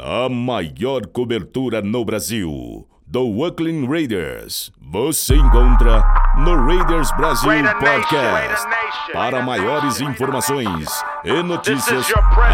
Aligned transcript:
A 0.00 0.28
maior 0.28 1.06
cobertura 1.06 1.80
no 1.82 2.04
Brasil 2.04 2.86
do 3.06 3.40
Oakland 3.40 3.88
Raiders. 3.88 4.70
Você 4.80 5.34
encontra 5.34 6.04
no 6.38 6.66
Raiders 6.66 7.10
Brasil 7.12 7.50
Podcast. 7.80 8.66
Para 9.12 9.42
maiores 9.42 10.00
informações 10.00 10.88
e 11.24 11.42
notícias, 11.42 12.06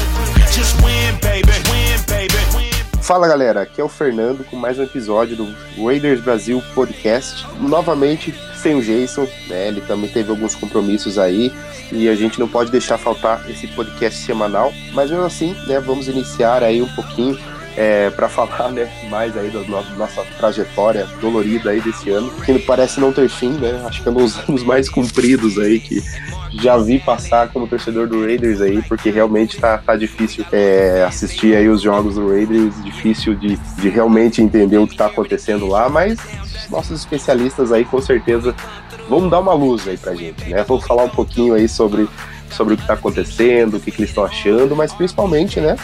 Just 0.52 0.82
win, 0.82 1.16
baby, 1.22 1.54
win, 1.70 2.02
baby. 2.08 2.62
Fala 3.04 3.28
galera, 3.28 3.64
aqui 3.64 3.82
é 3.82 3.84
o 3.84 3.90
Fernando 3.90 4.46
com 4.46 4.56
mais 4.56 4.80
um 4.80 4.84
episódio 4.84 5.36
do 5.36 5.54
Raiders 5.86 6.22
Brasil 6.22 6.64
Podcast. 6.74 7.46
Novamente 7.60 8.34
sem 8.56 8.76
o 8.76 8.82
Jason, 8.82 9.28
né? 9.50 9.68
Ele 9.68 9.82
também 9.82 10.10
teve 10.10 10.30
alguns 10.30 10.55
compromissos 10.55 11.20
aí 11.20 11.52
e 11.91 12.08
a 12.08 12.16
gente 12.16 12.40
não 12.40 12.48
pode 12.48 12.72
deixar 12.72 12.98
faltar 12.98 13.44
esse 13.50 13.68
podcast 13.68 14.18
semanal. 14.26 14.72
Mas 14.94 15.12
mesmo 15.12 15.26
assim, 15.26 15.54
né? 15.68 15.82
Vamos 15.82 16.08
iniciar 16.08 16.63
aí 16.63 16.82
um 16.82 16.88
pouquinho 16.96 17.38
é, 17.76 18.10
para 18.10 18.30
falar 18.30 18.72
né, 18.72 18.90
mais 19.10 19.35
aí 19.35 19.49
da 19.49 19.60
no- 19.60 19.98
nossa 19.98 20.24
trajetória 20.38 21.05
dolorida 21.20 21.72
aí 21.72 21.82
desse 21.82 22.10
ano, 22.10 22.32
que 22.46 22.58
parece 22.60 23.02
não 23.02 23.12
ter 23.12 23.27
fim, 23.27 23.49
né? 23.49 23.84
Acho 23.85 24.02
que 24.02 24.08
é 24.08 24.12
um 24.13 24.16
dos 24.16 24.38
anos 24.48 24.63
mais 24.63 24.88
compridos 24.88 25.60
aí 25.60 25.77
que 25.77 26.02
já 26.62 26.77
vi 26.77 26.99
passar 26.99 27.49
como 27.49 27.67
torcedor 27.67 28.07
do 28.07 28.21
Raiders 28.21 28.62
aí, 28.62 28.81
porque 28.84 29.09
realmente 29.09 29.59
tá, 29.59 29.77
tá 29.77 29.95
difícil 29.95 30.45
é, 30.52 31.03
assistir 31.07 31.55
aí 31.55 31.67
os 31.67 31.81
jogos 31.81 32.16
do 32.16 32.27
Raiders, 32.27 32.73
difícil 32.84 33.35
de, 33.35 33.57
de 33.57 33.89
realmente 33.89 34.41
entender 34.41 34.77
o 34.77 34.88
que 34.88 34.95
tá 34.95 35.07
acontecendo 35.07 35.67
lá, 35.67 35.89
mas 35.89 36.20
os 36.63 36.70
nossos 36.70 36.99
especialistas 36.99 37.71
aí 37.71 37.85
com 37.85 38.02
certeza 38.02 38.55
vão 39.09 39.27
dar 39.27 39.39
uma 39.39 39.53
luz 39.53 39.88
aí 39.88 39.98
pra 39.98 40.16
gente, 40.16 40.49
né? 40.49 40.63
Vamos 40.63 40.85
falar 40.85 41.03
um 41.03 41.09
pouquinho 41.09 41.53
aí 41.53 41.67
sobre, 41.67 42.07
sobre 42.54 42.76
o 42.76 42.77
que 42.77 42.85
tá 42.87 42.93
acontecendo, 42.93 43.77
o 43.77 43.79
que, 43.79 43.91
que 43.91 43.99
eles 44.01 44.09
estão 44.12 44.23
achando, 44.23 44.76
mas 44.76 44.93
principalmente, 44.93 45.59
né? 45.59 45.76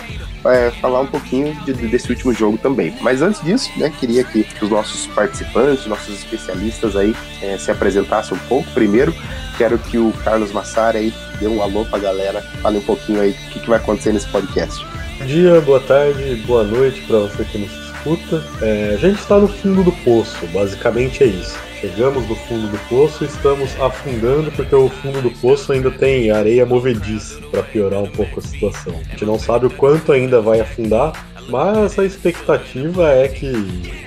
é, 0.45 0.71
falar 0.79 1.01
um 1.01 1.05
pouquinho 1.05 1.53
de- 1.65 1.73
de- 1.73 1.87
desse 1.89 2.09
último 2.09 2.31
jogo 2.33 2.57
também. 2.57 2.95
Mas 3.01 3.21
antes 3.21 3.41
disso, 3.43 3.69
né, 3.75 3.91
queria 3.99 4.23
que 4.23 4.45
os 4.61 4.69
nossos 4.69 5.05
participantes, 5.07 5.85
nossos 5.85 6.15
especialistas 6.17 6.95
aí 6.95 7.13
é, 7.41 7.57
se 7.57 7.69
apresentassem 7.69 8.37
um 8.37 8.39
pouco. 8.47 8.65
Primeiro, 8.71 9.13
quero 9.57 9.77
que 9.77 9.97
o 9.97 10.13
Carlos 10.23 10.53
Massara 10.53 10.97
aí 10.97 11.13
dê 11.41 11.47
um 11.47 11.61
alô 11.61 11.83
pra 11.83 11.99
galera, 11.99 12.41
fale 12.61 12.77
um 12.77 12.81
pouquinho 12.83 13.19
aí 13.19 13.31
o 13.31 13.49
que, 13.51 13.59
que 13.59 13.69
vai 13.69 13.79
acontecer 13.79 14.13
nesse 14.13 14.27
podcast. 14.29 14.81
Bom 15.19 15.25
dia, 15.25 15.59
boa 15.59 15.81
tarde, 15.81 16.35
boa 16.47 16.63
noite 16.63 17.01
para 17.01 17.19
você 17.19 17.43
que 17.43 17.57
nos 17.57 17.88
escuta. 17.99 18.43
É, 18.61 18.93
a 18.93 18.97
gente 18.97 19.19
está 19.19 19.37
no 19.37 19.47
fundo 19.47 19.83
do 19.83 19.91
poço, 19.91 20.45
basicamente 20.47 21.23
é 21.23 21.27
isso. 21.27 21.57
Chegamos 21.79 22.27
no 22.27 22.35
fundo 22.35 22.67
do 22.67 22.77
poço 22.89 23.23
e 23.23 23.27
estamos 23.27 23.69
afundando 23.79 24.51
porque 24.51 24.75
o 24.75 24.89
fundo 24.89 25.21
do 25.21 25.31
poço 25.31 25.71
ainda 25.71 25.89
tem 25.89 26.29
areia 26.29 26.65
movediça 26.65 27.39
para 27.51 27.63
piorar 27.63 28.01
um 28.01 28.09
pouco 28.09 28.39
a 28.39 28.43
situação. 28.43 28.93
A 28.93 29.11
gente 29.11 29.25
não 29.25 29.39
sabe 29.39 29.67
o 29.67 29.69
quanto 29.69 30.11
ainda 30.11 30.41
vai 30.41 30.59
afundar, 30.59 31.13
mas 31.47 31.97
a 31.97 32.03
expectativa 32.03 33.09
é 33.11 33.27
que 33.29 33.47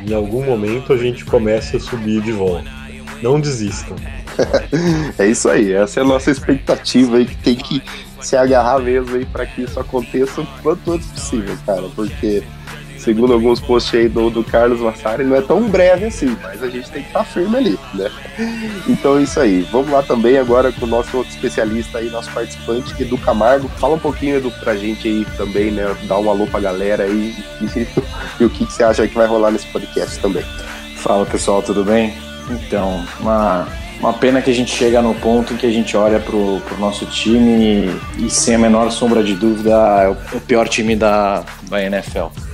em 0.07 0.13
algum 0.13 0.45
momento 0.45 0.93
a 0.93 0.99
gente 0.99 1.25
comece 1.25 1.77
a 1.77 1.81
subir 1.81 2.21
de 2.21 2.33
volta. 2.33 2.71
Não 3.23 3.41
desistam. 3.41 3.97
É 5.19 5.27
isso 5.27 5.47
aí, 5.49 5.75
essa 5.75 6.01
é 6.01 6.03
a 6.03 6.07
nossa 6.07 6.31
expectativa 6.31 7.19
aí 7.19 7.27
que 7.27 7.37
tem 7.37 7.55
que 7.55 7.83
se 8.19 8.35
agarrar 8.35 8.79
mesmo 8.79 9.15
aí 9.15 9.27
para 9.27 9.45
que 9.45 9.63
isso 9.63 9.79
aconteça 9.79 10.41
o 10.41 10.47
quanto 10.63 10.93
antes 10.93 11.07
possível, 11.09 11.55
cara, 11.67 11.83
porque 11.95 12.43
segundo 13.03 13.33
alguns 13.33 13.61
posts 13.61 13.95
aí 13.95 14.09
do, 14.09 14.31
do 14.31 14.45
Carlos 14.45 14.81
Massari, 14.81 15.25
não 15.25 15.37
é 15.37 15.41
tão 15.41 15.69
breve 15.69 16.07
assim, 16.07 16.37
mas 16.41 16.63
a 16.63 16.69
gente 16.69 16.91
tem 16.91 17.03
que 17.03 17.09
estar 17.09 17.25
firme 17.25 17.57
ali, 17.57 17.79
né? 17.95 18.11
Então 18.89 19.19
é 19.19 19.23
isso 19.23 19.41
aí. 19.41 19.63
Vamos 19.73 19.91
lá 19.91 20.03
também 20.03 20.39
agora 20.39 20.71
com 20.71 20.87
o 20.87 20.89
nosso 20.89 21.17
outro 21.17 21.33
especialista 21.33 21.99
aí, 21.99 22.09
nosso 22.11 22.31
participante, 22.31 22.95
Edu 23.03 23.19
Camargo. 23.19 23.69
Fala 23.77 23.97
um 23.97 23.99
pouquinho, 23.99 24.37
Edu, 24.37 24.53
pra 24.61 24.77
gente 24.77 25.09
aí 25.09 25.27
também, 25.37 25.73
né? 25.73 25.95
Dá 26.05 26.19
um 26.19 26.31
alô 26.31 26.47
pra 26.47 26.61
galera 26.61 27.05
aí 27.05 27.35
e, 27.61 27.89
e 28.41 28.45
o 28.45 28.51
que, 28.51 28.65
que 28.65 28.73
você 28.73 28.85
acha 28.85 29.07
que 29.07 29.15
vai 29.15 29.27
rolar 29.27 29.51
nesse 29.51 29.67
podcast 29.67 30.19
também. 30.21 30.45
Fala 30.97 31.27
pessoal, 31.27 31.61
tudo 31.61 31.85
bem? 31.85 32.15
Então, 32.51 33.05
uma, 33.19 33.67
uma 33.99 34.13
pena 34.13 34.41
que 34.41 34.51
a 34.51 34.55
gente 34.55 34.71
chega 34.71 35.03
no 35.03 35.15
ponto 35.17 35.55
em 35.55 35.57
que 35.57 35.67
a 35.67 35.73
gente 35.73 35.97
olha 35.97 36.21
pro, 36.21 36.61
pro 36.61 36.79
nosso 36.79 37.05
time 37.07 37.91
e, 38.17 38.27
e 38.27 38.31
sem 38.31 38.55
a 38.55 38.59
menor 38.59 38.93
sombra 38.93 39.25
de 39.25 39.35
dúvida 39.35 39.71
é 39.71 40.09
o, 40.09 40.37
o 40.37 40.41
pior 40.41 40.69
time 40.69 40.95
da, 40.95 41.43
da 41.69 41.83
NFL. 41.83 42.52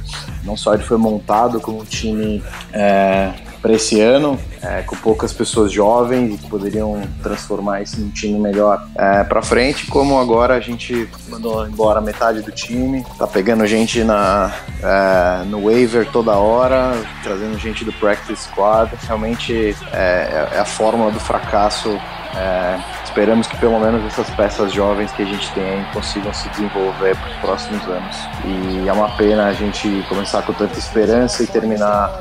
Não 0.48 0.56
só 0.56 0.72
ele 0.72 0.82
foi 0.82 0.96
montado 0.96 1.60
como 1.60 1.82
um 1.82 1.84
time 1.84 2.42
é, 2.72 3.34
para 3.60 3.74
esse 3.74 4.00
ano, 4.00 4.40
é, 4.62 4.82
com 4.82 4.96
poucas 4.96 5.32
pessoas 5.32 5.72
jovens 5.72 6.34
e 6.34 6.38
que 6.38 6.48
poderiam 6.48 7.02
transformar 7.22 7.82
isso 7.82 8.00
num 8.00 8.10
time 8.10 8.38
melhor 8.38 8.86
é, 8.96 9.24
para 9.24 9.42
frente, 9.42 9.86
como 9.86 10.18
agora 10.18 10.54
a 10.54 10.60
gente 10.60 11.08
mandou 11.28 11.66
embora 11.66 12.00
metade 12.00 12.42
do 12.42 12.50
time, 12.50 13.04
tá 13.18 13.26
pegando 13.26 13.66
gente 13.66 14.02
na, 14.04 14.52
é, 14.82 15.44
no 15.44 15.64
waiver 15.64 16.06
toda 16.10 16.32
hora, 16.32 16.92
trazendo 17.22 17.58
gente 17.58 17.84
do 17.84 17.92
practice 17.94 18.44
squad. 18.44 18.90
Realmente 19.06 19.76
é, 19.92 20.48
é 20.54 20.58
a 20.58 20.64
fórmula 20.64 21.10
do 21.10 21.20
fracasso. 21.20 21.98
É, 22.36 22.78
esperamos 23.04 23.46
que 23.46 23.56
pelo 23.56 23.80
menos 23.80 24.04
essas 24.04 24.28
peças 24.30 24.72
jovens 24.72 25.10
que 25.12 25.22
a 25.22 25.24
gente 25.24 25.50
tem 25.52 25.84
consigam 25.92 26.32
se 26.32 26.48
desenvolver 26.50 27.16
para 27.16 27.30
os 27.30 27.36
próximos 27.38 27.82
anos. 27.88 28.16
E 28.44 28.88
é 28.88 28.92
uma 28.92 29.08
pena 29.16 29.46
a 29.46 29.52
gente 29.52 30.04
começar 30.08 30.42
com 30.42 30.52
tanta 30.52 30.78
esperança 30.78 31.42
e 31.42 31.46
terminar 31.46 32.20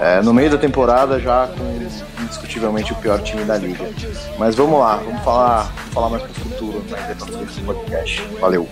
é, 0.00 0.20
no 0.22 0.32
meio 0.32 0.50
da 0.50 0.58
temporada 0.58 1.20
já 1.20 1.46
com 1.46 1.71
indiscutivelmente 2.22 2.92
o 2.92 2.96
pior 2.96 3.20
time 3.22 3.44
da 3.44 3.56
liga. 3.56 3.84
Mas 4.38 4.54
vamos 4.54 4.78
lá, 4.80 4.96
vamos 4.96 5.22
falar, 5.22 5.62
vamos 5.76 5.92
falar 5.94 6.08
mais 6.10 6.22
pro 6.24 6.34
futuro, 6.34 6.84
mais 6.90 7.04
frente 7.04 7.24
do 7.60 7.64
podcast. 7.66 8.22
Valeu. 8.40 8.68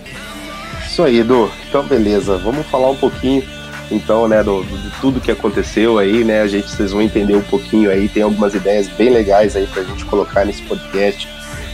Isso 0.85 1.03
aí, 1.03 1.19
Edu. 1.19 1.49
Então, 1.69 1.83
beleza. 1.83 2.37
Vamos 2.37 2.65
falar 2.67 2.89
um 2.89 2.95
pouquinho, 2.97 3.43
então, 3.89 4.27
né, 4.27 4.43
do, 4.43 4.63
do- 4.63 4.77
de 4.77 4.89
tudo 4.99 5.21
que 5.21 5.31
aconteceu 5.31 5.97
aí, 5.97 6.23
né? 6.23 6.41
A 6.41 6.47
gente, 6.47 6.69
vocês 6.69 6.91
vão 6.91 7.01
entender 7.01 7.35
um 7.35 7.41
pouquinho 7.41 7.89
aí. 7.89 8.09
Tem 8.09 8.23
algumas 8.23 8.53
ideias 8.53 8.87
bem 8.89 9.09
legais 9.09 9.55
aí 9.55 9.67
pra 9.67 9.83
gente 9.83 10.03
colocar 10.05 10.43
nesse 10.45 10.61
podcast 10.63 11.27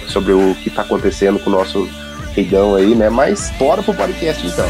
sobre 0.07 0.33
o 0.33 0.55
que 0.63 0.69
tá 0.69 0.83
acontecendo 0.83 1.39
com 1.39 1.49
o 1.49 1.53
nosso 1.53 1.89
reidão 2.35 2.75
aí, 2.75 2.94
né? 2.95 3.09
Mas 3.09 3.51
bora 3.57 3.81
pro 3.81 3.94
podcast, 3.94 4.45
então. 4.45 4.67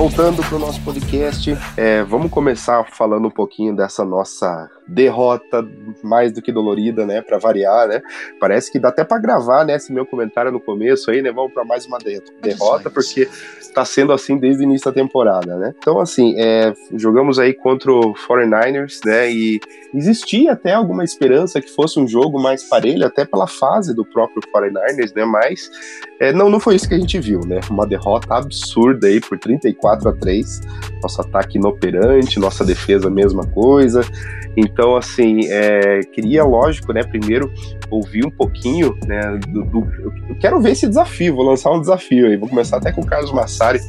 Voltando 0.00 0.42
para 0.42 0.56
o 0.56 0.58
nosso 0.58 0.80
podcast, 0.82 1.54
é, 1.76 2.02
vamos 2.04 2.30
começar 2.30 2.82
falando 2.90 3.28
um 3.28 3.30
pouquinho 3.30 3.76
dessa 3.76 4.02
nossa 4.02 4.70
derrota 4.88 5.62
mais 6.02 6.32
do 6.32 6.40
que 6.40 6.50
dolorida, 6.50 7.04
né? 7.04 7.20
Para 7.20 7.36
variar, 7.36 7.86
né? 7.86 8.00
Parece 8.40 8.72
que 8.72 8.78
dá 8.78 8.88
até 8.88 9.04
para 9.04 9.20
gravar, 9.20 9.62
né? 9.64 9.76
Esse 9.76 9.92
meu 9.92 10.06
comentário 10.06 10.50
no 10.50 10.58
começo 10.58 11.10
aí, 11.10 11.20
né? 11.20 11.30
Vamos 11.30 11.52
para 11.52 11.66
mais 11.66 11.84
uma 11.84 11.98
de- 11.98 12.22
derrota, 12.40 12.88
porque 12.88 13.28
está 13.60 13.84
sendo 13.84 14.12
assim 14.12 14.38
desde 14.38 14.62
o 14.62 14.64
início 14.64 14.86
da 14.86 14.92
temporada, 14.92 15.56
né? 15.56 15.74
Então, 15.78 16.00
assim, 16.00 16.34
é, 16.38 16.72
jogamos 16.94 17.38
aí 17.38 17.52
contra 17.52 17.92
o 17.92 18.14
49ers, 18.14 19.00
né? 19.04 19.30
E 19.30 19.60
existia 19.94 20.52
até 20.52 20.72
alguma 20.72 21.04
esperança 21.04 21.60
que 21.60 21.70
fosse 21.70 22.00
um 22.00 22.08
jogo 22.08 22.40
mais 22.42 22.64
parelho, 22.64 23.06
até 23.06 23.26
pela 23.26 23.46
fase 23.46 23.94
do 23.94 24.04
próprio 24.04 24.42
49ers, 24.50 25.14
né? 25.14 25.26
Mas 25.26 25.70
é, 26.18 26.32
não, 26.32 26.50
não 26.50 26.58
foi 26.58 26.74
isso 26.74 26.88
que 26.88 26.94
a 26.94 26.98
gente 26.98 27.18
viu, 27.20 27.40
né? 27.46 27.60
Uma 27.70 27.86
derrota 27.86 28.34
absurda 28.34 29.06
aí 29.06 29.20
por 29.20 29.38
34 29.38 29.89
a 30.08 30.12
3. 30.12 30.60
Nosso 31.02 31.20
ataque 31.20 31.58
inoperante, 31.58 32.38
nossa 32.38 32.64
defesa 32.64 33.08
mesma 33.10 33.44
coisa. 33.46 34.02
Então, 34.56 34.96
assim, 34.96 35.46
é, 35.48 36.00
queria, 36.12 36.42
lógico, 36.44 36.92
né, 36.92 37.02
primeiro 37.04 37.52
ouvir 37.90 38.26
um 38.26 38.30
pouquinho, 38.30 38.96
né, 39.06 39.38
do, 39.48 39.64
do- 39.64 39.86
eu 40.28 40.36
quero 40.38 40.60
ver 40.60 40.72
esse 40.72 40.86
desafio, 40.88 41.36
vou 41.36 41.44
lançar 41.44 41.70
um 41.72 41.80
desafio 41.80 42.26
aí, 42.26 42.36
vou 42.36 42.48
começar 42.48 42.78
até 42.78 42.90
com 42.92 43.00
o 43.00 43.06
Carlos 43.06 43.32
Massari. 43.32 43.80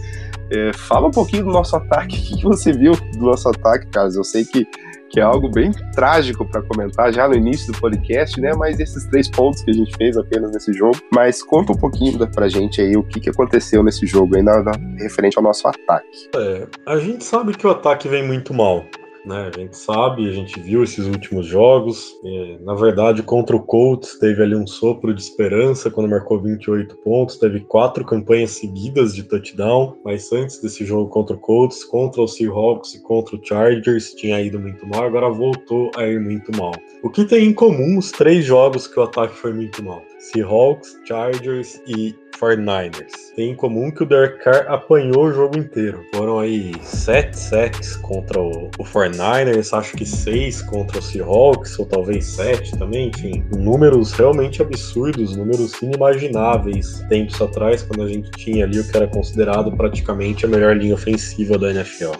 É, 0.51 0.71
fala 0.73 1.07
um 1.07 1.11
pouquinho 1.11 1.45
do 1.45 1.51
nosso 1.51 1.75
ataque, 1.75 2.15
o 2.35 2.37
que 2.37 2.43
você 2.43 2.71
viu 2.71 2.93
do 3.13 3.25
nosso 3.25 3.49
ataque, 3.49 3.87
Carlos? 3.87 4.15
Eu 4.15 4.23
sei 4.23 4.45
que, 4.45 4.67
que 5.11 5.19
é 5.19 5.23
algo 5.23 5.49
bem 5.49 5.71
trágico 5.93 6.45
para 6.45 6.61
comentar 6.61 7.13
já 7.13 7.27
no 7.27 7.35
início 7.35 7.71
do 7.71 7.79
podcast, 7.79 8.39
né, 8.39 8.51
mas 8.57 8.79
esses 8.79 9.05
três 9.07 9.29
pontos 9.29 9.61
que 9.61 9.71
a 9.71 9.73
gente 9.73 9.95
fez 9.97 10.17
apenas 10.17 10.51
nesse 10.51 10.71
jogo, 10.73 10.97
mas 11.13 11.43
conta 11.43 11.73
um 11.73 11.77
pouquinho 11.77 12.17
pra 12.31 12.47
gente 12.47 12.81
aí 12.81 12.95
o 12.95 13.03
que, 13.03 13.19
que 13.19 13.29
aconteceu 13.29 13.83
nesse 13.83 14.05
jogo 14.05 14.35
aí, 14.35 14.41
na- 14.43 14.63
referente 14.97 15.37
ao 15.37 15.43
nosso 15.43 15.67
ataque. 15.67 16.29
É, 16.35 16.67
a 16.85 16.97
gente 16.97 17.23
sabe 17.23 17.53
que 17.55 17.67
o 17.67 17.69
ataque 17.71 18.07
vem 18.07 18.25
muito 18.25 18.53
mal. 18.53 18.85
Né? 19.25 19.51
A 19.53 19.59
gente 19.59 19.77
sabe, 19.77 20.27
a 20.27 20.33
gente 20.33 20.59
viu 20.59 20.83
esses 20.83 21.05
últimos 21.05 21.45
jogos. 21.45 22.13
É, 22.23 22.57
na 22.61 22.73
verdade, 22.73 23.21
contra 23.21 23.55
o 23.55 23.61
Colts, 23.61 24.17
teve 24.19 24.41
ali 24.41 24.55
um 24.55 24.65
sopro 24.65 25.13
de 25.13 25.21
esperança 25.21 25.91
quando 25.91 26.09
marcou 26.09 26.41
28 26.41 26.95
pontos. 26.97 27.37
Teve 27.37 27.59
quatro 27.61 28.03
campanhas 28.03 28.51
seguidas 28.51 29.13
de 29.13 29.23
touchdown. 29.23 29.97
Mas 30.03 30.31
antes 30.31 30.59
desse 30.61 30.85
jogo 30.85 31.09
contra 31.09 31.35
o 31.35 31.39
Colts, 31.39 31.83
contra 31.83 32.21
o 32.21 32.27
Seahawks 32.27 32.95
e 32.95 33.01
contra 33.01 33.35
o 33.35 33.45
Chargers, 33.45 34.13
tinha 34.13 34.41
ido 34.41 34.59
muito 34.59 34.85
mal. 34.87 35.03
Agora 35.03 35.29
voltou 35.29 35.91
a 35.95 36.07
ir 36.07 36.19
muito 36.19 36.55
mal. 36.57 36.71
O 37.03 37.09
que 37.09 37.25
tem 37.25 37.45
em 37.45 37.53
comum 37.53 37.97
os 37.97 38.11
três 38.11 38.45
jogos 38.45 38.87
que 38.87 38.99
o 38.99 39.03
ataque 39.03 39.35
foi 39.35 39.53
muito 39.53 39.83
mal? 39.83 40.01
Seahawks, 40.19 40.99
Chargers 41.05 41.81
e 41.87 42.15
49ers. 42.41 43.33
Tem 43.35 43.51
em 43.51 43.55
comum 43.55 43.91
que 43.91 44.03
o 44.03 44.05
Derek 44.05 44.43
Carr 44.43 44.65
apanhou 44.67 45.25
o 45.25 45.31
jogo 45.31 45.57
inteiro. 45.57 46.03
Foram 46.15 46.39
aí 46.39 46.73
7 46.81 47.37
sacks 47.37 47.95
contra 47.97 48.41
o, 48.41 48.69
o 48.79 48.83
49ers, 48.83 49.77
acho 49.77 49.95
que 49.95 50.05
6 50.05 50.63
contra 50.63 50.97
o 50.97 51.01
Seahawks, 51.01 51.77
ou 51.77 51.85
talvez 51.85 52.25
7 52.25 52.77
também, 52.77 53.09
enfim. 53.09 53.43
Números 53.55 54.11
realmente 54.13 54.61
absurdos, 54.61 55.35
números 55.37 55.79
inimagináveis 55.81 57.05
tempos 57.07 57.39
atrás, 57.41 57.83
quando 57.83 58.03
a 58.03 58.07
gente 58.07 58.31
tinha 58.31 58.65
ali 58.65 58.79
o 58.79 58.87
que 58.87 58.97
era 58.97 59.07
considerado 59.07 59.71
praticamente 59.71 60.45
a 60.45 60.49
melhor 60.49 60.75
linha 60.75 60.95
ofensiva 60.95 61.57
da 61.57 61.69
NFL. 61.69 62.13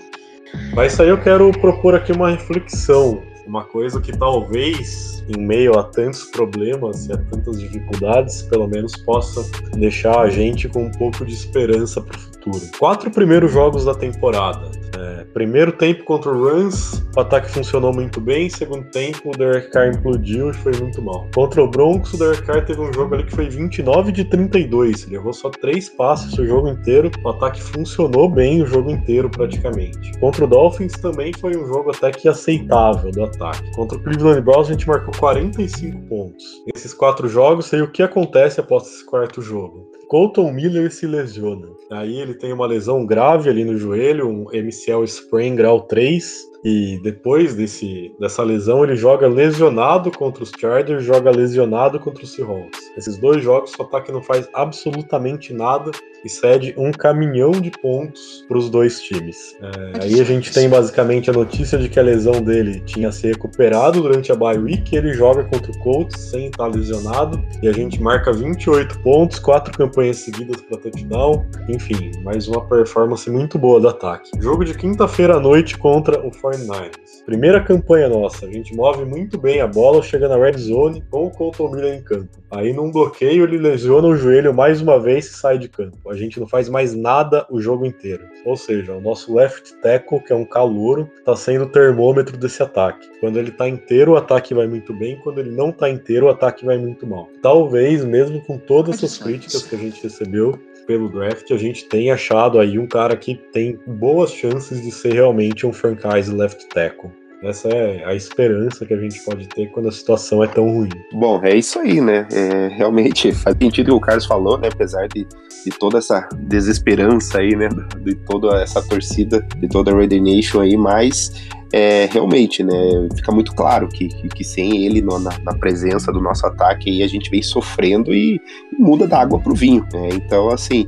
Mas 0.74 0.94
isso 0.94 1.02
aí 1.02 1.10
eu 1.10 1.18
quero 1.18 1.52
propor 1.52 1.96
aqui 1.96 2.12
uma 2.12 2.30
reflexão 2.30 3.22
uma 3.52 3.66
coisa 3.66 4.00
que 4.00 4.18
talvez, 4.18 5.26
em 5.28 5.42
meio 5.42 5.78
a 5.78 5.84
tantos 5.84 6.24
problemas 6.24 7.08
e 7.08 7.12
a 7.12 7.18
tantas 7.18 7.60
dificuldades, 7.60 8.44
pelo 8.44 8.66
menos 8.66 8.96
possa 8.96 9.44
deixar 9.74 10.22
a 10.22 10.30
gente 10.30 10.70
com 10.70 10.86
um 10.86 10.92
pouco 10.92 11.26
de 11.26 11.34
esperança 11.34 12.00
para 12.00 12.18
o 12.18 12.31
futuro. 12.42 12.72
Quatro 12.78 13.12
primeiros 13.12 13.52
jogos 13.52 13.86
da 13.86 13.94
temporada. 13.94 14.72
É, 14.98 15.24
primeiro 15.26 15.72
tempo 15.72 16.04
contra 16.04 16.32
o 16.32 16.44
Rams, 16.44 17.04
o 17.16 17.20
ataque 17.20 17.50
funcionou 17.50 17.94
muito 17.94 18.20
bem. 18.20 18.50
Segundo 18.50 18.90
tempo, 18.92 19.30
o 19.30 19.38
Derek 19.38 19.70
Carr 19.72 19.90
implodiu 19.90 20.50
e 20.50 20.54
foi 20.54 20.74
muito 20.80 21.02
mal. 21.02 21.28
Contra 21.34 21.64
o 21.64 21.68
Broncos, 21.68 22.14
o 22.14 22.18
Derek 22.18 22.44
Carr 22.44 22.66
teve 22.66 22.82
um 22.82 22.92
jogo 22.92 23.14
ali 23.14 23.24
que 23.24 23.36
foi 23.36 23.48
29 23.48 24.12
de 24.12 24.26
32. 24.26 25.06
Ele 25.06 25.16
errou 25.16 25.34
só 25.34 25.50
três 25.50 25.90
passes 25.90 26.38
o 26.38 26.46
jogo 26.46 26.70
inteiro. 26.70 27.12
O 27.24 27.30
ataque 27.30 27.62
funcionou 27.62 28.30
bem 28.30 28.62
o 28.62 28.66
jogo 28.66 28.92
inteiro, 28.92 29.30
praticamente. 29.30 30.12
Contra 30.20 30.46
o 30.46 30.48
Dolphins 30.48 30.94
também 30.94 31.32
foi 31.40 31.56
um 31.56 31.66
jogo 31.68 31.92
até 31.92 32.12
que 32.12 32.28
aceitável 32.28 33.12
do 33.12 33.24
ataque. 33.24 33.72
Contra 33.74 33.98
o 33.98 34.04
Cleveland 34.04 34.42
Browns, 34.42 34.68
a 34.70 34.72
gente 34.74 34.88
marcou 34.88 35.14
45 35.18 36.02
pontos. 36.08 36.64
Nesses 36.74 36.94
quatro 36.94 37.28
jogos, 37.28 37.68
sei 37.68 37.82
o 37.82 37.92
que 37.92 38.04
acontece 38.04 38.60
após 38.60 38.88
esse 38.88 39.06
quarto 39.06 39.42
jogo. 39.42 39.92
Colton 40.12 40.52
Miller 40.52 40.92
se 40.92 41.08
lesiona. 41.08 41.70
Aí 41.90 42.20
ele 42.20 42.34
tem 42.34 42.52
uma 42.52 42.66
lesão 42.66 43.06
grave 43.06 43.50
ali 43.50 43.64
no 43.64 43.78
joelho, 43.78 44.28
um 44.28 44.44
MCL 44.52 45.06
sprain 45.06 45.56
grau 45.56 45.84
3, 45.84 46.51
e 46.64 47.00
depois 47.02 47.56
desse, 47.56 48.14
dessa 48.20 48.44
lesão, 48.44 48.84
ele 48.84 48.96
joga 48.96 49.28
lesionado 49.28 50.12
contra 50.12 50.44
os 50.44 50.52
Chargers, 50.60 51.04
joga 51.04 51.32
lesionado 51.32 52.00
contra 52.00 52.24
os 52.24 52.34
Seahawks. 52.34 52.80
Esses 52.96 53.18
dois 53.18 53.44
jogos, 53.44 53.74
o 53.78 53.82
ataque 53.82 54.12
não 54.12 54.22
faz 54.22 54.48
absolutamente 54.54 55.54
nada 55.54 55.92
e 56.24 56.30
cede 56.30 56.74
um 56.78 56.92
caminhão 56.92 57.52
de 57.52 57.72
pontos 57.72 58.46
para 58.48 58.58
os 58.58 58.70
dois 58.70 59.02
times. 59.02 59.58
É, 59.62 60.04
aí 60.04 60.22
a 60.22 60.24
gente 60.24 60.54
tem 60.54 60.70
basicamente 60.70 61.30
a 61.30 61.34
notícia 61.34 61.78
de 61.78 61.90
que 61.90 62.00
a 62.00 62.04
lesão 62.04 62.42
dele 62.42 62.80
tinha 62.82 63.12
se 63.12 63.28
recuperado 63.28 64.02
durante 64.02 64.32
a 64.32 64.36
bye 64.36 64.58
week, 64.58 64.96
ele 64.96 65.14
joga 65.14 65.44
contra 65.46 65.72
o 65.72 65.80
Colts 65.80 66.20
sem 66.20 66.48
estar 66.48 66.68
lesionado, 66.68 67.44
e 67.62 67.68
a 67.68 67.72
gente 67.72 68.02
marca 68.02 68.32
28 68.32 69.00
pontos, 69.00 69.40
quatro 69.40 69.76
campanhas 69.76 70.18
seguidas 70.18 70.62
para 70.62 70.78
touchdown, 70.78 71.46
enfim, 71.70 72.12
mais 72.24 72.48
uma 72.48 72.64
performance 72.68 73.30
muito 73.30 73.58
boa 73.58 73.80
do 73.80 73.90
ataque. 73.90 74.30
Jogo 74.40 74.64
de 74.64 74.76
quinta-feira 74.76 75.38
à 75.38 75.40
noite 75.40 75.78
contra 75.78 76.20
o 76.26 76.32
49ers. 76.52 77.24
Primeira 77.26 77.64
campanha 77.64 78.10
nossa, 78.10 78.46
a 78.46 78.52
gente 78.52 78.76
move 78.76 79.06
muito 79.06 79.38
bem 79.38 79.62
a 79.62 79.68
bola, 79.68 80.02
chega 80.02 80.28
na 80.28 80.38
red 80.38 80.58
zone 80.58 81.04
com 81.10 81.26
o 81.26 81.32
Colton 81.32 81.70
Miller 81.70 81.94
em 81.94 82.04
campo. 82.04 82.30
Aí 82.52 82.74
num 82.74 82.92
bloqueio 82.92 83.44
ele 83.44 83.58
lesiona 83.58 84.08
o 84.08 84.16
joelho 84.16 84.54
mais 84.54 84.82
uma 84.82 85.00
vez 85.00 85.28
e 85.28 85.34
sai 85.34 85.58
de 85.58 85.70
campo. 85.70 86.10
A 86.10 86.16
gente 86.16 86.40
não 86.40 86.48
faz 86.48 86.68
mais 86.68 86.94
nada 86.94 87.46
o 87.50 87.62
jogo 87.62 87.86
inteiro. 87.86 88.26
Ou 88.46 88.58
seja, 88.58 88.94
o 88.94 89.02
nosso 89.02 89.34
left 89.34 89.74
tackle, 89.82 90.20
que 90.20 90.34
é 90.34 90.36
um 90.36 90.46
calouro, 90.46 91.10
está 91.20 91.36
sendo 91.36 91.66
o 91.66 91.70
termômetro 91.70 92.38
desse 92.38 92.62
ataque. 92.62 93.08
Quando 93.20 93.38
ele 93.38 93.50
está 93.50 93.70
inteiro, 93.70 94.14
o 94.14 94.18
ataque 94.18 94.54
vai 94.54 94.68
muito 94.68 94.94
bem. 94.94 95.18
Quando 95.24 95.40
ele 95.40 95.52
não 95.52 95.70
está 95.70 95.90
inteiro, 95.90 96.26
o 96.26 96.30
ataque 96.30 96.66
vai 96.66 96.78
muito 96.78 97.06
mal. 97.08 97.30
Talvez, 97.42 98.04
mesmo 98.04 98.42
com 98.42 98.58
todas 98.58 98.96
essas 98.96 99.18
críticas 99.18 99.64
que 99.64 99.76
a 99.76 99.80
gente 99.80 100.02
recebeu, 100.04 100.60
pelo 100.86 101.10
draft, 101.10 101.50
a 101.52 101.58
gente 101.58 101.86
tem 101.86 102.12
achado 102.12 102.60
aí 102.60 102.78
um 102.78 102.88
cara 102.88 103.16
que 103.16 103.36
tem 103.52 103.80
boas 103.86 104.32
chances 104.32 104.82
de 104.82 104.92
ser 104.92 105.14
realmente 105.14 105.66
um 105.66 105.74
franchise 105.74 106.34
left 106.34 106.68
tackle. 106.70 107.12
Essa 107.44 107.70
é 107.70 108.06
a 108.06 108.14
esperança 108.14 108.86
que 108.86 108.94
a 108.94 109.00
gente 109.00 109.20
pode 109.24 109.48
ter 109.48 109.66
quando 109.72 109.90
a 109.90 109.92
situação 109.92 110.44
é 110.44 110.48
tão 110.48 110.70
ruim. 110.70 110.90
Bom, 111.12 111.42
é 111.44 111.56
isso 111.56 111.80
aí, 111.80 112.00
né? 112.00 112.28
É, 112.32 112.68
realmente 112.68 113.32
faz 113.34 113.58
sentido 113.58 113.88
o 113.88 113.92
que 113.94 113.98
o 113.98 114.00
Carlos 114.00 114.28
falou, 114.28 114.60
né? 114.60 114.70
Apesar 114.72 115.08
de, 115.08 115.26
de 115.66 115.72
toda 115.80 115.98
essa 115.98 116.30
desesperança 116.38 117.40
aí, 117.40 117.56
né? 117.56 117.68
De 118.00 118.14
toda 118.14 118.62
essa 118.62 118.80
torcida, 118.88 119.42
de 119.58 119.68
toda 119.68 119.92
a 119.92 119.96
Raider 119.96 120.22
Nation 120.22 120.62
aí, 120.62 120.78
mas 120.78 121.32
é, 121.74 122.06
realmente, 122.12 122.64
né, 122.64 122.74
fica 123.16 123.32
muito 123.32 123.54
claro 123.54 123.88
que, 123.88 124.08
que, 124.08 124.28
que 124.28 124.44
sem 124.44 124.86
ele 124.86 125.02
no, 125.02 125.18
na, 125.20 125.32
na, 125.40 125.54
presença 125.54 126.12
do 126.12 126.20
nosso 126.20 126.46
ataque 126.46 126.90
aí 126.90 127.02
a 127.02 127.08
gente 127.08 127.30
vem 127.30 127.42
sofrendo 127.42 128.14
e, 128.14 128.42
e 128.72 128.82
muda 128.82 129.08
da 129.08 129.22
água 129.22 129.40
pro 129.40 129.56
vinho, 129.56 129.88
né? 129.94 130.10
Então, 130.14 130.50
assim, 130.50 130.86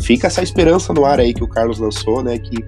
fica 0.00 0.26
essa 0.26 0.42
esperança 0.42 0.92
no 0.92 1.04
ar 1.06 1.20
aí 1.20 1.32
que 1.32 1.42
o 1.42 1.48
Carlos 1.48 1.78
lançou, 1.78 2.22
né, 2.22 2.38
que 2.38 2.62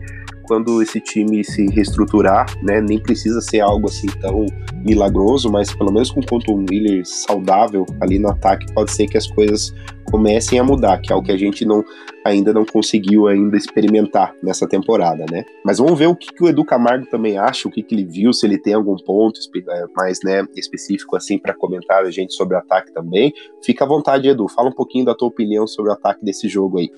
quando 0.49 0.83
esse 0.83 0.99
time 0.99 1.45
se 1.45 1.67
reestruturar, 1.67 2.47
né, 2.63 2.81
nem 2.81 2.99
precisa 2.99 3.41
ser 3.43 3.61
algo 3.61 3.87
assim 3.87 4.09
tão 4.21 4.47
milagroso, 4.83 5.53
mas 5.53 5.75
pelo 5.75 5.93
menos 5.93 6.11
com 6.11 6.21
o 6.21 6.27
Colton 6.27 6.65
Miller 6.69 7.05
saudável 7.05 7.85
ali 8.01 8.19
no 8.19 8.31
ataque, 8.31 8.73
pode 8.73 8.91
ser 8.91 9.07
que 9.07 9.19
as 9.19 9.27
coisas 9.27 9.75
comecem 10.11 10.59
a 10.59 10.65
mudar, 10.65 10.99
que 10.99 11.13
é 11.13 11.15
algo 11.15 11.27
que 11.27 11.33
a 11.33 11.37
gente 11.37 11.67
não, 11.67 11.85
ainda 12.25 12.53
não 12.53 12.65
conseguiu 12.65 13.27
ainda 13.27 13.59
experimentar 13.59 14.35
nessa 14.43 14.67
temporada, 14.67 15.27
né? 15.31 15.45
Mas 15.63 15.79
vamos 15.79 15.99
ver 15.99 16.07
o 16.07 16.17
que, 16.17 16.33
que 16.33 16.43
o 16.43 16.49
Edu 16.49 16.65
Camargo 16.65 17.07
também 17.07 17.37
acha, 17.37 17.69
o 17.69 17.71
que, 17.71 17.83
que 17.83 17.95
ele 17.95 18.07
viu, 18.07 18.33
se 18.33 18.47
ele 18.47 18.59
tem 18.59 18.73
algum 18.73 18.97
ponto 18.97 19.39
é, 19.55 19.85
mais 19.95 20.21
né, 20.25 20.47
específico 20.57 21.15
assim 21.15 21.39
para 21.39 21.55
comentar 21.55 22.05
a 22.05 22.11
gente 22.11 22.33
sobre 22.33 22.57
o 22.57 22.59
ataque 22.59 22.91
também. 22.93 23.33
Fica 23.63 23.85
à 23.85 23.89
vontade, 23.89 24.29
Edu, 24.29 24.49
fala 24.49 24.71
um 24.71 24.75
pouquinho 24.75 25.05
da 25.05 25.15
tua 25.15 25.29
opinião 25.29 25.67
sobre 25.67 25.91
o 25.91 25.95
ataque 25.95 26.25
desse 26.25 26.49
jogo 26.49 26.79
aí. 26.79 26.91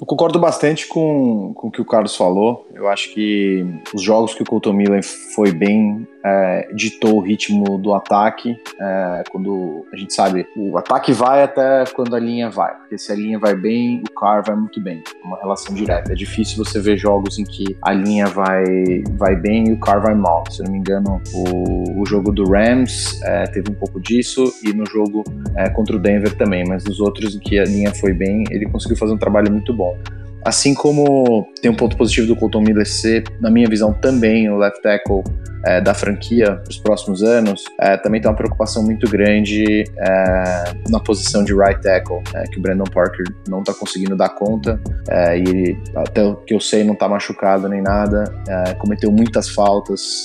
Eu 0.00 0.06
concordo 0.06 0.38
bastante 0.38 0.86
com, 0.86 1.52
com 1.54 1.68
o 1.68 1.70
que 1.70 1.80
o 1.80 1.84
Carlos 1.84 2.16
falou. 2.16 2.66
Eu 2.74 2.88
acho 2.88 3.12
que 3.14 3.64
os 3.94 4.02
jogos 4.02 4.34
que 4.34 4.42
o 4.42 4.46
Colton 4.46 4.72
Miller 4.72 5.02
foi 5.02 5.52
bem 5.52 6.06
é, 6.26 6.68
ditou 6.74 7.16
o 7.16 7.20
ritmo 7.20 7.78
do 7.78 7.94
ataque. 7.94 8.58
É, 8.80 9.22
quando 9.30 9.86
a 9.92 9.96
gente 9.96 10.12
sabe, 10.12 10.46
o 10.56 10.76
ataque 10.76 11.12
vai 11.12 11.44
até 11.44 11.84
quando 11.94 12.16
a 12.16 12.18
linha 12.18 12.50
vai, 12.50 12.74
porque 12.74 12.98
se 12.98 13.12
a 13.12 13.14
linha 13.14 13.38
vai 13.38 13.54
bem, 13.54 14.02
o 14.02 14.12
Carr 14.12 14.42
vai 14.44 14.56
muito 14.56 14.80
bem. 14.80 15.02
É 15.22 15.26
uma 15.26 15.38
relação 15.38 15.74
direta. 15.74 16.12
É 16.12 16.14
difícil 16.14 16.64
você 16.64 16.80
ver 16.80 16.96
jogos 16.96 17.38
em 17.38 17.44
que 17.44 17.76
a 17.80 17.92
linha 17.92 18.26
vai, 18.26 18.64
vai 19.12 19.36
bem 19.36 19.68
e 19.68 19.72
o 19.72 19.78
Carr 19.78 20.02
vai 20.02 20.14
mal. 20.14 20.42
Se 20.50 20.60
eu 20.60 20.64
não 20.64 20.72
me 20.72 20.78
engano, 20.78 21.22
o, 21.32 22.00
o 22.00 22.06
jogo 22.06 22.32
do 22.32 22.50
Rams 22.50 23.22
é, 23.22 23.44
teve 23.44 23.70
um 23.70 23.74
pouco 23.74 24.00
disso 24.00 24.52
e 24.64 24.72
no 24.72 24.84
jogo 24.86 25.22
é, 25.54 25.68
contra 25.70 25.94
o 25.94 25.98
Denver 25.98 26.36
também, 26.36 26.64
mas 26.66 26.84
nos 26.84 26.98
outros 26.98 27.36
em 27.36 27.38
que 27.38 27.58
a 27.58 27.64
linha 27.64 27.94
foi 27.94 28.12
bem, 28.12 28.44
ele 28.50 28.66
conseguiu 28.66 28.96
fazer 28.96 29.12
um 29.12 29.18
trabalho 29.18 29.50
muito 29.52 29.72
bom. 29.72 29.96
Assim 30.44 30.74
como 30.74 31.48
tem 31.60 31.70
um 31.70 31.74
ponto 31.74 31.96
positivo 31.96 32.28
do 32.28 32.36
Colton 32.36 32.60
Miller 32.60 32.86
ser, 32.86 33.24
na 33.40 33.50
minha 33.50 33.68
visão, 33.68 33.92
também 33.92 34.48
o 34.48 34.56
left 34.56 34.80
tackle 34.80 35.24
é, 35.64 35.80
da 35.80 35.92
franquia 35.92 36.56
para 36.56 36.70
os 36.70 36.78
próximos 36.78 37.22
anos, 37.22 37.64
é, 37.80 37.96
também 37.96 38.20
tem 38.20 38.30
uma 38.30 38.36
preocupação 38.36 38.84
muito 38.84 39.10
grande 39.10 39.84
é, 39.98 40.64
na 40.88 41.00
posição 41.00 41.42
de 41.42 41.52
right 41.52 41.80
tackle, 41.82 42.22
é, 42.34 42.44
que 42.44 42.58
o 42.58 42.62
Brandon 42.62 42.84
Parker 42.84 43.24
não 43.48 43.60
está 43.60 43.74
conseguindo 43.74 44.16
dar 44.16 44.28
conta, 44.30 44.80
é, 45.08 45.38
e 45.38 45.66
ele, 45.66 45.78
até 45.96 46.22
o 46.22 46.36
que 46.36 46.54
eu 46.54 46.60
sei, 46.60 46.84
não 46.84 46.94
está 46.94 47.08
machucado 47.08 47.68
nem 47.68 47.82
nada, 47.82 48.24
é, 48.48 48.74
cometeu 48.74 49.10
muitas 49.10 49.48
faltas 49.48 50.24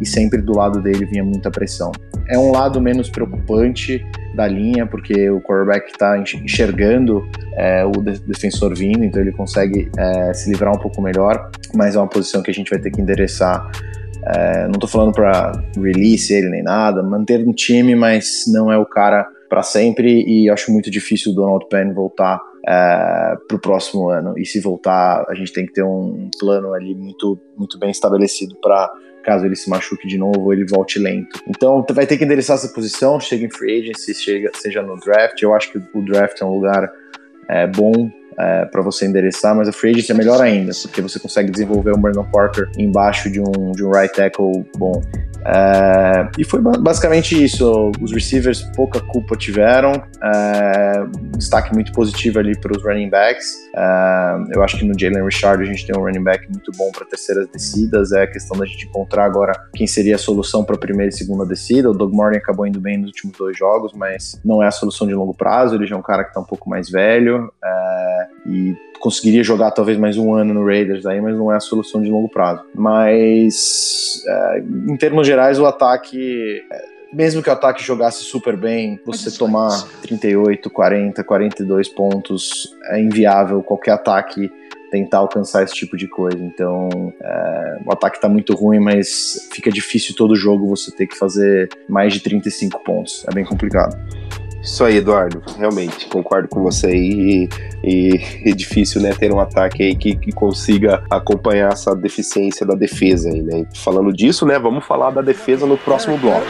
e 0.00 0.06
sempre 0.06 0.40
do 0.40 0.56
lado 0.56 0.80
dele 0.80 1.04
vinha 1.06 1.22
muita 1.22 1.50
pressão. 1.50 1.92
É 2.28 2.38
um 2.38 2.50
lado 2.50 2.80
menos 2.80 3.10
preocupante 3.10 4.04
da 4.34 4.46
linha, 4.46 4.86
porque 4.86 5.30
o 5.30 5.40
quarterback 5.40 5.90
está 5.90 6.18
enxergando 6.18 7.26
é, 7.56 7.84
o 7.84 7.92
defensor 8.26 8.74
vindo, 8.74 9.04
então 9.04 9.20
ele 9.20 9.32
consegue 9.32 9.90
é, 9.96 10.34
se 10.34 10.50
livrar 10.50 10.74
um 10.74 10.78
pouco 10.78 11.00
melhor, 11.00 11.50
mas 11.74 11.94
é 11.94 11.98
uma 11.98 12.08
posição 12.08 12.42
que 12.42 12.50
a 12.50 12.54
gente 12.54 12.70
vai 12.70 12.78
ter 12.78 12.90
que 12.90 13.00
endereçar. 13.00 13.70
É, 14.26 14.64
não 14.64 14.74
estou 14.74 14.88
falando 14.88 15.12
para 15.12 15.52
release 15.76 16.32
ele 16.32 16.48
nem 16.48 16.62
nada, 16.62 17.02
manter 17.02 17.44
no 17.44 17.52
time, 17.52 17.94
mas 17.94 18.44
não 18.48 18.72
é 18.72 18.78
o 18.78 18.86
cara 18.86 19.26
para 19.48 19.62
sempre 19.62 20.24
e 20.26 20.50
acho 20.50 20.72
muito 20.72 20.90
difícil 20.90 21.32
o 21.32 21.34
Donald 21.34 21.66
Penn 21.68 21.92
voltar 21.92 22.40
é, 22.66 23.36
para 23.46 23.56
o 23.56 23.60
próximo 23.60 24.08
ano. 24.08 24.34
E 24.38 24.46
se 24.46 24.58
voltar, 24.60 25.24
a 25.28 25.34
gente 25.34 25.52
tem 25.52 25.66
que 25.66 25.72
ter 25.72 25.84
um 25.84 26.30
plano 26.40 26.72
ali 26.72 26.94
muito, 26.94 27.38
muito 27.56 27.78
bem 27.78 27.90
estabelecido 27.90 28.56
para 28.60 28.90
caso 29.24 29.44
ele 29.44 29.56
se 29.56 29.68
machuque 29.68 30.06
de 30.06 30.18
novo, 30.18 30.52
ele 30.52 30.64
volte 30.64 30.98
lento. 30.98 31.40
Então 31.48 31.84
vai 31.90 32.06
ter 32.06 32.16
que 32.16 32.24
endereçar 32.24 32.56
essa 32.56 32.68
posição, 32.68 33.18
chega 33.18 33.44
em 33.44 33.50
free 33.50 33.80
agency, 33.80 34.14
chega, 34.14 34.50
seja 34.54 34.82
no 34.82 34.98
draft. 34.98 35.40
Eu 35.42 35.54
acho 35.54 35.72
que 35.72 35.78
o 35.92 36.02
draft 36.02 36.40
é 36.40 36.44
um 36.44 36.54
lugar 36.54 36.90
é, 37.48 37.66
bom 37.66 38.10
é, 38.38 38.64
para 38.66 38.82
você 38.82 39.06
endereçar, 39.06 39.54
mas 39.54 39.68
a 39.68 39.72
free 39.72 39.90
agency 39.90 40.12
é 40.12 40.14
melhor 40.14 40.40
ainda, 40.40 40.72
porque 40.82 41.00
você 41.00 41.18
consegue 41.18 41.50
desenvolver 41.50 41.92
o 41.92 41.98
Brandon 41.98 42.24
Parker 42.24 42.70
embaixo 42.78 43.30
de 43.30 43.40
um, 43.40 43.72
de 43.72 43.84
um 43.84 43.90
right 43.90 44.14
tackle 44.14 44.64
bom. 44.76 45.02
É, 45.46 46.28
e 46.38 46.44
foi 46.44 46.60
basicamente 46.60 47.42
isso. 47.42 47.92
Os 48.00 48.12
receivers 48.12 48.62
pouca 48.74 49.00
culpa 49.00 49.36
tiveram. 49.36 49.92
É, 50.22 51.04
destaque 51.36 51.74
muito 51.74 51.92
positivo 51.92 52.38
ali 52.38 52.58
para 52.58 52.72
os 52.76 52.82
running 52.82 53.10
backs. 53.10 53.64
Uh, 53.74 54.52
eu 54.54 54.62
acho 54.62 54.78
que 54.78 54.84
no 54.84 54.98
Jalen 54.98 55.24
Richard 55.24 55.62
a 55.62 55.66
gente 55.66 55.86
tem 55.86 55.96
um 55.96 56.02
running 56.02 56.22
back 56.22 56.48
muito 56.50 56.72
bom 56.72 56.90
para 56.90 57.04
terceiras 57.04 57.46
descidas. 57.48 58.12
É 58.12 58.22
a 58.22 58.26
questão 58.26 58.56
da 58.56 58.64
gente 58.64 58.86
encontrar 58.86 59.24
agora 59.24 59.52
quem 59.74 59.86
seria 59.86 60.14
a 60.14 60.18
solução 60.18 60.64
para 60.64 60.76
a 60.76 60.78
primeira 60.78 61.10
e 61.10 61.12
segunda 61.12 61.44
descida. 61.44 61.90
O 61.90 61.92
Doug 61.92 62.12
Morning 62.12 62.38
acabou 62.38 62.66
indo 62.66 62.80
bem 62.80 62.96
nos 62.96 63.08
últimos 63.08 63.36
dois 63.36 63.56
jogos, 63.56 63.92
mas 63.92 64.40
não 64.44 64.62
é 64.62 64.66
a 64.66 64.70
solução 64.70 65.06
de 65.06 65.14
longo 65.14 65.34
prazo. 65.34 65.74
Ele 65.74 65.86
já 65.86 65.94
é 65.94 65.98
um 65.98 66.02
cara 66.02 66.24
que 66.24 66.30
está 66.30 66.40
um 66.40 66.44
pouco 66.44 66.70
mais 66.70 66.88
velho 66.88 67.52
e 68.46 68.74
conseguiria 68.98 69.42
jogar 69.42 69.70
talvez 69.70 69.98
mais 69.98 70.16
um 70.16 70.34
ano 70.34 70.54
no 70.54 70.64
Raiders 70.64 71.04
aí, 71.06 71.20
mas 71.20 71.36
não 71.36 71.52
é 71.52 71.56
a 71.56 71.60
solução 71.60 72.02
de 72.02 72.10
longo 72.10 72.28
prazo. 72.28 72.64
Mas 72.74 74.22
uh, 74.26 74.92
em 74.92 74.96
termos 74.96 75.26
gerais, 75.26 75.58
o 75.58 75.66
ataque 75.66 76.62
mesmo 77.12 77.42
que 77.42 77.48
o 77.48 77.52
ataque 77.52 77.82
jogasse 77.82 78.24
super 78.24 78.56
bem, 78.56 78.98
você 79.06 79.30
tomar 79.30 79.86
38, 80.02 80.68
40, 80.68 81.22
42 81.22 81.88
pontos 81.88 82.74
é 82.90 83.00
inviável 83.00 83.62
qualquer 83.62 83.92
ataque 83.92 84.50
tentar 84.90 85.18
alcançar 85.18 85.64
esse 85.64 85.74
tipo 85.74 85.96
de 85.96 86.06
coisa. 86.06 86.38
Então, 86.38 86.88
é, 87.20 87.78
o 87.84 87.92
ataque 87.92 88.16
está 88.16 88.28
muito 88.28 88.54
ruim, 88.54 88.78
mas 88.78 89.48
fica 89.52 89.70
difícil 89.70 90.14
todo 90.14 90.36
jogo 90.36 90.68
você 90.68 90.90
ter 90.92 91.08
que 91.08 91.16
fazer 91.16 91.68
mais 91.88 92.12
de 92.12 92.20
35 92.20 92.78
pontos. 92.84 93.24
É 93.28 93.34
bem 93.34 93.44
complicado. 93.44 93.96
Isso 94.64 94.82
aí, 94.82 94.96
Eduardo. 94.96 95.42
Realmente, 95.58 96.06
concordo 96.06 96.48
com 96.48 96.62
você 96.62 96.86
aí. 96.86 97.48
E, 97.84 98.10
e 98.42 98.50
é 98.50 98.52
difícil, 98.52 99.02
né, 99.02 99.12
ter 99.12 99.30
um 99.30 99.38
ataque 99.38 99.82
aí 99.82 99.94
que, 99.94 100.16
que 100.16 100.32
consiga 100.32 101.04
acompanhar 101.10 101.70
essa 101.70 101.94
deficiência 101.94 102.64
da 102.66 102.74
defesa 102.74 103.28
aí, 103.28 103.42
né? 103.42 103.66
Falando 103.74 104.10
disso, 104.10 104.46
né, 104.46 104.58
vamos 104.58 104.84
falar 104.84 105.10
da 105.10 105.20
defesa 105.20 105.66
no 105.66 105.76
próximo 105.76 106.16
bloco. 106.16 106.46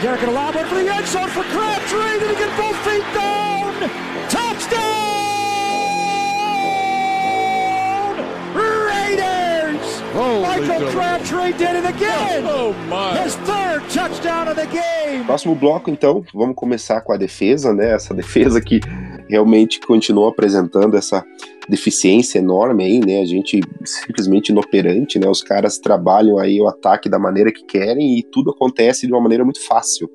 Próximo 15.25 15.55
bloco, 15.55 15.89
então, 15.89 16.23
vamos 16.33 16.55
começar 16.55 17.01
com 17.01 17.11
a 17.11 17.17
defesa, 17.17 17.73
né? 17.73 17.93
Essa 17.93 18.13
defesa 18.13 18.61
que 18.61 18.79
realmente 19.27 19.79
continua 19.79 20.29
apresentando 20.29 20.95
essa 20.95 21.25
deficiência 21.67 22.39
enorme 22.39 22.83
aí, 22.85 22.99
né? 22.99 23.21
A 23.21 23.25
gente 23.25 23.59
simplesmente 23.83 24.49
inoperante, 24.49 25.19
né? 25.19 25.27
Os 25.27 25.41
caras 25.41 25.77
trabalham 25.77 26.37
aí 26.37 26.61
o 26.61 26.67
ataque 26.67 27.09
da 27.09 27.19
maneira 27.19 27.51
que 27.51 27.65
querem 27.65 28.19
e 28.19 28.23
tudo 28.23 28.51
acontece 28.51 29.07
de 29.07 29.13
uma 29.13 29.21
maneira 29.21 29.43
muito 29.43 29.65
fácil. 29.65 30.09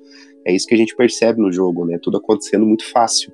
É 0.47 0.55
isso 0.55 0.67
que 0.67 0.75
a 0.75 0.79
gente 0.79 0.97
percebe 0.97 1.41
no 1.41 1.53
jogo, 1.53 1.85
né? 1.85 1.99
Tudo 2.01 2.17
acontecendo 2.17 2.65
muito 2.65 2.91
fácil 2.91 3.33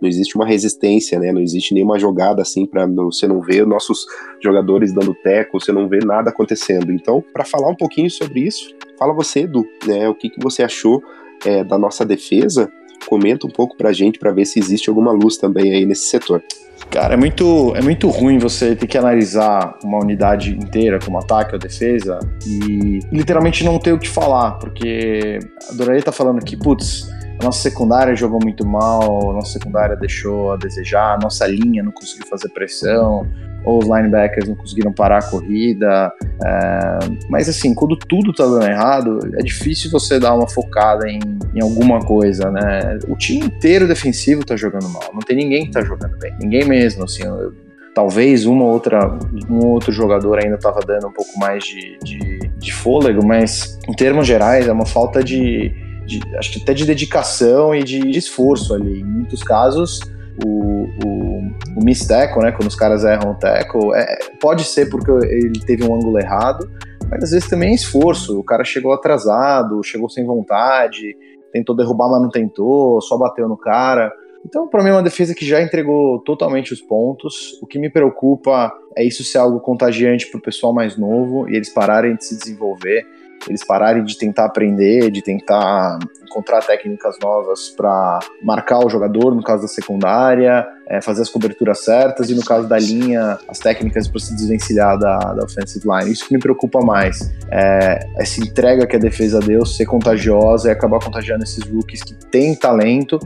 não 0.00 0.08
existe 0.08 0.36
uma 0.36 0.46
resistência, 0.46 1.18
né? 1.18 1.32
Não 1.32 1.40
existe 1.40 1.72
nenhuma 1.72 1.98
jogada 1.98 2.42
assim 2.42 2.66
para 2.66 2.86
você 2.86 3.26
não 3.26 3.40
ver 3.40 3.66
nossos 3.66 4.06
jogadores 4.42 4.92
dando 4.92 5.14
teco, 5.14 5.60
você 5.60 5.72
não 5.72 5.88
vê 5.88 5.98
nada 6.04 6.30
acontecendo. 6.30 6.92
Então, 6.92 7.24
para 7.32 7.44
falar 7.44 7.68
um 7.68 7.76
pouquinho 7.76 8.10
sobre 8.10 8.40
isso, 8.40 8.74
fala 8.98 9.14
você, 9.14 9.40
Edu, 9.40 9.64
né? 9.86 10.08
O 10.08 10.14
que, 10.14 10.28
que 10.28 10.42
você 10.42 10.62
achou 10.62 11.02
é, 11.44 11.64
da 11.64 11.78
nossa 11.78 12.04
defesa? 12.04 12.70
Comenta 13.06 13.46
um 13.46 13.50
pouco 13.50 13.76
pra 13.76 13.92
gente 13.92 14.18
para 14.18 14.32
ver 14.32 14.46
se 14.46 14.58
existe 14.58 14.88
alguma 14.88 15.12
luz 15.12 15.36
também 15.36 15.72
aí 15.72 15.84
nesse 15.84 16.06
setor. 16.06 16.42
Cara, 16.90 17.14
é 17.14 17.16
muito, 17.16 17.74
é 17.74 17.82
muito 17.82 18.08
ruim 18.08 18.38
você 18.38 18.76
ter 18.76 18.86
que 18.86 18.96
analisar 18.96 19.78
uma 19.82 19.98
unidade 19.98 20.54
inteira, 20.54 20.98
como 21.02 21.18
ataque 21.18 21.54
ou 21.54 21.58
defesa, 21.58 22.18
e 22.46 23.00
literalmente 23.10 23.64
não 23.64 23.78
ter 23.78 23.92
o 23.92 23.98
que 23.98 24.08
falar, 24.08 24.52
porque 24.58 25.38
a 25.70 25.72
Doraria 25.72 26.02
tá 26.02 26.12
falando 26.12 26.44
que, 26.44 26.56
putz, 26.56 27.08
a 27.40 27.44
nossa 27.44 27.60
secundária 27.60 28.14
jogou 28.14 28.38
muito 28.42 28.66
mal, 28.66 29.30
a 29.30 29.34
nossa 29.34 29.52
secundária 29.52 29.96
deixou 29.96 30.52
a 30.52 30.56
desejar, 30.56 31.14
a 31.14 31.18
nossa 31.18 31.46
linha 31.46 31.82
não 31.82 31.92
conseguiu 31.92 32.26
fazer 32.26 32.48
pressão, 32.50 33.26
ou 33.64 33.78
os 33.78 33.86
linebackers 33.86 34.48
não 34.48 34.54
conseguiram 34.54 34.92
parar 34.92 35.18
a 35.18 35.30
corrida. 35.30 36.12
É, 36.44 36.98
mas 37.28 37.48
assim, 37.48 37.74
quando 37.74 37.96
tudo 37.96 38.32
tá 38.32 38.44
dando 38.44 38.66
errado, 38.66 39.18
é 39.34 39.42
difícil 39.42 39.90
você 39.90 40.20
dar 40.20 40.34
uma 40.34 40.48
focada 40.48 41.08
em, 41.08 41.20
em 41.54 41.62
alguma 41.62 42.00
coisa, 42.00 42.50
né? 42.50 42.98
O 43.08 43.16
time 43.16 43.46
inteiro 43.46 43.88
defensivo 43.88 44.44
tá 44.44 44.56
jogando 44.56 44.88
mal, 44.88 45.10
não 45.12 45.20
tem 45.20 45.36
ninguém 45.36 45.66
que 45.66 45.72
tá 45.72 45.82
jogando 45.82 46.16
bem, 46.18 46.34
ninguém 46.40 46.64
mesmo, 46.64 47.04
assim. 47.04 47.24
Eu, 47.24 47.52
talvez 47.94 48.44
uma 48.44 48.64
outra, 48.64 49.18
um 49.48 49.64
outro 49.66 49.92
jogador 49.92 50.40
ainda 50.42 50.56
estava 50.56 50.80
dando 50.80 51.06
um 51.06 51.12
pouco 51.12 51.38
mais 51.38 51.64
de, 51.64 51.96
de, 52.02 52.38
de 52.58 52.72
fôlego, 52.72 53.24
mas 53.24 53.78
em 53.88 53.92
termos 53.92 54.26
gerais 54.26 54.66
é 54.66 54.72
uma 54.72 54.84
falta 54.84 55.22
de 55.22 55.72
de, 56.06 56.20
acho 56.36 56.52
que 56.52 56.62
até 56.62 56.74
de 56.74 56.84
dedicação 56.84 57.74
e 57.74 57.82
de, 57.82 58.00
de 58.00 58.18
esforço 58.18 58.74
ali. 58.74 59.00
Em 59.00 59.04
muitos 59.04 59.42
casos, 59.42 60.00
o, 60.44 60.84
o, 61.04 61.38
o 61.76 61.84
miss 61.84 62.06
tackle, 62.06 62.42
né, 62.42 62.52
quando 62.52 62.68
os 62.68 62.76
caras 62.76 63.04
erram 63.04 63.32
o 63.32 63.34
tackle, 63.34 63.94
é, 63.94 64.18
pode 64.40 64.64
ser 64.64 64.88
porque 64.88 65.10
ele 65.10 65.60
teve 65.60 65.84
um 65.84 65.94
ângulo 65.94 66.18
errado, 66.18 66.68
mas 67.10 67.24
às 67.24 67.30
vezes 67.30 67.48
também 67.48 67.70
é 67.70 67.74
esforço. 67.74 68.38
O 68.38 68.44
cara 68.44 68.64
chegou 68.64 68.92
atrasado, 68.92 69.82
chegou 69.82 70.08
sem 70.08 70.24
vontade, 70.24 71.16
tentou 71.52 71.76
derrubar, 71.76 72.10
mas 72.10 72.22
não 72.22 72.30
tentou, 72.30 73.00
só 73.00 73.16
bateu 73.16 73.48
no 73.48 73.56
cara. 73.56 74.12
Então, 74.44 74.68
para 74.68 74.82
mim, 74.82 74.90
é 74.90 74.92
uma 74.92 75.02
defesa 75.02 75.34
que 75.34 75.46
já 75.46 75.62
entregou 75.62 76.18
totalmente 76.18 76.72
os 76.72 76.82
pontos. 76.82 77.58
O 77.62 77.66
que 77.66 77.78
me 77.78 77.88
preocupa 77.88 78.72
é 78.96 79.02
isso 79.02 79.24
ser 79.24 79.38
algo 79.38 79.58
contagiante 79.60 80.30
para 80.30 80.38
o 80.38 80.42
pessoal 80.42 80.74
mais 80.74 80.98
novo 80.98 81.48
e 81.48 81.56
eles 81.56 81.72
pararem 81.72 82.14
de 82.14 82.24
se 82.24 82.36
desenvolver 82.36 83.06
eles 83.48 83.64
pararem 83.64 84.04
de 84.04 84.16
tentar 84.16 84.46
aprender, 84.46 85.10
de 85.10 85.22
tentar 85.22 85.98
encontrar 86.22 86.62
técnicas 86.62 87.16
novas 87.22 87.68
para 87.70 88.18
marcar 88.42 88.84
o 88.84 88.88
jogador, 88.88 89.34
no 89.34 89.42
caso 89.42 89.62
da 89.62 89.68
secundária, 89.68 90.66
é, 90.86 91.00
fazer 91.00 91.22
as 91.22 91.30
coberturas 91.30 91.84
certas 91.84 92.28
e 92.28 92.34
no 92.34 92.44
caso 92.44 92.68
da 92.68 92.78
linha, 92.78 93.38
as 93.48 93.58
técnicas 93.58 94.08
para 94.08 94.20
se 94.20 94.34
desvencilhar 94.34 94.98
da, 94.98 95.18
da 95.18 95.44
offensive 95.44 95.86
line. 95.86 96.10
Isso 96.10 96.26
que 96.26 96.34
me 96.34 96.40
preocupa 96.40 96.80
mais. 96.80 97.32
É, 97.50 98.00
essa 98.18 98.40
entrega 98.40 98.86
que 98.86 98.96
a 98.96 98.98
defesa 98.98 99.38
deu 99.38 99.64
ser 99.64 99.86
contagiosa 99.86 100.68
e 100.68 100.72
acabar 100.72 100.98
contagiando 100.98 101.44
esses 101.44 101.64
rookies 101.64 102.02
que 102.02 102.14
têm 102.14 102.54
talento. 102.54 103.18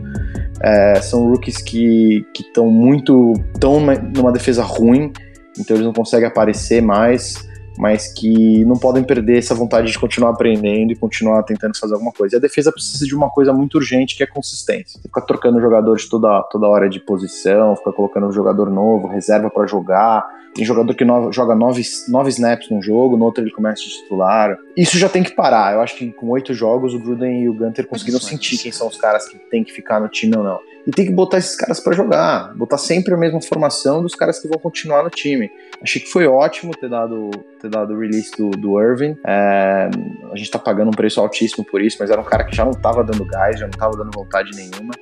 É, 0.62 1.00
são 1.00 1.26
rookies 1.28 1.62
que 1.62 2.26
estão 2.38 2.66
muito. 2.66 3.32
estão 3.54 3.80
numa 3.80 4.32
defesa 4.32 4.62
ruim, 4.62 5.12
então 5.58 5.76
eles 5.76 5.86
não 5.86 5.92
conseguem 5.92 6.28
aparecer 6.28 6.82
mais 6.82 7.47
mas 7.78 8.12
que 8.12 8.64
não 8.64 8.76
podem 8.76 9.04
perder 9.04 9.38
essa 9.38 9.54
vontade 9.54 9.92
de 9.92 9.98
continuar 9.98 10.30
aprendendo 10.30 10.90
e 10.90 10.96
continuar 10.96 11.44
tentando 11.44 11.78
fazer 11.78 11.94
alguma 11.94 12.10
coisa. 12.10 12.34
E 12.34 12.38
a 12.38 12.40
defesa 12.40 12.72
precisa 12.72 13.06
de 13.06 13.14
uma 13.14 13.30
coisa 13.30 13.52
muito 13.52 13.76
urgente, 13.76 14.16
que 14.16 14.22
é 14.24 14.26
consistência. 14.26 15.00
Ficar 15.00 15.20
trocando 15.20 15.60
jogadores 15.60 16.08
toda, 16.08 16.42
toda 16.50 16.66
hora 16.66 16.90
de 16.90 16.98
posição, 16.98 17.76
ficar 17.76 17.92
colocando 17.92 18.26
um 18.26 18.32
jogador 18.32 18.68
novo, 18.68 19.06
reserva 19.06 19.48
para 19.48 19.64
jogar. 19.66 20.26
Tem 20.54 20.64
jogador 20.64 20.94
que 20.94 21.04
no, 21.04 21.32
joga 21.32 21.54
nove, 21.54 21.82
nove 22.08 22.30
snaps 22.30 22.70
num 22.70 22.82
jogo, 22.82 23.16
no 23.16 23.24
outro 23.24 23.42
ele 23.42 23.50
começa 23.50 23.82
de 23.82 23.90
titular. 23.90 24.56
Isso 24.76 24.98
já 24.98 25.08
tem 25.08 25.22
que 25.22 25.32
parar. 25.32 25.74
Eu 25.74 25.80
acho 25.80 25.96
que 25.96 26.12
com 26.12 26.28
oito 26.30 26.52
jogos 26.54 26.94
o 26.94 26.98
Gruden 26.98 27.42
e 27.42 27.48
o 27.48 27.54
Gunter 27.54 27.86
conseguiram 27.86 28.20
sentir 28.20 28.58
quem 28.58 28.72
são 28.72 28.88
os 28.88 28.96
caras 28.96 29.28
que 29.28 29.38
tem 29.38 29.62
que 29.62 29.72
ficar 29.72 30.00
no 30.00 30.08
time 30.08 30.36
ou 30.36 30.42
não 30.42 30.58
e 30.88 30.90
tem 30.90 31.04
que 31.04 31.12
botar 31.12 31.36
esses 31.36 31.54
caras 31.54 31.78
para 31.78 31.92
jogar, 31.92 32.54
botar 32.56 32.78
sempre 32.78 33.12
a 33.12 33.16
mesma 33.16 33.42
formação 33.42 34.02
dos 34.02 34.14
caras 34.14 34.38
que 34.38 34.48
vão 34.48 34.58
continuar 34.58 35.02
no 35.02 35.10
time. 35.10 35.50
Achei 35.82 36.00
que 36.00 36.08
foi 36.08 36.26
ótimo 36.26 36.74
ter 36.74 36.88
dado, 36.88 37.30
ter 37.60 37.68
dado 37.68 37.92
o 37.92 37.98
release 37.98 38.30
do, 38.38 38.48
do 38.52 38.80
Irving. 38.80 39.14
É, 39.26 39.90
a 40.32 40.36
gente 40.36 40.50
tá 40.50 40.58
pagando 40.58 40.88
um 40.88 40.92
preço 40.92 41.20
altíssimo 41.20 41.62
por 41.62 41.82
isso, 41.82 41.98
mas 42.00 42.10
era 42.10 42.18
um 42.18 42.24
cara 42.24 42.42
que 42.42 42.56
já 42.56 42.64
não 42.64 42.72
tava 42.72 43.04
dando 43.04 43.22
gás, 43.26 43.60
já 43.60 43.66
não 43.66 43.78
tava 43.78 43.98
dando 43.98 44.10
vontade 44.14 44.56
nenhuma. 44.56 44.94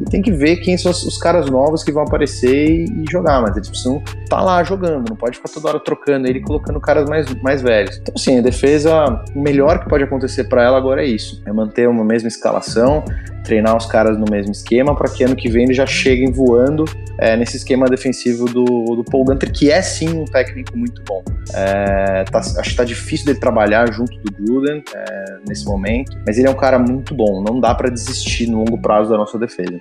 E 0.00 0.04
tem 0.04 0.22
que 0.22 0.32
ver 0.32 0.56
quem 0.56 0.76
são 0.76 0.90
os, 0.90 1.18
caras 1.18 1.48
novos 1.50 1.84
que 1.84 1.92
vão 1.92 2.02
aparecer 2.02 2.70
e, 2.70 2.84
e 2.84 3.04
jogar, 3.10 3.40
mas 3.40 3.56
eles 3.56 3.68
precisam 3.68 3.98
estar 3.98 4.36
tá 4.36 4.42
lá 4.42 4.62
jogando, 4.64 5.10
não 5.10 5.16
pode 5.16 5.36
ficar 5.36 5.48
toda 5.48 5.68
hora 5.68 5.80
trocando 5.80 6.26
ele 6.26 6.38
e 6.38 6.42
colocando 6.42 6.80
caras 6.80 7.08
mais, 7.08 7.32
mais 7.42 7.62
velhos. 7.62 7.98
Então, 7.98 8.14
assim, 8.16 8.38
a 8.38 8.42
defesa, 8.42 9.22
o 9.34 9.40
melhor 9.40 9.80
que 9.80 9.88
pode 9.88 10.04
acontecer 10.04 10.44
para 10.44 10.62
ela 10.62 10.78
agora 10.78 11.04
é 11.04 11.06
isso: 11.06 11.42
é 11.46 11.52
manter 11.52 11.88
uma 11.88 12.04
mesma 12.04 12.28
escalação, 12.28 13.04
treinar 13.42 13.76
os 13.76 13.86
caras 13.86 14.16
no 14.18 14.24
mesmo 14.30 14.52
esquema 14.52 14.94
para 14.94 15.10
que 15.10 15.24
ano 15.24 15.36
que 15.36 15.48
vem 15.48 15.64
eles 15.64 15.76
já 15.76 15.86
cheguem 15.86 16.32
voando 16.32 16.84
é, 17.18 17.36
nesse 17.36 17.56
esquema 17.56 17.86
defensivo 17.86 18.46
do, 18.46 18.64
do 18.64 19.04
Paul 19.04 19.24
Gunter, 19.24 19.52
que 19.52 19.70
é 19.70 19.82
sim 19.82 20.20
um 20.20 20.24
técnico 20.24 20.76
muito 20.76 21.02
bom. 21.04 21.22
É, 21.54 22.24
tá, 22.24 22.38
acho 22.38 22.70
que 22.70 22.76
tá 22.76 22.84
difícil 22.84 23.26
dele 23.26 23.38
trabalhar 23.38 23.92
junto 23.92 24.12
do 24.18 24.32
Gruden 24.32 24.82
é, 24.94 25.24
nesse 25.46 25.64
momento, 25.64 26.16
mas 26.26 26.38
ele 26.38 26.46
é 26.46 26.50
um 26.50 26.56
cara 26.56 26.78
muito 26.78 27.14
bom, 27.14 27.42
não 27.42 27.60
dá 27.60 27.74
para 27.74 27.90
desistir 27.90 28.48
no 28.48 28.58
longo 28.58 28.80
prazo 28.80 29.10
da 29.10 29.16
nossa 29.16 29.38
defesa. 29.38 29.71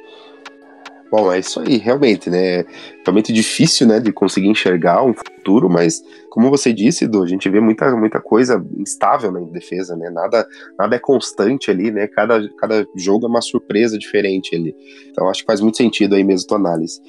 Bom, 1.12 1.30
é 1.30 1.40
isso 1.40 1.60
aí, 1.60 1.76
realmente, 1.76 2.30
né? 2.30 2.64
Realmente 3.06 3.34
difícil, 3.34 3.86
né, 3.86 4.00
de 4.00 4.14
conseguir 4.14 4.48
enxergar 4.48 5.04
um 5.04 5.14
futuro, 5.14 5.70
mas 5.70 6.02
como 6.30 6.50
você 6.50 6.72
disse, 6.72 7.04
Edu, 7.04 7.22
a 7.22 7.28
gente 7.28 7.50
vê 7.50 7.60
muita, 7.60 7.94
muita 7.98 8.22
coisa 8.22 8.66
instável 8.78 9.30
na 9.30 9.42
defesa, 9.42 9.94
né? 9.98 10.10
Nada, 10.10 10.48
nada 10.80 10.96
é 10.96 11.00
constante 11.00 11.70
ali, 11.70 11.92
né? 11.92 12.08
Cada, 12.08 12.48
cada 12.58 12.88
jogo 12.96 13.26
é 13.26 13.30
uma 13.30 13.42
surpresa 13.42 13.98
diferente 13.98 14.56
ali. 14.56 14.74
Então 15.10 15.28
acho 15.28 15.42
que 15.42 15.48
faz 15.48 15.60
muito 15.60 15.76
sentido 15.76 16.16
aí 16.16 16.24
mesmo 16.24 16.48
tua 16.48 16.58
análise. 16.58 17.02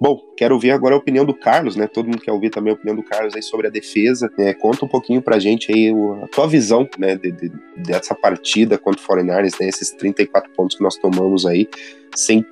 Bom, 0.00 0.20
quero 0.36 0.54
ouvir 0.54 0.70
agora 0.70 0.94
a 0.94 0.98
opinião 0.98 1.24
do 1.24 1.34
Carlos, 1.34 1.74
né? 1.74 1.88
Todo 1.88 2.06
mundo 2.06 2.20
quer 2.20 2.30
ouvir 2.30 2.50
também 2.50 2.72
a 2.72 2.76
opinião 2.76 2.94
do 2.94 3.02
Carlos 3.02 3.34
aí 3.34 3.42
sobre 3.42 3.66
a 3.66 3.70
defesa. 3.70 4.30
É, 4.38 4.54
conta 4.54 4.84
um 4.84 4.88
pouquinho 4.88 5.20
pra 5.20 5.40
gente 5.40 5.72
aí 5.72 5.92
a 6.22 6.28
tua 6.28 6.46
visão, 6.46 6.88
né, 6.96 7.16
de, 7.16 7.32
de, 7.32 7.52
dessa 7.76 8.14
partida 8.14 8.78
contra 8.78 9.00
o 9.00 9.04
Foreigners, 9.04 9.54
né? 9.60 9.68
Esses 9.68 9.90
34 9.90 10.50
pontos 10.52 10.76
que 10.76 10.82
nós 10.84 10.96
tomamos 10.96 11.46
aí, 11.46 11.68
sem 12.14 12.44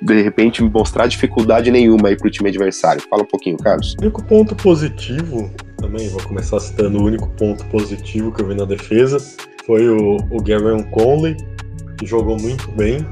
de 0.00 0.22
repente 0.22 0.62
mostrar 0.62 1.06
dificuldade 1.06 1.70
nenhuma 1.70 2.08
aí 2.08 2.16
pro 2.16 2.30
time 2.30 2.48
adversário. 2.48 3.02
Fala 3.02 3.22
um 3.22 3.26
pouquinho, 3.26 3.58
Carlos. 3.58 3.94
O 3.98 4.02
único 4.02 4.24
ponto 4.24 4.56
positivo, 4.56 5.50
também 5.76 6.08
vou 6.08 6.22
começar 6.22 6.58
citando 6.60 6.98
o 6.98 7.04
único 7.04 7.28
ponto 7.36 7.64
positivo 7.66 8.32
que 8.32 8.40
eu 8.40 8.48
vi 8.48 8.54
na 8.54 8.64
defesa, 8.64 9.18
foi 9.66 9.88
o, 9.88 10.16
o 10.30 10.42
Gavin 10.42 10.82
Conley, 10.84 11.36
que 11.98 12.06
jogou 12.06 12.38
muito 12.38 12.70
bem. 12.72 13.06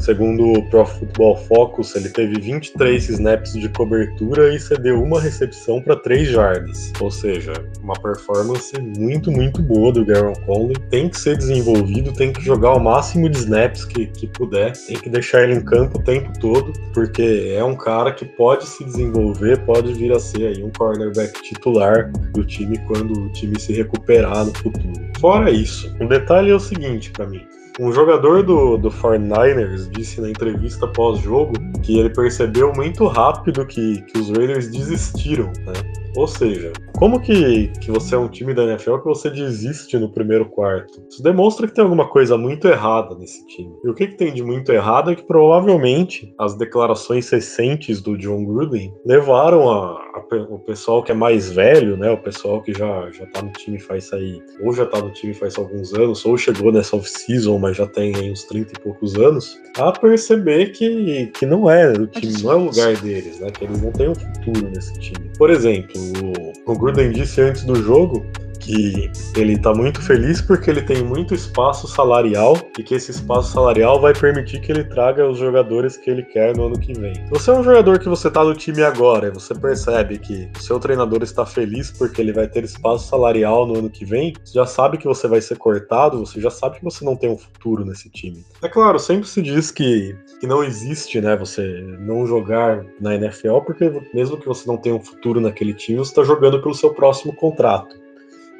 Segundo 0.00 0.54
o 0.54 0.62
Pro 0.70 0.86
Football 0.86 1.36
Focus, 1.36 1.94
ele 1.94 2.08
teve 2.08 2.40
23 2.40 3.10
snaps 3.10 3.52
de 3.52 3.68
cobertura 3.68 4.54
e 4.54 4.58
cedeu 4.58 5.02
uma 5.02 5.20
recepção 5.20 5.82
para 5.82 5.94
3 5.94 6.28
jardas. 6.28 6.90
Ou 7.00 7.10
seja, 7.10 7.52
uma 7.82 7.92
performance 7.92 8.72
muito, 8.80 9.30
muito 9.30 9.60
boa 9.60 9.92
do 9.92 10.02
Garon 10.02 10.32
Conley. 10.46 10.76
Tem 10.88 11.10
que 11.10 11.20
ser 11.20 11.36
desenvolvido, 11.36 12.14
tem 12.14 12.32
que 12.32 12.42
jogar 12.42 12.72
o 12.72 12.80
máximo 12.80 13.28
de 13.28 13.36
snaps 13.38 13.84
que, 13.84 14.06
que 14.06 14.26
puder, 14.26 14.72
tem 14.72 14.96
que 14.96 15.10
deixar 15.10 15.42
ele 15.42 15.56
em 15.56 15.64
campo 15.64 15.98
o 15.98 16.02
tempo 16.02 16.32
todo, 16.40 16.72
porque 16.94 17.52
é 17.54 17.62
um 17.62 17.76
cara 17.76 18.10
que 18.10 18.24
pode 18.24 18.66
se 18.66 18.82
desenvolver, 18.82 19.58
pode 19.66 19.92
vir 19.92 20.12
a 20.12 20.18
ser 20.18 20.46
aí 20.46 20.64
um 20.64 20.70
cornerback 20.70 21.42
titular 21.42 22.10
do 22.32 22.42
time 22.42 22.78
quando 22.86 23.26
o 23.26 23.28
time 23.32 23.60
se 23.60 23.74
recuperar 23.74 24.46
no 24.46 24.54
futuro. 24.54 25.10
Fora 25.20 25.50
isso, 25.50 25.94
um 26.00 26.06
detalhe 26.06 26.50
é 26.50 26.54
o 26.54 26.60
seguinte 26.60 27.10
para 27.10 27.26
mim. 27.26 27.59
Um 27.80 27.90
jogador 27.94 28.42
do, 28.42 28.76
do 28.76 28.90
49ers 28.90 29.88
disse 29.90 30.20
na 30.20 30.28
entrevista 30.28 30.86
pós-jogo 30.86 31.54
que 31.82 31.98
ele 31.98 32.10
percebeu 32.10 32.74
muito 32.74 33.06
rápido 33.06 33.64
que, 33.64 34.02
que 34.02 34.18
os 34.18 34.28
Raiders 34.28 34.70
desistiram, 34.70 35.46
né? 35.64 35.72
Ou 36.16 36.26
seja, 36.26 36.72
como 37.00 37.20
que, 37.20 37.68
que 37.80 37.90
você 37.90 38.14
é 38.14 38.18
um 38.18 38.28
time 38.28 38.52
da 38.52 38.64
NFL 38.64 38.98
que 38.98 39.06
você 39.06 39.30
desiste 39.30 39.98
no 39.98 40.10
primeiro 40.10 40.46
quarto? 40.46 41.02
Isso 41.08 41.22
demonstra 41.22 41.66
que 41.66 41.74
tem 41.74 41.82
alguma 41.82 42.08
coisa 42.08 42.36
muito 42.36 42.68
errada 42.68 43.14
nesse 43.14 43.46
time. 43.46 43.72
E 43.84 43.88
o 43.88 43.94
que, 43.94 44.08
que 44.08 44.16
tem 44.16 44.32
de 44.34 44.42
muito 44.42 44.70
errado 44.72 45.10
é 45.10 45.14
que 45.14 45.22
provavelmente 45.22 46.34
as 46.38 46.54
declarações 46.54 47.30
recentes 47.30 48.02
do 48.02 48.18
John 48.18 48.44
Gruden 48.44 48.92
levaram 49.06 49.70
a, 49.70 49.92
a, 49.92 50.36
o 50.50 50.58
pessoal 50.58 51.02
que 51.02 51.12
é 51.12 51.14
mais 51.14 51.50
velho, 51.50 51.96
né? 51.96 52.10
O 52.10 52.18
pessoal 52.18 52.60
que 52.60 52.72
já, 52.72 53.10
já 53.12 53.26
tá 53.26 53.40
no 53.40 53.52
time 53.52 53.78
faz 53.78 54.12
aí, 54.12 54.42
ou 54.62 54.72
já 54.72 54.84
tá 54.84 55.00
no 55.00 55.10
time 55.12 55.32
faz 55.32 55.56
alguns 55.56 55.94
anos, 55.94 56.24
ou 56.26 56.36
chegou 56.36 56.72
nessa 56.72 56.96
off-season, 56.96 57.58
mas 57.58 57.76
já 57.76 57.86
tem 57.86 58.14
aí 58.16 58.30
uns 58.30 58.44
30 58.44 58.72
e 58.76 58.82
poucos 58.82 59.14
anos, 59.14 59.58
a 59.78 59.92
perceber 59.92 60.72
que, 60.72 61.28
que 61.28 61.46
não 61.46 61.70
é 61.70 61.92
o 61.92 62.06
time, 62.06 62.42
não 62.42 62.52
é 62.52 62.56
o 62.56 62.64
lugar 62.64 62.96
deles, 62.96 63.40
né? 63.40 63.50
Que 63.50 63.64
eles 63.64 63.80
não 63.80 63.92
têm 63.92 64.08
um 64.08 64.14
futuro 64.14 64.68
nesse 64.68 64.92
time. 65.00 65.30
Por 65.38 65.50
exemplo, 65.50 65.99
o, 66.00 66.72
o 66.72 66.78
Gruden 66.78 67.12
disse 67.12 67.40
antes 67.40 67.64
do 67.64 67.76
jogo 67.76 68.24
que 68.60 69.10
ele 69.36 69.54
está 69.54 69.74
muito 69.74 70.00
feliz 70.00 70.40
porque 70.40 70.70
ele 70.70 70.82
tem 70.82 71.02
muito 71.02 71.34
espaço 71.34 71.88
salarial 71.88 72.56
e 72.78 72.82
que 72.82 72.94
esse 72.94 73.10
espaço 73.10 73.52
salarial 73.52 74.00
vai 74.00 74.12
permitir 74.12 74.60
que 74.60 74.70
ele 74.70 74.84
traga 74.84 75.26
os 75.26 75.38
jogadores 75.38 75.96
que 75.96 76.10
ele 76.10 76.22
quer 76.22 76.56
no 76.56 76.66
ano 76.66 76.78
que 76.78 76.92
vem. 76.92 77.14
Se 77.14 77.30
você 77.30 77.50
é 77.50 77.54
um 77.54 77.64
jogador 77.64 77.98
que 77.98 78.08
você 78.08 78.28
está 78.28 78.44
no 78.44 78.54
time 78.54 78.82
agora 78.82 79.28
e 79.28 79.30
você 79.30 79.54
percebe 79.54 80.18
que 80.18 80.48
o 80.56 80.62
seu 80.62 80.78
treinador 80.78 81.22
está 81.22 81.44
feliz 81.46 81.90
porque 81.90 82.20
ele 82.20 82.32
vai 82.32 82.46
ter 82.46 82.62
espaço 82.62 83.08
salarial 83.08 83.66
no 83.66 83.78
ano 83.78 83.90
que 83.90 84.04
vem, 84.04 84.34
você 84.44 84.54
já 84.54 84.66
sabe 84.66 84.98
que 84.98 85.06
você 85.06 85.26
vai 85.26 85.40
ser 85.40 85.56
cortado, 85.56 86.18
você 86.18 86.40
já 86.40 86.50
sabe 86.50 86.78
que 86.78 86.84
você 86.84 87.04
não 87.04 87.16
tem 87.16 87.30
um 87.30 87.38
futuro 87.38 87.84
nesse 87.84 88.10
time. 88.10 88.44
É 88.62 88.68
claro, 88.68 88.98
sempre 88.98 89.26
se 89.26 89.40
diz 89.40 89.70
que, 89.70 90.14
que 90.40 90.46
não 90.46 90.64
existe, 90.64 91.20
né, 91.20 91.36
você 91.36 91.84
não 92.00 92.26
jogar 92.26 92.82
na 92.98 93.14
NFL 93.14 93.58
porque 93.58 93.92
mesmo 94.14 94.38
que 94.38 94.48
você 94.48 94.66
não 94.66 94.78
tenha 94.78 94.94
um 94.94 95.00
futuro 95.00 95.38
naquele 95.38 95.74
time, 95.74 95.98
você 95.98 96.10
está 96.10 96.24
jogando 96.24 96.62
pelo 96.62 96.74
seu 96.74 96.94
próximo 96.94 97.34
contrato. 97.34 98.00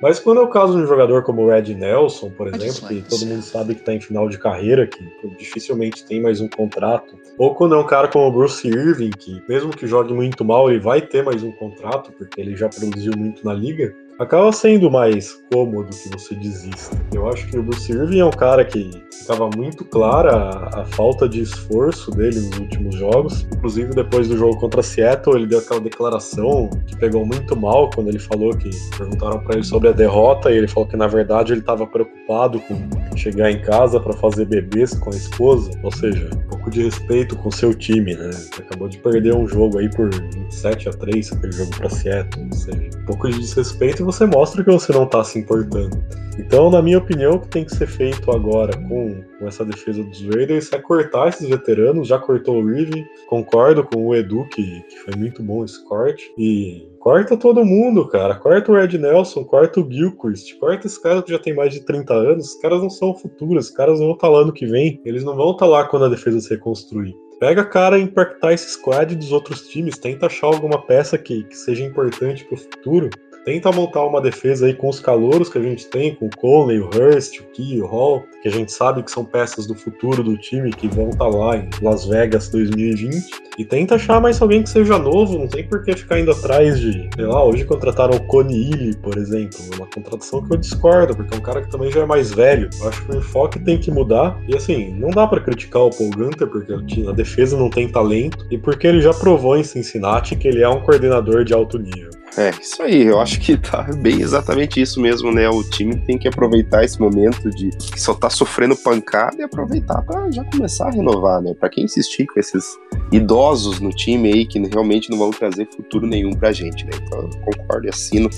Mas 0.03 0.19
quando 0.19 0.41
é 0.41 0.45
o 0.45 0.49
caso 0.49 0.77
de 0.77 0.83
um 0.83 0.87
jogador 0.87 1.23
como 1.23 1.43
o 1.43 1.51
Red 1.51 1.75
Nelson, 1.75 2.31
por 2.31 2.49
exemplo, 2.49 2.89
que 2.89 3.03
todo 3.03 3.27
mundo 3.27 3.43
sabe 3.43 3.75
que 3.75 3.81
está 3.81 3.93
em 3.93 4.01
final 4.01 4.29
de 4.29 4.39
carreira, 4.39 4.87
que 4.87 4.99
dificilmente 5.39 6.05
tem 6.05 6.23
mais 6.23 6.41
um 6.41 6.49
contrato, 6.49 7.19
ou 7.37 7.55
quando 7.55 7.75
é 7.75 7.79
um 7.79 7.87
cara 7.87 8.09
como 8.09 8.27
o 8.27 8.33
Bruce 8.33 8.67
Irving, 8.67 9.11
que 9.11 9.43
mesmo 9.47 9.71
que 9.71 9.87
jogue 9.87 10.15
muito 10.15 10.43
mal, 10.43 10.71
ele 10.71 10.81
vai 10.81 11.03
ter 11.03 11.23
mais 11.23 11.43
um 11.43 11.53
contrato, 11.53 12.13
porque 12.13 12.41
ele 12.41 12.57
já 12.57 12.69
produziu 12.69 13.13
muito 13.17 13.45
na 13.45 13.53
liga, 13.53 13.95
acaba 14.21 14.53
sendo 14.53 14.91
mais 14.91 15.43
cômodo 15.51 15.89
que 15.89 16.11
você 16.11 16.35
desista. 16.35 16.95
Eu 17.13 17.27
acho 17.29 17.47
que 17.49 17.59
o 17.59 17.63
Bruce 17.63 17.91
Irving 17.91 18.21
é 18.21 18.25
um 18.25 18.31
cara 18.31 18.65
que 18.65 18.91
ficava 19.19 19.49
muito 19.57 19.83
clara 19.85 20.69
a, 20.75 20.85
falta 20.85 21.27
de 21.27 21.41
esforço 21.41 22.11
dele 22.11 22.39
nos 22.39 22.59
últimos 22.59 22.95
jogos. 22.97 23.47
Inclusive, 23.51 23.95
depois 23.95 24.29
do 24.29 24.37
jogo 24.37 24.59
contra 24.59 24.83
Seattle, 24.83 25.37
ele 25.37 25.47
deu 25.47 25.61
aquela 25.61 25.81
declaração 25.81 26.69
que 26.87 26.97
pegou 26.97 27.25
muito 27.25 27.57
mal 27.57 27.89
quando 27.95 28.09
ele 28.09 28.19
falou 28.19 28.55
que 28.55 28.69
perguntaram 28.97 29.41
para 29.41 29.55
ele 29.55 29.65
sobre 29.65 29.89
a 29.89 29.93
derrota 29.93 30.51
e 30.51 30.59
ele 30.59 30.69
falou 30.69 30.89
que 30.89 30.97
na 30.97 31.07
verdade 31.07 31.53
ele 31.53 31.61
estava 31.61 31.87
preocupado 31.87 32.61
com 32.61 32.77
chegar 33.17 33.51
em 33.51 33.61
casa 33.63 33.99
para 33.99 34.13
fazer 34.13 34.45
bebês 34.45 34.95
com 34.99 35.11
a 35.11 35.17
esposa. 35.17 35.71
Ou 35.83 35.91
seja, 35.91 36.29
um 36.35 36.49
pouco 36.49 36.71
de 36.71 36.83
respeito 36.83 37.37
com 37.37 37.51
seu 37.51 37.75
time, 37.75 38.15
né? 38.15 38.31
Acabou 38.59 38.89
de 38.89 38.99
perder 38.99 39.35
um 39.35 39.47
jogo 39.47 39.79
aí 39.79 39.89
por 39.91 40.11
27 40.15 40.91
a 40.91 40.93
3, 40.93 41.33
aquele 41.33 41.53
jogo 41.53 41.71
para 41.77 41.89
Seattle. 41.89 42.47
Ou 42.47 42.57
seja, 42.57 42.91
um 42.99 43.05
pouco 43.07 43.31
de 43.31 43.39
desrespeito 43.39 44.10
você 44.13 44.27
mostra 44.27 44.65
que 44.65 44.71
você 44.71 44.93
não 44.93 45.07
tá 45.07 45.23
se 45.23 45.39
importando. 45.39 46.03
Então, 46.39 46.71
na 46.71 46.83
minha 46.83 46.99
opinião, 46.99 47.35
o 47.35 47.41
que 47.41 47.49
tem 47.49 47.65
que 47.65 47.75
ser 47.75 47.87
feito 47.87 48.31
agora 48.31 48.77
com, 48.77 49.23
com 49.39 49.47
essa 49.47 49.65
defesa 49.65 50.03
dos 50.03 50.21
Raiders 50.23 50.73
é 50.73 50.79
cortar 50.79 51.29
esses 51.29 51.49
veteranos. 51.49 52.09
Já 52.09 52.19
cortou 52.19 52.61
o 52.61 52.67
Reeve, 52.67 53.07
concordo 53.29 53.85
com 53.85 54.07
o 54.07 54.15
Edu, 54.15 54.47
que, 54.49 54.83
que 54.83 54.99
foi 55.01 55.15
muito 55.17 55.43
bom 55.43 55.65
esse 55.65 55.85
corte. 55.85 56.33
E 56.37 56.89
corta 56.99 57.37
todo 57.37 57.65
mundo, 57.65 58.09
cara. 58.09 58.35
Corta 58.35 58.73
o 58.73 58.75
Red 58.75 58.99
Nelson, 58.99 59.45
corta 59.45 59.81
o 59.81 59.91
Gilchrist, 59.91 60.59
corta 60.59 60.87
esses 60.87 60.99
caras 60.99 61.23
que 61.23 61.33
já 61.33 61.39
tem 61.39 61.55
mais 61.55 61.73
de 61.73 61.81
30 61.81 62.13
anos. 62.15 62.49
Os 62.49 62.61
caras 62.61 62.81
não 62.81 62.91
são 62.91 63.15
futuros, 63.15 63.67
os 63.67 63.71
caras 63.71 64.01
não 64.01 64.07
vão 64.07 64.15
estar 64.15 64.29
tá 64.29 64.33
lá 64.33 64.45
no 64.45 64.53
que 64.53 64.67
vem. 64.67 65.01
Eles 65.05 65.23
não 65.23 65.37
vão 65.37 65.53
estar 65.53 65.67
tá 65.67 65.71
lá 65.71 65.85
quando 65.85 66.07
a 66.07 66.09
defesa 66.09 66.41
se 66.41 66.51
reconstruir. 66.51 67.15
Pega 67.39 67.65
cara 67.65 67.99
e 67.99 68.03
impactar 68.03 68.53
esse 68.53 68.71
squad 68.71 69.15
dos 69.15 69.33
outros 69.33 69.69
times, 69.69 69.97
tenta 69.97 70.27
achar 70.27 70.47
alguma 70.49 70.81
peça 70.87 71.17
que, 71.17 71.45
que 71.45 71.57
seja 71.57 71.83
importante 71.85 72.45
pro 72.45 72.57
futuro 72.57 73.09
tenta 73.45 73.73
montar 73.73 74.05
uma 74.05 74.21
defesa 74.21 74.67
aí 74.67 74.75
com 74.75 74.89
os 74.89 75.01
calouros 75.01 75.49
que 75.49 75.59
a 75.59 75.63
gente 75.63 75.87
tem, 75.87 76.15
com 76.15 76.27
o 76.27 76.37
Conley, 76.37 76.79
o 76.79 76.87
Hurst, 76.87 77.41
o 77.41 77.45
Key, 77.53 77.81
o 77.81 77.87
Hall, 77.87 78.25
que 78.43 78.49
a 78.49 78.53
gente 78.53 78.73
sabe 78.73 79.03
que 79.03 79.11
são 79.11 79.25
peças 79.25 79.67
do 79.67 79.75
futuro 79.75 80.23
do 80.23 80.37
time 80.37 80.71
que 80.71 80.89
vão 80.89 81.11
estar 81.11 81.31
tá 81.31 81.37
lá 81.37 81.57
em 81.57 81.69
Las 81.83 82.07
Vegas 82.07 82.49
2020. 82.49 83.51
E 83.59 83.65
tenta 83.65 83.97
achar 83.97 84.21
mais 84.21 84.41
alguém 84.41 84.63
que 84.63 84.71
seja 84.71 84.99
novo, 84.99 85.39
não 85.39 85.47
tem 85.47 85.67
por 85.67 85.83
que 85.83 85.95
ficar 85.95 86.19
indo 86.19 86.31
atrás 86.31 86.81
de, 86.81 87.11
sei 87.15 87.27
lá, 87.27 87.45
hoje 87.45 87.65
contrataram 87.65 88.17
o 88.17 88.27
Coney 88.27 88.95
por 89.03 89.19
exemplo, 89.19 89.59
uma 89.77 89.87
contratação 89.87 90.43
que 90.43 90.53
eu 90.53 90.57
discordo, 90.57 91.15
porque 91.15 91.35
é 91.35 91.39
um 91.39 91.43
cara 91.43 91.63
que 91.63 91.71
também 91.71 91.91
já 91.91 92.01
é 92.03 92.07
mais 92.07 92.33
velho. 92.33 92.71
Eu 92.81 92.89
acho 92.89 93.05
que 93.05 93.13
o 93.13 93.19
enfoque 93.19 93.59
tem 93.61 93.79
que 93.79 93.91
mudar. 93.91 94.39
E 94.49 94.57
assim, 94.57 94.95
não 94.95 95.11
dá 95.11 95.27
para 95.27 95.41
criticar 95.41 95.83
o 95.83 95.91
Paul 95.91 96.11
Gunter, 96.11 96.49
porque 96.49 96.73
a 96.73 97.13
defesa 97.13 97.57
não 97.57 97.69
tem 97.69 97.89
talento, 97.89 98.47
e 98.51 98.59
porque 98.59 98.87
ele 98.87 99.01
já 99.01 99.13
provou 99.13 99.57
em 99.57 99.65
Cincinnati 99.65 100.37
que 100.37 100.49
ele 100.49 100.63
é 100.63 100.69
um 100.69 100.81
coordenador 100.81 101.45
de 101.45 101.53
alto 101.53 101.79
nível. 101.79 102.11
É, 102.37 102.51
isso 102.61 102.83
aí, 102.83 103.03
eu 103.07 103.21
acho 103.21 103.41
que 103.41 103.57
tá 103.57 103.89
bem 103.99 104.21
exatamente 104.21 104.81
isso 104.81 105.01
mesmo, 105.01 105.33
né? 105.33 105.49
O 105.49 105.63
time 105.63 105.97
tem 105.97 106.17
que 106.17 106.29
aproveitar 106.29 106.85
esse 106.85 107.01
momento 107.01 107.51
de 107.51 107.71
que 107.71 108.01
só 108.01 108.15
tá 108.15 108.31
sofrendo 108.31 108.77
pancada 108.77 109.37
e 109.39 109.43
aproveitar 109.43 110.01
para 110.03 110.31
já 110.31 110.45
começar 110.45 110.89
a 110.89 110.91
renovar, 110.91 111.43
né? 111.43 111.55
Para 111.59 111.69
quem 111.69 111.85
insistir 111.85 112.27
com 112.27 112.39
esses 112.39 112.65
idosos 113.11 113.81
no 113.81 113.91
time 113.91 114.33
aí 114.33 114.47
que 114.47 114.59
realmente 114.69 115.11
não 115.11 115.19
vão 115.19 115.31
trazer 115.31 115.69
futuro 115.75 116.07
nenhum 116.07 116.31
pra 116.31 116.53
gente, 116.53 116.85
né? 116.85 116.93
Então, 117.03 117.29
concordo 117.45 117.87
e 117.87 117.91
assino. 117.91 118.31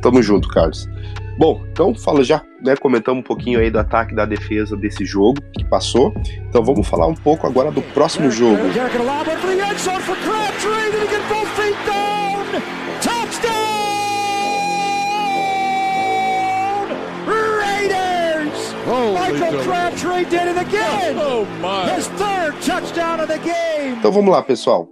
Tamo 0.00 0.22
junto, 0.22 0.48
Carlos. 0.48 0.88
Bom, 1.36 1.64
então 1.72 1.92
fala 1.94 2.22
já, 2.22 2.42
né, 2.62 2.76
comentamos 2.76 3.20
um 3.20 3.26
pouquinho 3.26 3.58
aí 3.58 3.68
do 3.68 3.78
ataque 3.78 4.14
da 4.14 4.24
defesa 4.24 4.76
desse 4.76 5.04
jogo 5.04 5.42
que 5.52 5.64
passou. 5.64 6.14
Então 6.48 6.62
vamos 6.62 6.86
falar 6.86 7.08
um 7.08 7.14
pouco 7.14 7.46
agora 7.46 7.72
do 7.72 7.82
próximo 7.82 8.30
jogo. 8.30 8.62
Então 23.98 24.12
vamos 24.12 24.30
lá, 24.30 24.42
pessoal. 24.42 24.88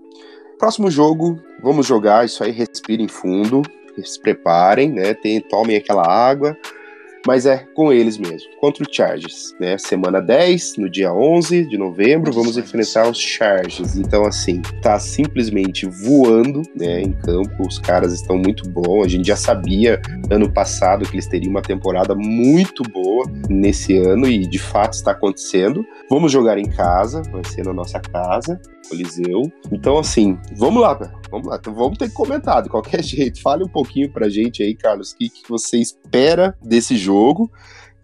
Próximo 0.58 0.90
jogo, 0.90 1.38
vamos 1.62 1.86
jogar 1.86 2.24
isso 2.24 2.42
aí, 2.42 2.50
respirem 2.52 3.08
fundo, 3.08 3.62
se 4.02 4.20
preparem, 4.20 4.92
né? 4.92 5.12
Tem, 5.12 5.40
tomem 5.40 5.76
aquela 5.76 6.08
água. 6.08 6.56
Mas 7.26 7.46
é 7.46 7.64
com 7.74 7.92
eles 7.92 8.18
mesmo, 8.18 8.48
contra 8.60 8.82
o 8.82 8.86
Chargers, 8.90 9.54
né? 9.60 9.76
Semana 9.78 10.20
10, 10.20 10.76
no 10.78 10.90
dia 10.90 11.12
11 11.12 11.66
de 11.66 11.78
novembro, 11.78 12.32
vamos 12.32 12.56
enfrentar 12.56 13.08
os 13.08 13.18
Chargers. 13.18 13.96
Então, 13.96 14.24
assim, 14.24 14.60
tá 14.80 14.98
simplesmente 14.98 15.86
voando, 15.86 16.62
né, 16.76 17.00
em 17.00 17.12
campo. 17.12 17.66
Os 17.66 17.78
caras 17.78 18.12
estão 18.12 18.36
muito 18.36 18.68
bons. 18.68 19.04
A 19.04 19.08
gente 19.08 19.26
já 19.26 19.36
sabia 19.36 20.00
ano 20.30 20.50
passado 20.52 21.04
que 21.06 21.14
eles 21.14 21.26
teriam 21.26 21.50
uma 21.50 21.62
temporada 21.62 22.14
muito 22.14 22.82
boa 22.82 23.24
nesse 23.48 23.96
ano 23.96 24.26
e 24.26 24.46
de 24.46 24.58
fato 24.58 24.94
está 24.94 25.12
acontecendo. 25.12 25.84
Vamos 26.08 26.32
jogar 26.32 26.58
em 26.58 26.68
casa, 26.68 27.22
vai 27.30 27.42
ser 27.44 27.64
na 27.64 27.72
nossa 27.72 28.00
casa, 28.00 28.60
Coliseu. 28.88 29.42
Então, 29.70 29.98
assim, 29.98 30.38
vamos 30.56 30.82
lá, 30.82 30.94
vamos 31.32 31.48
lá. 31.48 31.56
Então, 31.56 31.74
vamos 31.74 31.98
ter 31.98 32.08
que 32.08 32.14
comentar 32.14 32.62
de 32.62 32.68
qualquer 32.68 33.02
jeito. 33.02 33.40
Fale 33.40 33.64
um 33.64 33.68
pouquinho 33.68 34.12
pra 34.12 34.28
gente 34.28 34.62
aí, 34.62 34.74
Carlos, 34.74 35.12
o 35.12 35.16
que, 35.16 35.30
que 35.30 35.48
você 35.48 35.78
espera 35.78 36.56
desse 36.62 36.96
jogo. 36.96 37.50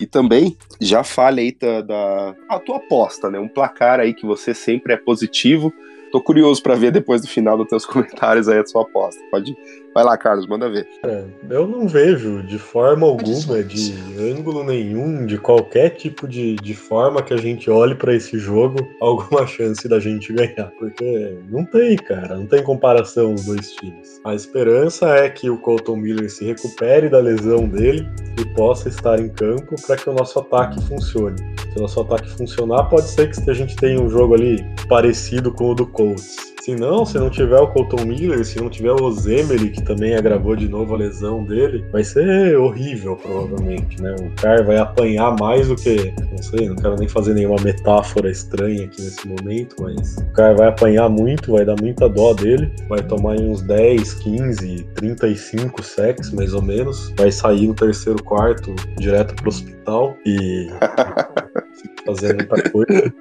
E 0.00 0.06
também 0.06 0.56
já 0.80 1.02
fale 1.04 1.40
aí 1.40 1.52
da, 1.52 1.82
da 1.82 2.34
a 2.48 2.58
tua 2.58 2.76
aposta, 2.76 3.28
né? 3.28 3.38
Um 3.38 3.48
placar 3.48 4.00
aí 4.00 4.14
que 4.14 4.24
você 4.24 4.54
sempre 4.54 4.94
é 4.94 4.96
positivo. 4.96 5.72
Tô 6.10 6.22
curioso 6.22 6.62
para 6.62 6.76
ver 6.76 6.90
depois 6.90 7.20
do 7.20 7.28
final 7.28 7.58
dos 7.58 7.68
teus 7.68 7.84
comentários 7.86 8.48
aí 8.48 8.58
a 8.58 8.66
sua 8.66 8.82
aposta. 8.82 9.20
Pode 9.30 9.56
Vai 9.98 10.04
lá, 10.04 10.16
Carlos, 10.16 10.46
manda 10.46 10.70
ver. 10.70 10.86
É, 11.04 11.24
eu 11.50 11.66
não 11.66 11.88
vejo 11.88 12.40
de 12.44 12.56
forma 12.56 13.04
alguma, 13.04 13.64
de 13.64 13.96
ângulo 14.16 14.62
nenhum, 14.62 15.26
de 15.26 15.38
qualquer 15.38 15.90
tipo 15.90 16.28
de, 16.28 16.54
de 16.54 16.72
forma 16.72 17.20
que 17.20 17.34
a 17.34 17.36
gente 17.36 17.68
olhe 17.68 17.96
para 17.96 18.14
esse 18.14 18.38
jogo, 18.38 18.78
alguma 19.02 19.44
chance 19.44 19.88
da 19.88 19.98
gente 19.98 20.32
ganhar. 20.32 20.70
Porque 20.78 21.36
não 21.50 21.64
tem, 21.64 21.96
cara, 21.96 22.36
não 22.36 22.46
tem 22.46 22.62
comparação 22.62 23.34
os 23.34 23.44
dois 23.44 23.72
times. 23.72 24.20
A 24.24 24.36
esperança 24.36 25.08
é 25.16 25.28
que 25.28 25.50
o 25.50 25.58
Colton 25.58 25.96
Miller 25.96 26.30
se 26.30 26.44
recupere 26.44 27.08
da 27.08 27.18
lesão 27.18 27.68
dele 27.68 28.06
e 28.40 28.44
possa 28.54 28.88
estar 28.88 29.18
em 29.18 29.28
campo 29.28 29.74
para 29.84 29.96
que 29.96 30.08
o 30.08 30.12
nosso 30.12 30.38
ataque 30.38 30.80
funcione. 30.82 31.38
Se 31.72 31.76
o 31.76 31.82
nosso 31.82 32.00
ataque 32.00 32.30
funcionar, 32.36 32.84
pode 32.84 33.08
ser 33.08 33.32
que 33.32 33.50
a 33.50 33.54
gente 33.54 33.74
tenha 33.74 34.00
um 34.00 34.08
jogo 34.08 34.34
ali 34.34 34.64
parecido 34.88 35.52
com 35.52 35.72
o 35.72 35.74
do 35.74 35.88
Colts 35.88 36.47
se 36.68 36.74
não, 36.74 37.06
se 37.06 37.18
não 37.18 37.30
tiver 37.30 37.58
o 37.58 37.68
Colton 37.68 38.04
Miller, 38.04 38.44
se 38.44 38.60
não 38.60 38.68
tiver 38.68 38.92
o 38.92 39.02
Ozemeli, 39.02 39.70
que 39.70 39.82
também 39.82 40.14
agravou 40.14 40.54
de 40.54 40.68
novo 40.68 40.94
a 40.94 40.98
lesão 40.98 41.42
dele, 41.42 41.82
vai 41.90 42.04
ser 42.04 42.58
horrível, 42.58 43.16
provavelmente, 43.16 44.02
né? 44.02 44.14
O 44.20 44.30
cara 44.38 44.62
vai 44.62 44.76
apanhar 44.76 45.34
mais 45.40 45.68
do 45.68 45.76
que. 45.76 46.12
Não 46.30 46.42
sei, 46.42 46.68
não 46.68 46.76
quero 46.76 46.96
nem 46.96 47.08
fazer 47.08 47.32
nenhuma 47.32 47.56
metáfora 47.64 48.30
estranha 48.30 48.84
aqui 48.84 49.00
nesse 49.00 49.26
momento, 49.26 49.76
mas 49.80 50.18
o 50.18 50.32
cara 50.34 50.54
vai 50.54 50.68
apanhar 50.68 51.08
muito, 51.08 51.52
vai 51.52 51.64
dar 51.64 51.76
muita 51.80 52.06
dó 52.06 52.34
dele, 52.34 52.70
vai 52.86 53.02
tomar 53.02 53.40
uns 53.40 53.62
10, 53.62 54.14
15, 54.14 54.84
35 54.94 55.82
sacks, 55.82 56.30
mais 56.32 56.52
ou 56.52 56.60
menos, 56.60 57.14
vai 57.16 57.32
sair 57.32 57.66
no 57.66 57.74
terceiro 57.74 58.22
quarto 58.22 58.74
direto 58.98 59.34
pro 59.36 59.48
hospital 59.48 60.14
e. 60.26 60.68
fazer 62.04 62.34
muita 62.34 62.70
coisa. 62.70 63.14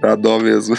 Dá 0.00 0.14
dó 0.16 0.38
mesmo. 0.38 0.76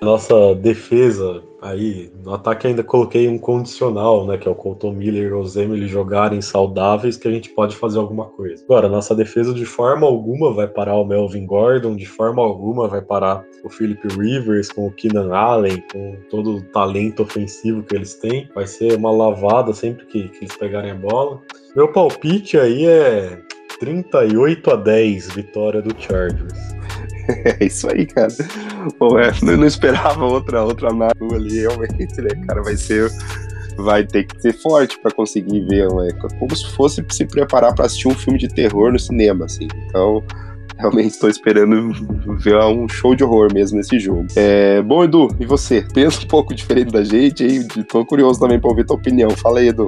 Nossa 0.00 0.54
defesa 0.54 1.42
aí, 1.60 2.10
no 2.24 2.32
ataque 2.32 2.66
ainda 2.66 2.82
coloquei 2.82 3.28
um 3.28 3.36
condicional, 3.36 4.26
né, 4.26 4.38
que 4.38 4.48
é 4.48 4.50
o 4.50 4.54
Colton 4.54 4.92
Miller 4.92 5.28
e 5.28 5.32
o 5.32 5.44
Zemeli 5.44 5.86
jogarem 5.86 6.40
saudáveis 6.40 7.18
que 7.18 7.28
a 7.28 7.30
gente 7.30 7.50
pode 7.50 7.76
fazer 7.76 7.98
alguma 7.98 8.24
coisa. 8.24 8.64
Agora, 8.64 8.88
nossa 8.88 9.14
defesa 9.14 9.52
de 9.52 9.66
forma 9.66 10.06
alguma 10.06 10.54
vai 10.54 10.66
parar 10.66 10.96
o 10.96 11.04
Melvin 11.04 11.44
Gordon, 11.44 11.96
de 11.96 12.06
forma 12.06 12.42
alguma 12.42 12.88
vai 12.88 13.02
parar 13.02 13.44
o 13.62 13.68
Philip 13.68 14.00
Rivers 14.08 14.72
com 14.72 14.86
o 14.86 14.92
Keenan 14.92 15.34
Allen, 15.34 15.84
com 15.92 16.16
todo 16.30 16.56
o 16.56 16.62
talento 16.62 17.22
ofensivo 17.22 17.82
que 17.82 17.94
eles 17.94 18.14
têm. 18.14 18.48
Vai 18.54 18.66
ser 18.66 18.96
uma 18.96 19.10
lavada 19.10 19.74
sempre 19.74 20.06
que, 20.06 20.28
que 20.28 20.44
eles 20.44 20.56
pegarem 20.56 20.92
a 20.92 20.94
bola. 20.94 21.42
Meu 21.76 21.92
palpite 21.92 22.58
aí 22.58 22.86
é 22.86 23.38
38 23.78 24.70
a 24.70 24.76
10 24.76 25.34
vitória 25.34 25.82
do 25.82 25.94
Chargers. 26.00 26.79
É 27.60 27.64
isso 27.64 27.90
aí, 27.90 28.06
cara. 28.06 28.28
Bom, 28.98 29.18
é, 29.18 29.32
não 29.42 29.66
esperava 29.66 30.24
outra, 30.24 30.62
outra 30.62 30.90
análise 30.90 31.34
ali, 31.34 31.60
realmente, 31.60 32.20
né, 32.20 32.30
cara? 32.46 32.62
Vai 32.62 32.76
ser. 32.76 33.10
Vai 33.76 34.04
ter 34.04 34.24
que 34.24 34.40
ser 34.42 34.52
forte 34.52 34.98
para 34.98 35.10
conseguir 35.10 35.64
ver, 35.66 35.86
é 35.86 36.12
como 36.38 36.54
se 36.54 36.70
fosse 36.72 37.02
se 37.10 37.24
preparar 37.24 37.74
para 37.74 37.86
assistir 37.86 38.08
um 38.08 38.14
filme 38.14 38.38
de 38.38 38.48
terror 38.48 38.92
no 38.92 38.98
cinema, 38.98 39.46
assim. 39.46 39.68
Então, 39.86 40.22
realmente 40.76 41.10
estou 41.12 41.30
esperando 41.30 41.92
ver 42.38 42.56
um 42.56 42.86
show 42.88 43.14
de 43.14 43.24
horror 43.24 43.52
mesmo 43.54 43.78
nesse 43.78 43.98
jogo. 43.98 44.26
É, 44.36 44.82
bom, 44.82 45.04
Edu, 45.04 45.34
e 45.38 45.46
você? 45.46 45.86
Pensa 45.94 46.24
um 46.24 46.26
pouco 46.26 46.54
diferente 46.54 46.90
da 46.90 47.02
gente 47.02 47.42
aí, 47.42 47.64
tô 47.84 48.04
curioso 48.04 48.40
também 48.40 48.60
para 48.60 48.68
ouvir 48.68 48.84
tua 48.84 48.96
opinião. 48.96 49.30
Fala 49.30 49.60
aí, 49.60 49.68
Edu. 49.68 49.86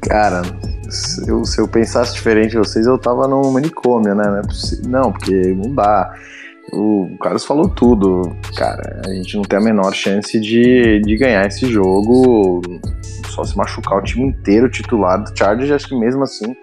Cara, 0.00 0.42
se 0.90 1.28
eu, 1.28 1.44
se 1.44 1.60
eu 1.60 1.66
pensasse 1.66 2.12
diferente 2.14 2.50
de 2.50 2.58
vocês, 2.58 2.86
eu 2.86 2.98
tava 2.98 3.26
no 3.26 3.50
manicômio, 3.50 4.14
né? 4.14 4.42
Não, 4.86 5.12
porque 5.12 5.34
não 5.54 5.74
dá. 5.74 6.12
O 6.74 7.16
Carlos 7.20 7.44
falou 7.44 7.68
tudo, 7.68 8.36
cara. 8.56 9.02
A 9.06 9.10
gente 9.14 9.36
não 9.36 9.42
tem 9.44 9.58
a 9.58 9.62
menor 9.62 9.92
chance 9.92 10.38
de, 10.40 11.00
de 11.00 11.16
ganhar 11.16 11.46
esse 11.46 11.66
jogo. 11.66 12.60
Só 13.28 13.44
se 13.44 13.56
machucar 13.56 13.98
o 13.98 14.02
time 14.02 14.26
inteiro 14.26 14.70
titular 14.70 15.22
do 15.22 15.36
Chargers. 15.36 15.70
Acho 15.70 15.88
que 15.88 15.98
mesmo 15.98 16.22
assim 16.22 16.54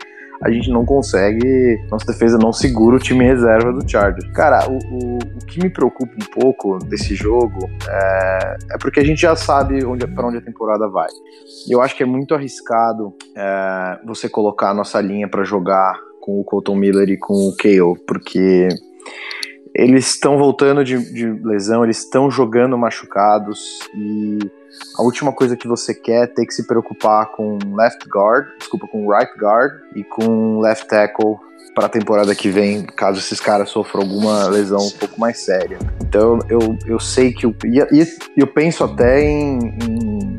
a 0.42 0.52
gente 0.52 0.70
não 0.72 0.84
consegue. 0.84 1.80
Nossa 1.90 2.06
defesa 2.06 2.38
não 2.38 2.52
segura 2.52 2.96
o 2.96 3.00
time 3.00 3.24
reserva 3.24 3.72
do 3.72 3.90
Chargers. 3.90 4.28
Cara, 4.34 4.68
o, 4.70 4.78
o, 4.78 5.18
o 5.18 5.46
que 5.46 5.62
me 5.62 5.70
preocupa 5.70 6.12
um 6.14 6.42
pouco 6.42 6.80
desse 6.80 7.14
jogo 7.14 7.70
é, 7.88 8.58
é 8.72 8.78
porque 8.80 9.00
a 9.00 9.06
gente 9.06 9.22
já 9.22 9.36
sabe 9.36 9.86
onde, 9.86 10.06
para 10.08 10.28
onde 10.28 10.38
a 10.38 10.42
temporada 10.42 10.90
vai. 10.90 11.10
Eu 11.70 11.82
acho 11.82 11.96
que 11.96 12.04
é 12.04 12.06
muito 12.06 12.34
arriscado 12.34 13.14
é, 13.38 14.00
você 14.06 14.28
colocar 14.28 14.72
a 14.72 14.74
nossa 14.74 15.00
linha 15.00 15.28
para 15.28 15.44
jogar 15.44 15.96
com 16.20 16.40
o 16.40 16.44
Colton 16.44 16.76
Miller 16.76 17.10
e 17.10 17.18
com 17.18 17.34
o 17.34 17.56
KO, 17.56 17.98
porque 18.08 18.68
eles 19.74 20.08
estão 20.08 20.38
voltando 20.38 20.84
de, 20.84 20.98
de, 21.14 21.26
lesão, 21.46 21.84
eles 21.84 22.00
estão 22.00 22.30
jogando 22.30 22.78
machucados 22.78 23.80
e 23.96 24.40
a 24.98 25.02
última 25.02 25.32
coisa 25.32 25.56
que 25.56 25.68
você 25.68 25.94
quer 25.94 26.24
é 26.24 26.28
ter 26.28 26.46
que 26.46 26.54
se 26.54 26.68
preocupar 26.68 27.32
com 27.32 27.58
left 27.76 28.08
guard, 28.10 28.48
desculpa, 28.58 28.88
com 28.88 29.10
right 29.10 29.32
guard 29.40 29.72
e 29.96 30.04
com 30.04 30.60
left 30.60 30.88
tackle 30.88 31.38
para 31.74 31.86
a 31.86 31.90
temporada 31.90 32.36
que 32.36 32.50
vem, 32.50 32.84
caso 32.84 33.20
esses 33.20 33.40
caras 33.40 33.70
sofram 33.70 34.02
alguma 34.02 34.48
lesão 34.48 34.86
um 34.86 34.92
pouco 34.92 35.20
mais 35.20 35.40
séria. 35.40 35.78
Então 36.02 36.40
eu, 36.50 36.78
eu 36.86 37.00
sei 37.00 37.32
que 37.32 37.46
eu, 37.46 37.56
e, 37.66 37.80
eu 38.36 38.48
penso 38.48 38.84
até 38.84 39.22
em, 39.22 39.60
em, 39.82 40.38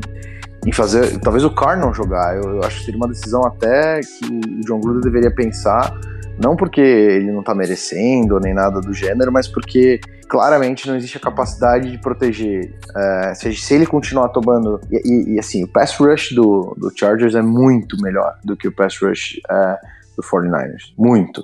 em, 0.67 0.71
fazer, 0.71 1.19
talvez 1.19 1.43
o 1.43 1.49
Carr 1.49 1.79
não 1.79 1.91
jogar. 1.91 2.35
Eu, 2.35 2.57
eu 2.57 2.63
acho 2.63 2.79
que 2.79 2.85
seria 2.85 2.99
uma 2.99 3.07
decisão 3.07 3.43
até 3.43 3.99
que 3.99 4.25
o 4.25 4.61
John 4.61 4.79
Gruden 4.79 5.01
deveria 5.01 5.33
pensar 5.33 5.91
não 6.37 6.55
porque 6.55 6.81
ele 6.81 7.31
não 7.31 7.43
tá 7.43 7.53
merecendo 7.53 8.39
nem 8.39 8.53
nada 8.53 8.81
do 8.81 8.93
gênero, 8.93 9.31
mas 9.31 9.47
porque 9.47 9.99
claramente 10.27 10.87
não 10.87 10.95
existe 10.95 11.17
a 11.17 11.21
capacidade 11.21 11.91
de 11.91 11.97
proteger. 11.97 12.73
É, 12.95 13.33
se, 13.35 13.53
se, 13.53 13.73
ele 13.73 13.85
continuar 13.85 14.29
tomando. 14.29 14.81
E, 14.91 14.97
e, 15.03 15.35
e, 15.35 15.39
assim, 15.39 15.63
o 15.63 15.67
pass 15.67 15.95
rush 15.97 16.33
do, 16.33 16.75
do 16.77 16.91
Chargers 16.95 17.35
é 17.35 17.41
muito 17.41 18.01
melhor 18.01 18.37
do 18.43 18.57
que 18.57 18.67
o 18.67 18.71
pass 18.71 18.97
rush 19.01 19.39
é, 19.49 19.77
do 20.15 20.23
49ers. 20.23 20.93
Muito 20.97 21.43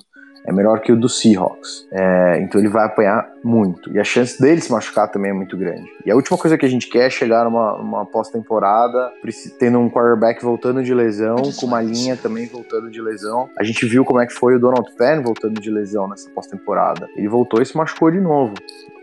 é 0.49 0.51
melhor 0.51 0.81
que 0.81 0.91
o 0.91 0.97
do 0.97 1.07
Seahawks. 1.07 1.87
É, 1.91 2.39
então 2.41 2.59
ele 2.59 2.69
vai 2.69 2.85
apanhar 2.85 3.31
muito. 3.43 3.91
E 3.93 3.99
a 3.99 4.03
chance 4.03 4.41
dele 4.41 4.59
se 4.59 4.71
machucar 4.71 5.07
também 5.07 5.29
é 5.29 5.33
muito 5.33 5.55
grande. 5.55 5.85
E 6.03 6.11
a 6.11 6.15
última 6.15 6.37
coisa 6.37 6.57
que 6.57 6.65
a 6.65 6.69
gente 6.69 6.89
quer 6.89 7.05
é 7.05 7.09
chegar 7.09 7.45
numa, 7.45 7.77
numa 7.77 8.05
pós-temporada 8.05 9.11
tendo 9.59 9.79
um 9.79 9.89
quarterback 9.89 10.43
voltando 10.43 10.83
de 10.83 10.93
lesão, 10.93 11.35
com 11.59 11.67
uma 11.67 11.81
linha 11.81 12.17
também 12.17 12.47
voltando 12.47 12.89
de 12.89 12.99
lesão. 12.99 13.47
A 13.57 13.63
gente 13.63 13.85
viu 13.85 14.03
como 14.03 14.19
é 14.19 14.25
que 14.25 14.33
foi 14.33 14.55
o 14.55 14.59
Donald 14.59 14.91
Penn 14.97 15.21
voltando 15.21 15.61
de 15.61 15.69
lesão 15.69 16.07
nessa 16.07 16.29
pós-temporada. 16.31 17.07
Ele 17.15 17.27
voltou 17.27 17.61
e 17.61 17.65
se 17.65 17.77
machucou 17.77 18.09
de 18.09 18.19
novo 18.19 18.55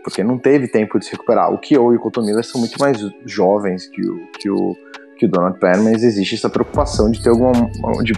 porque 0.03 0.23
não 0.23 0.37
teve 0.37 0.69
tempo 0.69 0.97
de 0.97 1.03
se 1.03 1.11
recuperar. 1.11 1.51
O 1.51 1.57
Kyo 1.57 1.93
e 1.93 1.97
o 1.97 1.99
Colton 1.99 2.21
Miller 2.21 2.43
são 2.43 2.61
muito 2.61 2.79
mais 2.79 2.97
jovens 3.25 3.87
que 3.87 4.01
o, 4.01 4.27
que 4.39 4.49
o 4.49 4.73
que 5.17 5.25
o 5.25 5.29
Donald 5.29 5.59
Penn, 5.59 5.83
mas 5.83 6.03
existe 6.03 6.35
essa 6.35 6.49
preocupação 6.49 7.09
de 7.09 7.21
ter 7.21 7.29
alguma. 7.29 7.53
De, 8.03 8.13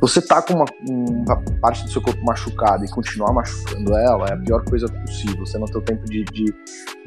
você 0.00 0.20
tá 0.20 0.42
com 0.42 0.54
uma, 0.54 0.64
uma, 0.88 1.42
parte 1.60 1.84
do 1.84 1.90
seu 1.90 2.02
corpo 2.02 2.22
machucada 2.24 2.84
e 2.84 2.88
continuar 2.88 3.32
machucando 3.32 3.94
ela 3.96 4.28
é 4.28 4.34
a 4.34 4.36
pior 4.36 4.64
coisa 4.64 4.88
possível. 4.88 5.46
Você 5.46 5.58
não 5.58 5.66
tem 5.66 5.78
o 5.78 5.82
tempo 5.82 6.04
de, 6.06 6.24
de, 6.24 6.54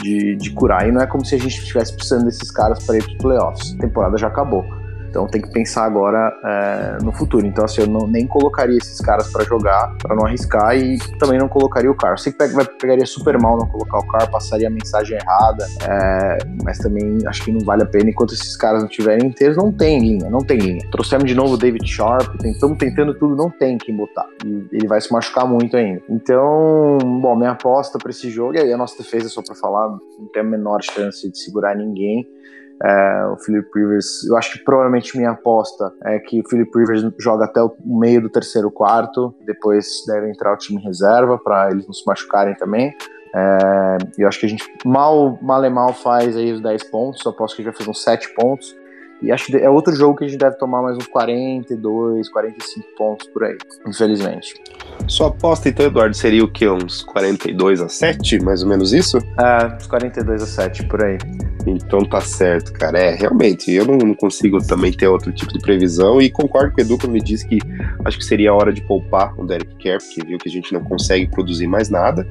de, 0.02 0.36
de 0.36 0.50
curar. 0.52 0.88
E 0.88 0.92
não 0.92 1.02
é 1.02 1.08
como 1.08 1.26
se 1.26 1.36
a 1.36 1.38
gente 1.38 1.58
estivesse 1.60 1.94
precisando 1.94 2.26
desses 2.26 2.50
caras 2.52 2.84
para 2.86 2.98
ir 2.98 3.04
para 3.04 3.18
playoffs. 3.18 3.76
A 3.78 3.82
temporada 3.82 4.18
já 4.18 4.28
acabou. 4.28 4.64
Então 5.14 5.28
tem 5.28 5.40
que 5.40 5.52
pensar 5.52 5.84
agora 5.84 6.36
é, 6.44 7.04
no 7.04 7.12
futuro. 7.12 7.46
Então, 7.46 7.64
assim, 7.64 7.82
eu 7.82 7.88
não, 7.88 8.08
nem 8.08 8.26
colocaria 8.26 8.76
esses 8.76 9.00
caras 9.00 9.32
para 9.32 9.44
jogar, 9.46 9.96
para 10.02 10.16
não 10.16 10.26
arriscar, 10.26 10.76
e 10.76 10.98
também 11.20 11.38
não 11.38 11.48
colocaria 11.48 11.92
o 11.92 11.96
carro. 11.96 12.18
Sei 12.18 12.32
que 12.32 12.40
pega, 12.40 12.66
pegaria 12.66 13.06
super 13.06 13.40
mal 13.40 13.56
não 13.56 13.68
colocar 13.68 14.00
o 14.00 14.08
carro, 14.08 14.32
passaria 14.32 14.68
a 14.68 14.72
mensagem 14.72 15.16
errada, 15.16 15.68
é, 15.88 16.38
mas 16.64 16.80
também 16.80 17.20
acho 17.28 17.46
que 17.46 17.52
não 17.52 17.60
vale 17.60 17.84
a 17.84 17.86
pena. 17.86 18.10
Enquanto 18.10 18.34
esses 18.34 18.58
caras 18.58 18.82
não 18.82 18.90
estiverem 18.90 19.28
inteiros, 19.28 19.56
não 19.56 19.72
tem 19.72 20.00
linha, 20.00 20.32
não 20.32 20.40
tem 20.40 20.58
linha. 20.58 20.82
Trouxemos 20.90 21.26
de 21.26 21.36
novo 21.36 21.54
o 21.54 21.58
David 21.58 21.88
Sharp, 21.88 22.34
estamos 22.44 22.80
tentando 22.80 23.14
tudo, 23.14 23.36
não 23.36 23.52
tem 23.52 23.78
quem 23.78 23.96
botar. 23.96 24.26
E 24.44 24.68
ele 24.72 24.88
vai 24.88 25.00
se 25.00 25.14
machucar 25.14 25.48
muito 25.48 25.78
ainda. 25.78 26.02
Então, 26.10 26.98
bom, 27.22 27.36
minha 27.36 27.52
aposta 27.52 28.00
para 28.00 28.10
esse 28.10 28.32
jogo, 28.32 28.56
e 28.56 28.62
aí 28.62 28.74
a 28.74 28.78
nossa 28.78 28.98
defesa, 28.98 29.30
só 29.30 29.44
para 29.44 29.54
falar, 29.54 29.90
não 29.90 30.28
tem 30.34 30.42
a 30.42 30.46
menor 30.46 30.82
chance 30.82 31.30
de 31.30 31.38
segurar 31.38 31.76
ninguém. 31.76 32.28
É, 32.84 33.26
o 33.28 33.38
Philip 33.38 33.70
Rivers, 33.74 34.26
eu 34.26 34.36
acho 34.36 34.52
que 34.52 34.64
provavelmente 34.64 35.16
minha 35.16 35.32
aposta 35.32 35.94
é 36.04 36.20
que 36.20 36.42
o 36.42 36.50
Philip 36.50 36.70
Rivers 36.78 37.14
joga 37.18 37.46
até 37.46 37.62
o 37.62 37.74
meio 37.86 38.22
do 38.22 38.30
terceiro 38.30 38.70
quarto, 38.70 39.34
depois 39.46 40.04
deve 40.06 40.30
entrar 40.30 40.54
o 40.54 40.58
time 40.58 40.82
reserva 40.82 41.38
para 41.38 41.72
eles 41.72 41.86
não 41.86 41.94
se 41.94 42.06
machucarem 42.06 42.56
também. 42.56 42.94
É, 43.34 43.98
eu 44.18 44.28
acho 44.28 44.40
que 44.40 44.46
a 44.46 44.50
gente 44.50 44.64
mal, 44.86 45.40
mal 45.42 45.64
e 45.64 45.70
mal 45.70 45.94
faz 45.94 46.36
aí 46.36 46.52
os 46.52 46.62
10 46.62 46.84
pontos, 46.92 47.26
aposto 47.26 47.56
que 47.56 47.64
vai 47.64 47.74
fazer 47.74 47.90
uns 47.90 48.04
7 48.04 48.34
pontos. 48.36 48.76
E 49.24 49.32
acho 49.32 49.46
que 49.46 49.58
é 49.58 49.70
outro 49.70 49.96
jogo 49.96 50.18
que 50.18 50.26
a 50.26 50.28
gente 50.28 50.38
deve 50.38 50.58
tomar 50.58 50.82
mais 50.82 50.98
uns 50.98 51.08
42, 51.08 52.28
45 52.30 52.88
pontos 52.98 53.28
por 53.28 53.46
aí, 53.46 53.58
infelizmente. 53.88 54.54
Sua 55.08 55.28
aposta, 55.28 55.70
então, 55.70 55.86
Eduardo, 55.86 56.14
seria 56.14 56.44
o 56.44 56.52
quê? 56.52 56.68
Uns 56.68 57.02
42 57.04 57.80
a 57.80 57.88
7, 57.88 58.44
mais 58.44 58.64
ou 58.64 58.70
menos 58.70 58.92
isso? 58.92 59.18
É, 59.40 59.76
uns 59.76 59.88
42 59.88 60.44
a 60.44 60.46
7, 60.46 60.86
por 60.88 61.02
aí. 61.02 61.18
Então 61.66 62.04
tá 62.04 62.20
certo, 62.20 62.74
cara. 62.74 63.00
É, 63.00 63.16
realmente, 63.16 63.72
eu 63.72 63.86
não, 63.86 63.98
não, 63.98 64.14
consigo 64.14 64.62
também 64.66 64.92
ter 64.92 65.08
outro 65.08 65.32
tipo 65.32 65.54
de 65.54 65.60
previsão 65.60 66.22
e 66.22 66.30
concordo 66.30 66.74
com 66.74 66.82
o 66.82 66.84
Edu 66.84 66.98
quando 66.98 67.14
me 67.14 67.22
disse 67.22 67.48
que 67.48 67.60
acho 68.04 68.18
que 68.18 68.26
seria 68.26 68.52
a 68.52 68.54
hora 68.54 68.74
de 68.74 68.82
poupar 68.82 69.34
o 69.40 69.46
Derek 69.46 69.74
Kerr, 69.76 70.00
porque 70.00 70.28
viu 70.28 70.38
que 70.38 70.50
a 70.50 70.52
gente 70.52 70.74
não 70.74 70.84
consegue 70.84 71.28
produzir 71.28 71.68
mais 71.68 71.90
nada. 71.90 72.28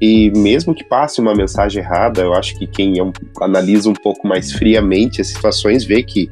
E 0.00 0.30
mesmo 0.30 0.74
que 0.74 0.84
passe 0.84 1.20
uma 1.20 1.34
mensagem 1.34 1.82
errada, 1.82 2.22
eu 2.22 2.34
acho 2.34 2.56
que 2.56 2.66
quem 2.66 3.00
é 3.00 3.12
analisa 3.40 3.90
um 3.90 3.94
pouco 3.94 4.26
mais 4.26 4.52
friamente 4.52 5.20
as 5.20 5.28
situações 5.28 5.84
vê 5.84 6.02
que 6.02 6.30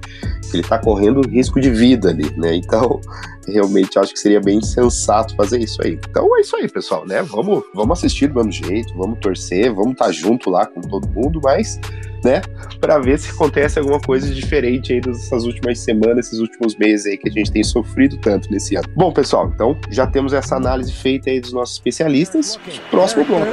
ele 0.52 0.62
está 0.62 0.79
correndo 0.79 1.29
risco 1.29 1.61
de 1.61 1.70
vida 1.70 2.11
ali, 2.11 2.31
né? 2.37 2.55
Então, 2.55 3.00
realmente 3.46 3.98
acho 3.98 4.12
que 4.12 4.18
seria 4.18 4.40
bem 4.40 4.61
sensato 4.61 5.35
fazer 5.37 5.61
isso 5.61 5.82
aí. 5.82 5.98
Então 6.09 6.37
é 6.37 6.40
isso 6.40 6.56
aí, 6.56 6.68
pessoal, 6.68 7.06
né? 7.06 7.22
Vamos, 7.22 7.64
vamos 7.74 7.98
assistir 7.98 8.28
do 8.28 8.35
mesmo 8.35 8.52
jeito, 8.52 8.94
vamos 8.96 9.18
torcer, 9.20 9.72
vamos 9.72 9.92
estar 9.92 10.06
tá 10.06 10.12
junto 10.12 10.50
lá 10.50 10.66
com 10.66 10.80
todo 10.80 11.09
mundo, 11.09 11.40
mas 11.42 11.78
né? 12.24 12.42
Para 12.80 12.98
ver 12.98 13.18
se 13.18 13.30
acontece 13.30 13.78
alguma 13.78 14.00
coisa 14.00 14.32
diferente 14.35 14.92
aí 14.92 15.00
dessas 15.00 15.44
últimas 15.44 15.78
semanas, 15.78 16.26
esses 16.26 16.40
últimos 16.40 16.76
meses 16.76 17.06
aí 17.06 17.16
que 17.16 17.28
a 17.28 17.32
gente 17.32 17.52
tem 17.52 17.62
sofrido 17.62 18.16
tanto 18.18 18.50
nesse 18.50 18.76
ano. 18.76 18.88
Bom, 18.94 19.12
pessoal, 19.12 19.50
então 19.54 19.78
já 19.90 20.06
temos 20.06 20.32
essa 20.32 20.56
análise 20.56 20.92
feita 20.92 21.30
aí 21.30 21.40
dos 21.40 21.52
nossos 21.52 21.76
especialistas. 21.76 22.59
Próximo 22.90 23.24
bloco. 23.24 23.46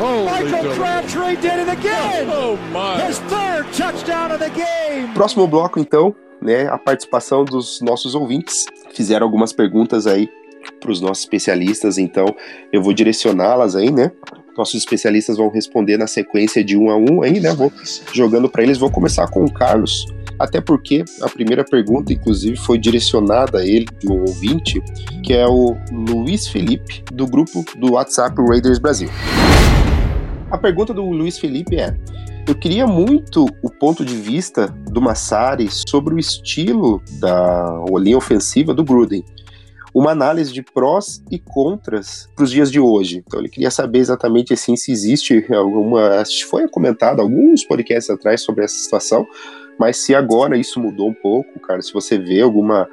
Michael 0.00 0.74
Crabtree 0.74 1.36
did 1.36 1.58
it 1.58 1.68
again. 1.68 2.26
Oh, 2.30 2.56
my. 2.72 3.02
His 3.06 3.18
third 3.28 3.66
touchdown 3.76 4.32
of 4.32 4.38
the 4.38 4.48
game. 4.48 5.12
Próximo 5.12 5.46
bloco, 5.46 5.78
então, 5.78 6.14
né, 6.40 6.66
a 6.68 6.78
participação 6.78 7.44
dos 7.44 7.82
nossos 7.82 8.14
ouvintes. 8.14 8.64
Fizeram 8.94 9.26
algumas 9.26 9.52
perguntas 9.52 10.06
aí 10.06 10.30
para 10.80 10.90
os 10.90 11.02
nossos 11.02 11.24
especialistas, 11.24 11.98
então 11.98 12.34
eu 12.72 12.82
vou 12.82 12.94
direcioná-las 12.94 13.76
aí, 13.76 13.90
né? 13.90 14.10
Nossos 14.56 14.76
especialistas 14.76 15.36
vão 15.36 15.50
responder 15.50 15.98
na 15.98 16.06
sequência 16.06 16.64
de 16.64 16.78
um 16.78 16.90
a 16.90 16.96
um 16.96 17.22
aí, 17.22 17.38
né? 17.38 17.52
Vou 17.52 17.70
jogando 18.14 18.48
para 18.48 18.62
eles. 18.62 18.78
Vou 18.78 18.90
começar 18.90 19.28
com 19.28 19.44
o 19.44 19.52
Carlos, 19.52 20.06
até 20.38 20.62
porque 20.62 21.04
a 21.20 21.28
primeira 21.28 21.62
pergunta, 21.62 22.10
inclusive, 22.10 22.56
foi 22.56 22.78
direcionada 22.78 23.58
a 23.58 23.66
ele, 23.66 23.86
de 23.98 24.10
um 24.10 24.20
ouvinte, 24.20 24.82
que 25.22 25.34
é 25.34 25.46
o 25.46 25.76
Luiz 25.92 26.48
Felipe, 26.48 27.04
do 27.12 27.26
grupo 27.26 27.64
do 27.76 27.92
WhatsApp 27.92 28.34
Raiders 28.48 28.78
Brasil. 28.78 29.10
A 30.50 30.58
pergunta 30.58 30.92
do 30.92 31.04
Luiz 31.04 31.38
Felipe 31.38 31.76
é: 31.76 31.96
eu 32.48 32.56
queria 32.56 32.84
muito 32.84 33.46
o 33.62 33.70
ponto 33.70 34.04
de 34.04 34.16
vista 34.16 34.66
do 34.66 35.00
Massari 35.00 35.68
sobre 35.70 36.12
o 36.12 36.18
estilo 36.18 37.00
da 37.20 37.84
linha 37.98 38.18
ofensiva 38.18 38.74
do 38.74 38.82
Gruden. 38.82 39.24
Uma 39.94 40.10
análise 40.10 40.52
de 40.52 40.62
prós 40.62 41.22
e 41.30 41.38
contras 41.38 42.28
para 42.34 42.44
os 42.44 42.50
dias 42.50 42.70
de 42.70 42.80
hoje. 42.80 43.22
Então 43.24 43.38
ele 43.38 43.48
queria 43.48 43.70
saber 43.70 43.98
exatamente 43.98 44.52
assim 44.52 44.74
se 44.74 44.90
existe 44.90 45.46
alguma. 45.52 46.24
Foi 46.48 46.66
comentado 46.68 47.20
alguns 47.20 47.64
podcasts 47.64 48.10
atrás 48.10 48.42
sobre 48.42 48.64
essa 48.64 48.74
situação, 48.74 49.24
mas 49.78 49.98
se 49.98 50.16
agora 50.16 50.56
isso 50.56 50.80
mudou 50.80 51.10
um 51.10 51.14
pouco, 51.14 51.60
cara, 51.60 51.80
se 51.80 51.92
você 51.92 52.18
vê 52.18 52.40
alguma 52.40 52.88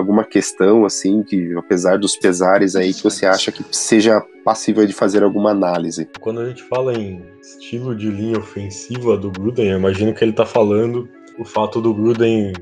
alguma 0.00 0.24
questão 0.24 0.84
assim 0.84 1.22
que 1.22 1.54
apesar 1.56 1.98
dos 1.98 2.16
pesares 2.16 2.74
aí 2.74 2.92
que 2.92 3.02
você 3.02 3.26
acha 3.26 3.52
que 3.52 3.64
seja 3.70 4.20
passível 4.44 4.86
de 4.86 4.92
fazer 4.92 5.22
alguma 5.22 5.50
análise. 5.50 6.08
Quando 6.18 6.40
a 6.40 6.48
gente 6.48 6.62
fala 6.64 6.94
em 6.94 7.22
estilo 7.40 7.94
de 7.94 8.10
linha 8.10 8.38
ofensiva 8.38 9.16
do 9.16 9.30
Gruden, 9.30 9.70
eu 9.70 9.78
imagino 9.78 10.14
que 10.14 10.24
ele 10.24 10.32
está 10.32 10.46
falando 10.46 11.08
o 11.40 11.44
fato 11.44 11.80
do 11.80 11.94
Gruden, 11.94 12.52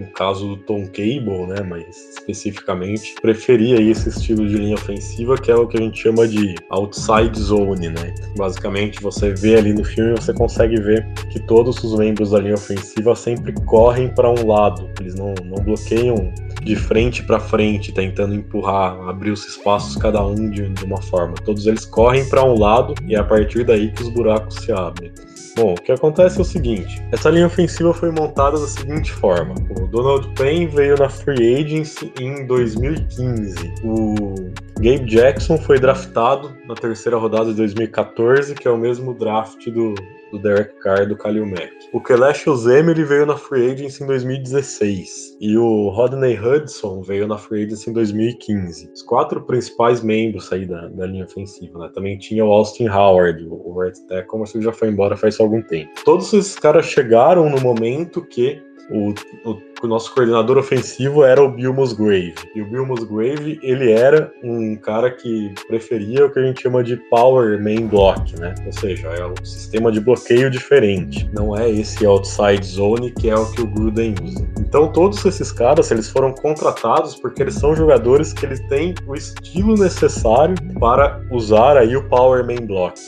no 0.00 0.06
caso 0.12 0.46
do 0.46 0.56
Tom 0.58 0.86
Cable, 0.86 1.46
né, 1.48 1.60
mas 1.68 1.84
especificamente, 2.16 3.14
preferia 3.20 3.80
esse 3.80 4.10
estilo 4.10 4.46
de 4.46 4.56
linha 4.56 4.76
ofensiva, 4.76 5.36
que 5.36 5.50
é 5.50 5.56
o 5.56 5.66
que 5.66 5.76
a 5.76 5.80
gente 5.80 6.00
chama 6.00 6.28
de 6.28 6.54
outside 6.70 7.36
zone, 7.40 7.88
né? 7.88 8.14
Basicamente, 8.36 9.02
você 9.02 9.34
vê 9.34 9.56
ali 9.56 9.72
no 9.72 9.84
filme, 9.84 10.12
você 10.12 10.32
consegue 10.32 10.80
ver 10.80 11.04
que 11.32 11.40
todos 11.40 11.82
os 11.82 11.98
membros 11.98 12.30
da 12.30 12.38
linha 12.38 12.54
ofensiva 12.54 13.16
sempre 13.16 13.52
correm 13.64 14.08
para 14.08 14.30
um 14.30 14.46
lado, 14.46 14.88
eles 15.00 15.16
não, 15.16 15.34
não 15.44 15.56
bloqueiam 15.64 16.32
de 16.64 16.76
frente 16.76 17.22
para 17.22 17.40
frente, 17.40 17.92
tentando 17.92 18.34
empurrar, 18.34 18.96
abrir 19.08 19.30
os 19.30 19.46
espaços 19.46 19.96
cada 19.96 20.24
um 20.24 20.50
de, 20.50 20.72
uma 20.84 21.00
forma. 21.02 21.34
Todos 21.44 21.66
eles 21.66 21.84
correm 21.84 22.28
para 22.28 22.44
um 22.44 22.58
lado 22.58 22.94
e 23.06 23.14
é 23.14 23.18
a 23.18 23.24
partir 23.24 23.64
daí 23.64 23.90
que 23.90 24.02
os 24.02 24.08
buracos 24.10 24.56
se 24.56 24.72
abrem. 24.72 25.12
Bom, 25.54 25.74
o 25.74 25.74
que 25.74 25.92
acontece 25.92 26.38
é 26.38 26.40
o 26.40 26.44
seguinte: 26.44 27.02
essa 27.12 27.28
linha 27.28 27.46
ofensiva 27.46 27.92
foi 27.92 28.10
montada 28.10 28.58
da 28.58 28.66
seguinte 28.66 29.12
forma: 29.12 29.54
o 29.78 29.86
Donald 29.86 30.26
Payne 30.34 30.66
veio 30.66 30.96
na 30.96 31.10
Free 31.10 31.56
Agency 31.60 32.10
em 32.18 32.46
2015. 32.46 33.74
O 33.84 34.34
Gabe 34.76 35.04
Jackson 35.04 35.58
foi 35.58 35.78
draftado 35.78 36.56
na 36.66 36.74
terceira 36.74 37.18
rodada 37.18 37.50
de 37.50 37.56
2014, 37.56 38.54
que 38.54 38.66
é 38.66 38.70
o 38.70 38.78
mesmo 38.78 39.12
draft 39.12 39.68
do, 39.68 39.94
do 40.32 40.38
Derek 40.38 40.74
Carr 40.80 41.02
e 41.02 41.06
do 41.06 41.14
Khalil 41.14 41.46
Mack. 41.46 41.70
O 41.92 42.00
Kelesh 42.00 42.46
Ozem 42.46 42.88
ele 42.88 43.04
veio 43.04 43.26
na 43.26 43.36
Free 43.36 43.70
Agency 43.70 44.02
em 44.02 44.06
2016 44.06 45.36
e 45.40 45.56
o 45.58 45.90
Rodney 45.90 46.38
Hudson 46.38 47.02
veio 47.02 47.28
na 47.28 47.36
Free 47.36 47.64
Agency 47.64 47.90
em 47.90 47.92
2015. 47.92 48.90
Os 48.94 49.02
quatro 49.02 49.42
principais 49.42 50.02
membros 50.02 50.50
aí 50.52 50.66
da, 50.66 50.88
da 50.88 51.06
linha 51.06 51.24
ofensiva, 51.24 51.78
né? 51.78 51.90
Também 51.94 52.18
tinha 52.18 52.44
o 52.44 52.50
Austin 52.50 52.88
Howard, 52.88 53.46
o, 53.46 53.52
o 53.52 53.80
right 53.80 54.00
tackle, 54.06 54.40
mas 54.40 54.54
ele 54.54 54.64
já 54.64 54.72
foi 54.72 54.88
embora 54.88 55.16
faz 55.16 55.38
algum 55.38 55.60
tempo. 55.62 55.90
Todos 56.04 56.32
esses 56.32 56.58
caras 56.58 56.86
chegaram 56.86 57.50
no 57.50 57.60
momento 57.60 58.22
que 58.22 58.62
o, 58.92 59.14
o, 59.48 59.62
o, 59.82 59.86
nosso 59.86 60.14
coordenador 60.14 60.58
ofensivo 60.58 61.24
era 61.24 61.42
o 61.42 61.50
Bill 61.50 61.72
Musgrave. 61.72 62.34
E 62.54 62.60
o 62.60 62.66
Bill 62.66 62.86
Musgrave, 62.86 63.58
ele 63.62 63.90
era 63.90 64.32
um 64.42 64.76
cara 64.76 65.10
que 65.10 65.52
preferia 65.66 66.26
o 66.26 66.30
que 66.30 66.38
a 66.38 66.42
gente 66.42 66.62
chama 66.62 66.84
de 66.84 66.96
Power 67.08 67.62
Main 67.62 67.86
Block, 67.86 68.38
né? 68.38 68.54
Ou 68.66 68.72
seja, 68.72 69.08
é 69.08 69.26
um 69.26 69.44
sistema 69.44 69.90
de 69.90 70.00
bloqueio 70.00 70.50
diferente. 70.50 71.28
Não 71.32 71.56
é 71.56 71.70
esse 71.70 72.04
outside 72.04 72.64
zone 72.64 73.10
que 73.12 73.30
é 73.30 73.34
o 73.34 73.50
que 73.50 73.62
o 73.62 73.66
Gruden 73.66 74.14
usa. 74.22 74.46
Então, 74.60 74.92
todos 74.92 75.24
esses 75.24 75.50
caras, 75.50 75.90
eles 75.90 76.08
foram 76.10 76.32
contratados 76.32 77.14
porque 77.14 77.42
eles 77.42 77.54
são 77.54 77.74
jogadores 77.74 78.32
que 78.32 78.44
eles 78.44 78.60
têm 78.68 78.94
o 79.06 79.14
estilo 79.14 79.74
necessário 79.74 80.54
para 80.78 81.22
usar 81.30 81.76
aí 81.76 81.96
o 81.96 82.06
Power 82.08 82.44
Main 82.44 82.66
Block. 82.66 83.00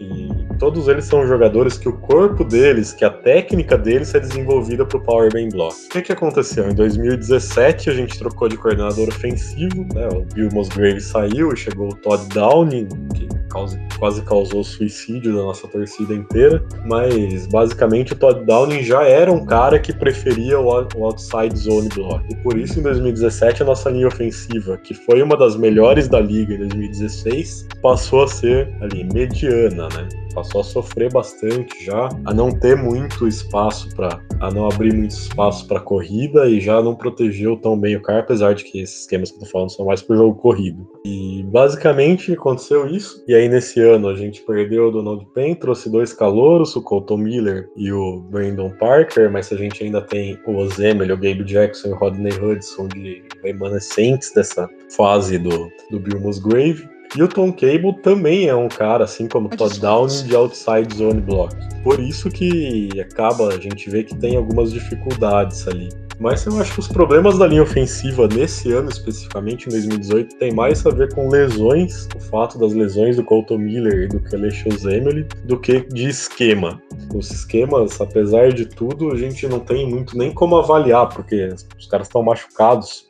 E 0.00 0.28
todos 0.58 0.88
eles 0.88 1.04
são 1.04 1.26
jogadores 1.26 1.78
que 1.78 1.88
o 1.88 1.92
corpo 1.92 2.44
deles, 2.44 2.92
que 2.92 3.04
a 3.04 3.10
técnica 3.10 3.76
deles 3.76 4.14
é 4.14 4.20
desenvolvida 4.20 4.84
para 4.84 4.98
o 4.98 5.00
Power 5.02 5.32
Band 5.32 5.48
Block. 5.50 5.74
O 5.86 5.88
que, 5.88 6.02
que 6.02 6.12
aconteceu? 6.12 6.68
Em 6.68 6.74
2017 6.74 7.90
a 7.90 7.94
gente 7.94 8.18
trocou 8.18 8.48
de 8.48 8.56
coordenador 8.56 9.08
ofensivo, 9.08 9.86
né? 9.94 10.08
o 10.12 10.22
Bill 10.34 10.48
Musgrave 10.52 11.00
saiu 11.00 11.52
e 11.52 11.56
chegou 11.56 11.88
o 11.88 11.94
Todd 11.96 12.26
Downing, 12.28 12.88
que 13.14 13.28
causa, 13.56 13.80
quase 13.98 14.22
causou 14.22 14.62
suicídio 14.62 15.34
da 15.34 15.42
nossa 15.42 15.66
torcida 15.66 16.14
inteira, 16.14 16.62
mas 16.86 17.46
basicamente 17.46 18.12
o 18.12 18.16
Todd 18.16 18.44
Downing 18.44 18.82
já 18.82 19.02
era 19.04 19.32
um 19.32 19.44
cara 19.44 19.78
que 19.78 19.92
preferia 19.92 20.60
o, 20.60 20.66
o 20.66 21.04
outside 21.04 21.56
zone 21.56 21.88
block. 21.88 22.24
E 22.30 22.36
por 22.36 22.58
isso 22.58 22.78
em 22.78 22.82
2017 22.82 23.62
a 23.62 23.66
nossa 23.66 23.90
linha 23.90 24.08
ofensiva, 24.08 24.76
que 24.76 24.94
foi 24.94 25.22
uma 25.22 25.36
das 25.36 25.56
melhores 25.56 26.08
da 26.08 26.20
liga 26.20 26.54
em 26.54 26.58
2016, 26.58 27.68
passou 27.82 28.24
a 28.24 28.28
ser 28.28 28.72
ali 28.80 29.04
mediana, 29.04 29.88
né? 29.88 30.08
passou 30.36 30.60
a 30.60 30.64
sofrer 30.64 31.10
bastante 31.10 31.82
já, 31.82 32.10
a 32.26 32.34
não 32.34 32.50
ter 32.50 32.76
muito 32.76 33.26
espaço 33.26 33.88
para, 33.96 34.20
a 34.38 34.50
não 34.50 34.68
abrir 34.70 34.92
muito 34.92 35.12
espaço 35.12 35.66
para 35.66 35.80
corrida 35.80 36.46
e 36.46 36.60
já 36.60 36.82
não 36.82 36.94
protegeu 36.94 37.56
tão 37.56 37.78
bem 37.78 37.96
o 37.96 38.02
cara, 38.02 38.20
apesar 38.20 38.54
de 38.54 38.62
que 38.62 38.80
esses 38.80 39.00
esquemas 39.00 39.30
que 39.30 39.36
eu 39.36 39.40
tô 39.40 39.46
falando 39.46 39.70
são 39.70 39.86
mais 39.86 40.02
pro 40.02 40.14
jogo 40.14 40.38
corrido. 40.38 40.86
E 41.06 41.42
basicamente 41.44 42.34
aconteceu 42.34 42.86
isso. 42.86 43.24
E 43.26 43.34
aí 43.34 43.45
nesse 43.48 43.80
ano 43.80 44.08
a 44.08 44.14
gente 44.14 44.42
perdeu 44.42 44.88
o 44.88 44.90
Donald 44.90 45.26
Payne, 45.34 45.54
trouxe 45.54 45.90
dois 45.90 46.12
calouros, 46.12 46.74
o 46.76 46.82
Colton 46.82 47.18
Miller 47.18 47.68
e 47.76 47.92
o 47.92 48.20
Brandon 48.20 48.70
Parker, 48.70 49.30
mas 49.30 49.52
a 49.52 49.56
gente 49.56 49.82
ainda 49.82 50.00
tem 50.00 50.38
o 50.46 50.56
Ozemel, 50.56 51.14
o 51.14 51.18
Gabe 51.18 51.44
Jackson 51.44 51.88
e 51.88 51.92
o 51.92 51.96
Rodney 51.96 52.32
Hudson 52.32 52.88
de 52.88 53.22
remanescentes 53.42 54.32
dessa 54.32 54.68
fase 54.96 55.38
do, 55.38 55.70
do 55.90 55.98
Bill 55.98 56.20
Musgrave. 56.20 56.88
E 57.16 57.22
o 57.22 57.28
Tom 57.28 57.52
Cable 57.52 57.94
também 58.02 58.48
é 58.48 58.54
um 58.54 58.68
cara, 58.68 59.04
assim 59.04 59.28
como 59.28 59.48
Todd 59.48 59.78
Downing, 59.80 60.24
de 60.24 60.34
outside 60.34 60.94
zone 60.94 61.20
block. 61.20 61.54
Por 61.82 62.00
isso 62.00 62.28
que 62.28 62.88
acaba, 63.00 63.48
a 63.48 63.58
gente 63.58 63.88
vê 63.88 64.02
que 64.02 64.14
tem 64.14 64.36
algumas 64.36 64.72
dificuldades 64.72 65.66
ali. 65.68 65.88
Mas 66.18 66.46
eu 66.46 66.58
acho 66.60 66.72
que 66.72 66.80
os 66.80 66.88
problemas 66.88 67.38
da 67.38 67.46
linha 67.46 67.62
ofensiva 67.62 68.26
nesse 68.26 68.72
ano, 68.72 68.88
especificamente 68.88 69.66
em 69.66 69.70
2018, 69.70 70.36
tem 70.38 70.52
mais 70.52 70.84
a 70.86 70.90
ver 70.90 71.14
com 71.14 71.28
lesões, 71.28 72.08
o 72.16 72.20
fato 72.20 72.58
das 72.58 72.72
lesões 72.72 73.16
do 73.16 73.24
Colton 73.24 73.58
Miller 73.58 74.04
e 74.04 74.08
do 74.08 74.20
Kelechus 74.20 74.84
Emily, 74.84 75.26
do 75.44 75.58
que 75.60 75.80
de 75.80 76.08
esquema. 76.08 76.80
Os 77.14 77.30
esquemas, 77.30 78.00
apesar 78.00 78.52
de 78.52 78.66
tudo, 78.66 79.12
a 79.12 79.16
gente 79.16 79.46
não 79.46 79.60
tem 79.60 79.88
muito 79.88 80.16
nem 80.16 80.32
como 80.32 80.56
avaliar, 80.56 81.08
porque 81.10 81.48
os 81.78 81.86
caras 81.86 82.06
estão 82.06 82.22
machucados 82.22 83.06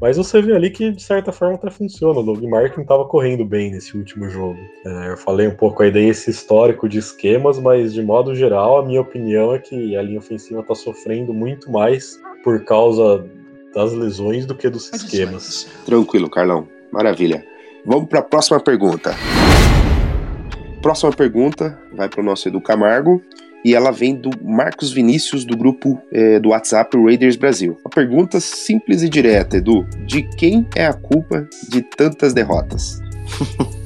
mas 0.00 0.16
você 0.16 0.40
vê 0.40 0.54
ali 0.54 0.70
que, 0.70 0.90
de 0.90 1.02
certa 1.02 1.30
forma, 1.30 1.56
até 1.56 1.70
funciona. 1.70 2.20
O 2.20 2.22
Doug 2.22 2.42
Martin 2.44 2.80
estava 2.80 3.04
correndo 3.04 3.44
bem 3.44 3.70
nesse 3.70 3.96
último 3.96 4.30
jogo. 4.30 4.58
É, 4.86 5.12
eu 5.12 5.16
falei 5.18 5.46
um 5.46 5.54
pouco 5.54 5.82
aí 5.82 5.90
desse 5.90 6.30
histórico 6.30 6.88
de 6.88 6.98
esquemas, 6.98 7.58
mas, 7.58 7.92
de 7.92 8.02
modo 8.02 8.34
geral, 8.34 8.78
a 8.78 8.86
minha 8.86 9.02
opinião 9.02 9.54
é 9.54 9.58
que 9.58 9.94
a 9.96 10.02
linha 10.02 10.18
ofensiva 10.18 10.60
está 10.60 10.74
sofrendo 10.74 11.34
muito 11.34 11.70
mais 11.70 12.18
por 12.42 12.64
causa 12.64 13.24
das 13.74 13.92
lesões 13.92 14.46
do 14.46 14.54
que 14.54 14.68
dos 14.68 14.92
esquemas. 14.92 15.68
Tranquilo, 15.84 16.28
Carlão. 16.28 16.68
Maravilha. 16.92 17.44
Vamos 17.84 18.08
para 18.08 18.20
a 18.20 18.22
próxima 18.22 18.60
pergunta. 18.60 19.14
Próxima 20.82 21.12
pergunta 21.12 21.78
vai 21.94 22.08
para 22.08 22.20
o 22.20 22.24
nosso 22.24 22.48
Edu 22.48 22.60
Camargo 22.60 23.22
e 23.64 23.74
ela 23.74 23.90
vem 23.90 24.14
do 24.14 24.30
Marcos 24.42 24.92
Vinícius, 24.92 25.44
do 25.44 25.56
grupo 25.56 26.00
é, 26.10 26.40
do 26.40 26.50
WhatsApp 26.50 26.96
Raiders 26.96 27.36
Brasil. 27.36 27.78
Uma 27.84 27.90
pergunta 27.90 28.40
simples 28.40 29.02
e 29.02 29.08
direta, 29.08 29.58
Edu: 29.58 29.86
de 30.06 30.22
quem 30.22 30.66
é 30.74 30.86
a 30.86 30.94
culpa 30.94 31.46
de 31.68 31.82
tantas 31.82 32.32
derrotas? 32.32 32.98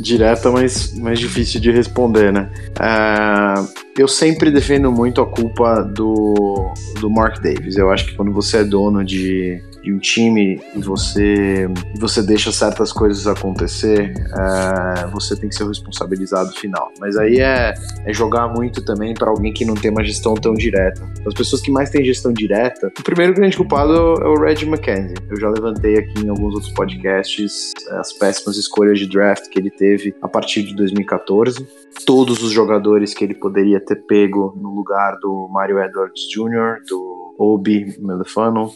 direta, 0.00 0.50
mas 0.50 0.92
mais 0.94 1.18
difícil 1.18 1.60
de 1.60 1.70
responder, 1.70 2.32
né? 2.32 2.50
Uh, 2.78 3.68
eu 3.96 4.08
sempre 4.08 4.50
defendo 4.50 4.90
muito 4.90 5.20
a 5.20 5.26
culpa 5.26 5.82
do, 5.82 6.72
do 7.00 7.08
Mark 7.10 7.40
Davis. 7.40 7.76
Eu 7.76 7.90
acho 7.90 8.06
que 8.06 8.14
quando 8.14 8.32
você 8.32 8.58
é 8.58 8.64
dono 8.64 9.04
de, 9.04 9.62
de 9.84 9.92
um 9.92 9.98
time 9.98 10.60
e 10.74 10.80
você, 10.80 11.68
você 11.96 12.22
deixa 12.22 12.50
certas 12.50 12.90
coisas 12.90 13.26
acontecer, 13.26 14.14
é, 14.16 15.06
você 15.08 15.36
tem 15.36 15.50
que 15.50 15.54
ser 15.54 15.64
o 15.64 15.68
responsabilizado 15.68 16.52
final. 16.52 16.90
Mas 16.98 17.16
aí 17.16 17.40
é, 17.40 17.74
é 18.06 18.12
jogar 18.12 18.48
muito 18.48 18.82
também 18.82 19.12
para 19.12 19.28
alguém 19.28 19.52
que 19.52 19.64
não 19.64 19.74
tem 19.74 19.90
uma 19.90 20.02
gestão 20.02 20.34
tão 20.34 20.54
direta. 20.54 21.06
As 21.26 21.34
pessoas 21.34 21.60
que 21.60 21.70
mais 21.70 21.90
têm 21.90 22.02
gestão 22.02 22.32
direta, 22.32 22.90
o 22.98 23.02
primeiro 23.02 23.34
grande 23.34 23.56
culpado 23.56 23.92
é 23.92 24.26
o 24.26 24.40
Red 24.40 24.64
McKenzie. 24.64 25.16
Eu 25.28 25.38
já 25.38 25.50
levantei 25.50 25.98
aqui 25.98 26.24
em 26.24 26.30
alguns 26.30 26.54
outros 26.54 26.72
podcasts 26.72 27.72
as 27.90 28.12
péssimas 28.14 28.56
escolhas 28.56 28.98
de 28.98 29.06
draft 29.06 29.48
que 29.50 29.58
ele 29.58 29.70
teve 29.70 30.14
a 30.22 30.28
partir 30.28 30.62
de 30.62 30.74
2014. 30.74 31.66
Todos 32.06 32.42
os 32.42 32.52
jogadores 32.52 33.12
que 33.12 33.22
ele 33.22 33.34
poderia 33.34 33.80
ter 33.80 33.96
pego 34.06 34.56
no 34.56 34.74
lugar 34.74 35.18
do 35.20 35.46
Mario 35.52 35.78
Edwards 35.78 36.26
Jr., 36.30 36.80
do 36.88 37.34
Obi 37.38 37.96
Melefano, 38.00 38.70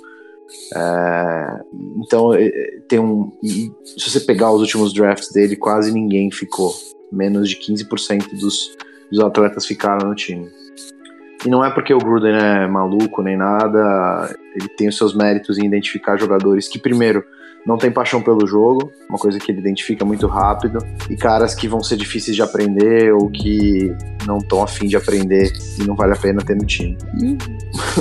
é, 0.75 1.61
então, 1.97 2.35
é, 2.35 2.51
tem 2.89 2.99
um. 2.99 3.33
Se 3.85 4.11
você 4.11 4.21
pegar 4.21 4.53
os 4.53 4.61
últimos 4.61 4.93
drafts 4.93 5.31
dele, 5.33 5.57
quase 5.57 5.93
ninguém 5.93 6.31
ficou. 6.31 6.73
Menos 7.13 7.49
de 7.49 7.57
15% 7.57 8.39
dos, 8.39 8.77
dos 9.11 9.21
atletas 9.21 9.67
ficaram 9.67 10.09
no 10.09 10.15
time. 10.15 10.49
E 11.45 11.49
não 11.49 11.65
é 11.65 11.71
porque 11.71 11.95
o 11.95 11.99
Gruden 11.99 12.35
é 12.35 12.67
maluco 12.67 13.23
nem 13.23 13.37
nada, 13.37 14.35
ele 14.57 14.69
tem 14.69 14.89
os 14.89 14.97
seus 14.97 15.15
méritos 15.15 15.57
em 15.57 15.67
identificar 15.67 16.17
jogadores 16.17 16.67
que, 16.67 16.81
primeiro, 16.81 17.25
não 17.65 17.77
tem 17.77 17.93
paixão 17.93 18.21
pelo 18.21 18.47
jogo, 18.47 18.91
uma 19.09 19.19
coisa 19.19 19.39
que 19.39 19.53
ele 19.53 19.61
identifica 19.61 20.05
muito 20.05 20.27
rápido, 20.27 20.79
e 21.09 21.17
caras 21.17 21.55
que 21.55 21.69
vão 21.69 21.83
ser 21.83 21.97
difíceis 21.97 22.35
de 22.35 22.43
aprender 22.43 23.13
ou 23.13 23.31
que 23.31 23.95
não 24.27 24.39
estão 24.39 24.63
afim 24.63 24.87
de 24.87 24.97
aprender 24.97 25.53
e 25.79 25.85
não 25.85 25.95
vale 25.95 26.13
a 26.13 26.17
pena 26.17 26.43
ter 26.43 26.57
no 26.57 26.65
time. 26.65 26.97
E 27.23 27.37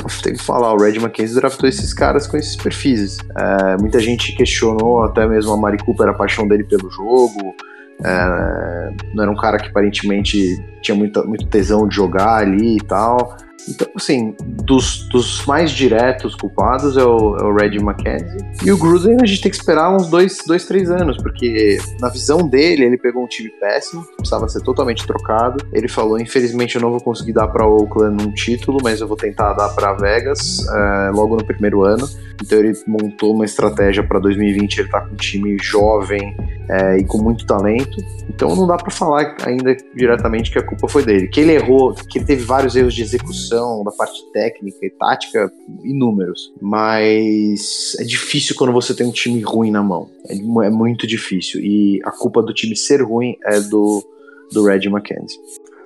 tem 0.21 0.33
que 0.33 0.43
falar, 0.43 0.73
o 0.73 0.77
Red 0.77 0.97
McKenzie 0.97 1.35
draftou 1.35 1.67
esses 1.67 1.93
caras 1.93 2.27
com 2.27 2.37
esses 2.37 2.55
perfis. 2.55 3.17
É, 3.37 3.77
muita 3.77 3.99
gente 3.99 4.35
questionou, 4.35 5.03
até 5.03 5.27
mesmo 5.27 5.53
a 5.53 5.57
Mari 5.57 5.77
Cooper, 5.77 6.09
a 6.09 6.13
paixão 6.13 6.47
dele 6.47 6.63
pelo 6.63 6.89
jogo. 6.89 7.55
É, 8.03 8.93
não 9.13 9.23
era 9.23 9.31
um 9.31 9.35
cara 9.35 9.57
que 9.57 9.69
aparentemente 9.69 10.63
tinha 10.81 10.95
muita, 10.95 11.23
muito 11.23 11.47
tesão 11.47 11.87
de 11.87 11.95
jogar 11.95 12.35
ali 12.35 12.77
e 12.77 12.81
tal. 12.81 13.35
Então, 13.67 13.87
assim, 13.95 14.35
dos, 14.39 15.07
dos 15.09 15.45
mais 15.45 15.71
diretos 15.71 16.35
culpados 16.35 16.97
é 16.97 17.03
o, 17.03 17.37
é 17.37 17.43
o 17.43 17.53
Reggie 17.53 17.79
McKenzie. 17.79 18.37
E 18.63 18.71
o 18.71 18.77
Gruden 18.77 19.17
a 19.21 19.25
gente 19.25 19.41
tem 19.41 19.51
que 19.51 19.57
esperar 19.57 19.93
uns 19.93 20.07
dois, 20.07 20.37
dois, 20.45 20.65
três 20.65 20.89
anos, 20.89 21.17
porque 21.17 21.77
na 21.99 22.09
visão 22.09 22.47
dele, 22.47 22.85
ele 22.85 22.97
pegou 22.97 23.23
um 23.23 23.27
time 23.27 23.49
péssimo, 23.59 24.05
precisava 24.17 24.47
ser 24.47 24.61
totalmente 24.61 25.05
trocado. 25.05 25.65
Ele 25.73 25.87
falou: 25.87 26.19
infelizmente 26.19 26.75
eu 26.75 26.81
não 26.81 26.91
vou 26.91 27.01
conseguir 27.01 27.33
dar 27.33 27.47
para 27.47 27.67
Oakland 27.67 28.23
um 28.23 28.31
título, 28.31 28.79
mas 28.81 29.01
eu 29.01 29.07
vou 29.07 29.17
tentar 29.17 29.53
dar 29.53 29.69
para 29.69 29.93
Vegas 29.93 30.65
é, 30.67 31.11
logo 31.11 31.35
no 31.35 31.45
primeiro 31.45 31.83
ano. 31.83 32.07
Então 32.41 32.59
ele 32.59 32.73
montou 32.87 33.33
uma 33.33 33.45
estratégia 33.45 34.03
para 34.03 34.19
2020. 34.19 34.77
Ele 34.77 34.89
tá 34.89 35.01
com 35.01 35.13
um 35.13 35.17
time 35.17 35.57
jovem 35.61 36.37
é, 36.69 36.97
e 36.97 37.05
com 37.05 37.17
muito 37.17 37.45
talento. 37.45 37.97
Então 38.29 38.55
não 38.55 38.67
dá 38.67 38.77
para 38.77 38.91
falar 38.91 39.35
ainda 39.43 39.75
diretamente 39.95 40.51
que 40.51 40.59
a 40.59 40.63
culpa 40.63 40.87
foi 40.87 41.03
dele. 41.03 41.27
Que 41.27 41.41
ele 41.41 41.53
errou, 41.53 41.93
que 41.93 42.19
ele 42.19 42.25
teve 42.25 42.43
vários 42.43 42.75
erros 42.75 42.93
de 42.93 43.01
execução 43.01 43.46
da 43.49 43.91
parte 43.91 44.21
técnica 44.31 44.85
e 44.85 44.89
tática, 44.89 45.51
inúmeros. 45.83 46.53
Mas 46.61 47.95
é 47.99 48.03
difícil 48.03 48.55
quando 48.55 48.73
você 48.73 48.93
tem 48.93 49.07
um 49.07 49.11
time 49.11 49.41
ruim 49.41 49.71
na 49.71 49.83
mão. 49.83 50.09
É, 50.27 50.33
é 50.33 50.69
muito 50.69 51.07
difícil. 51.07 51.61
E 51.61 51.99
a 52.03 52.11
culpa 52.11 52.41
do 52.41 52.53
time 52.53 52.75
ser 52.75 53.01
ruim 53.01 53.35
é 53.43 53.59
do, 53.59 54.03
do 54.51 54.65
Red 54.65 54.87
McKenzie. 54.87 55.39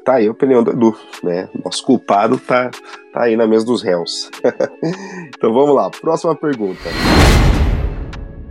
Tá 0.04 0.16
aí 0.16 0.28
a 0.28 0.32
opinião 0.32 0.64
do 0.64 0.72
Edu, 0.72 0.98
né? 1.24 1.48
Nosso 1.64 1.84
culpado 1.86 2.40
tá, 2.40 2.72
tá 3.14 3.24
aí 3.24 3.36
na 3.36 3.46
mesa 3.46 3.66
dos 3.66 3.84
réus. 3.84 4.32
então 5.36 5.54
vamos 5.54 5.76
lá, 5.76 5.92
próxima 5.92 6.36
pergunta. 6.36 6.90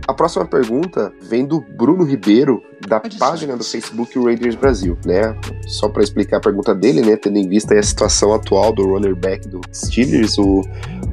A 0.07 0.13
próxima 0.13 0.45
pergunta 0.45 1.13
vem 1.21 1.45
do 1.45 1.61
Bruno 1.61 2.03
Ribeiro, 2.03 2.61
da 2.87 2.99
página 2.99 3.55
do 3.55 3.63
Facebook 3.63 4.17
Raiders 4.19 4.55
Brasil, 4.55 4.97
né? 5.05 5.35
Só 5.67 5.87
para 5.87 6.03
explicar 6.03 6.37
a 6.37 6.39
pergunta 6.39 6.73
dele, 6.73 7.01
né? 7.01 7.15
Tendo 7.15 7.37
em 7.37 7.47
vista 7.47 7.77
a 7.77 7.83
situação 7.83 8.33
atual 8.33 8.73
do 8.73 8.83
runner 8.83 9.15
back 9.15 9.47
do 9.47 9.61
Steelers, 9.73 10.37
o 10.37 10.61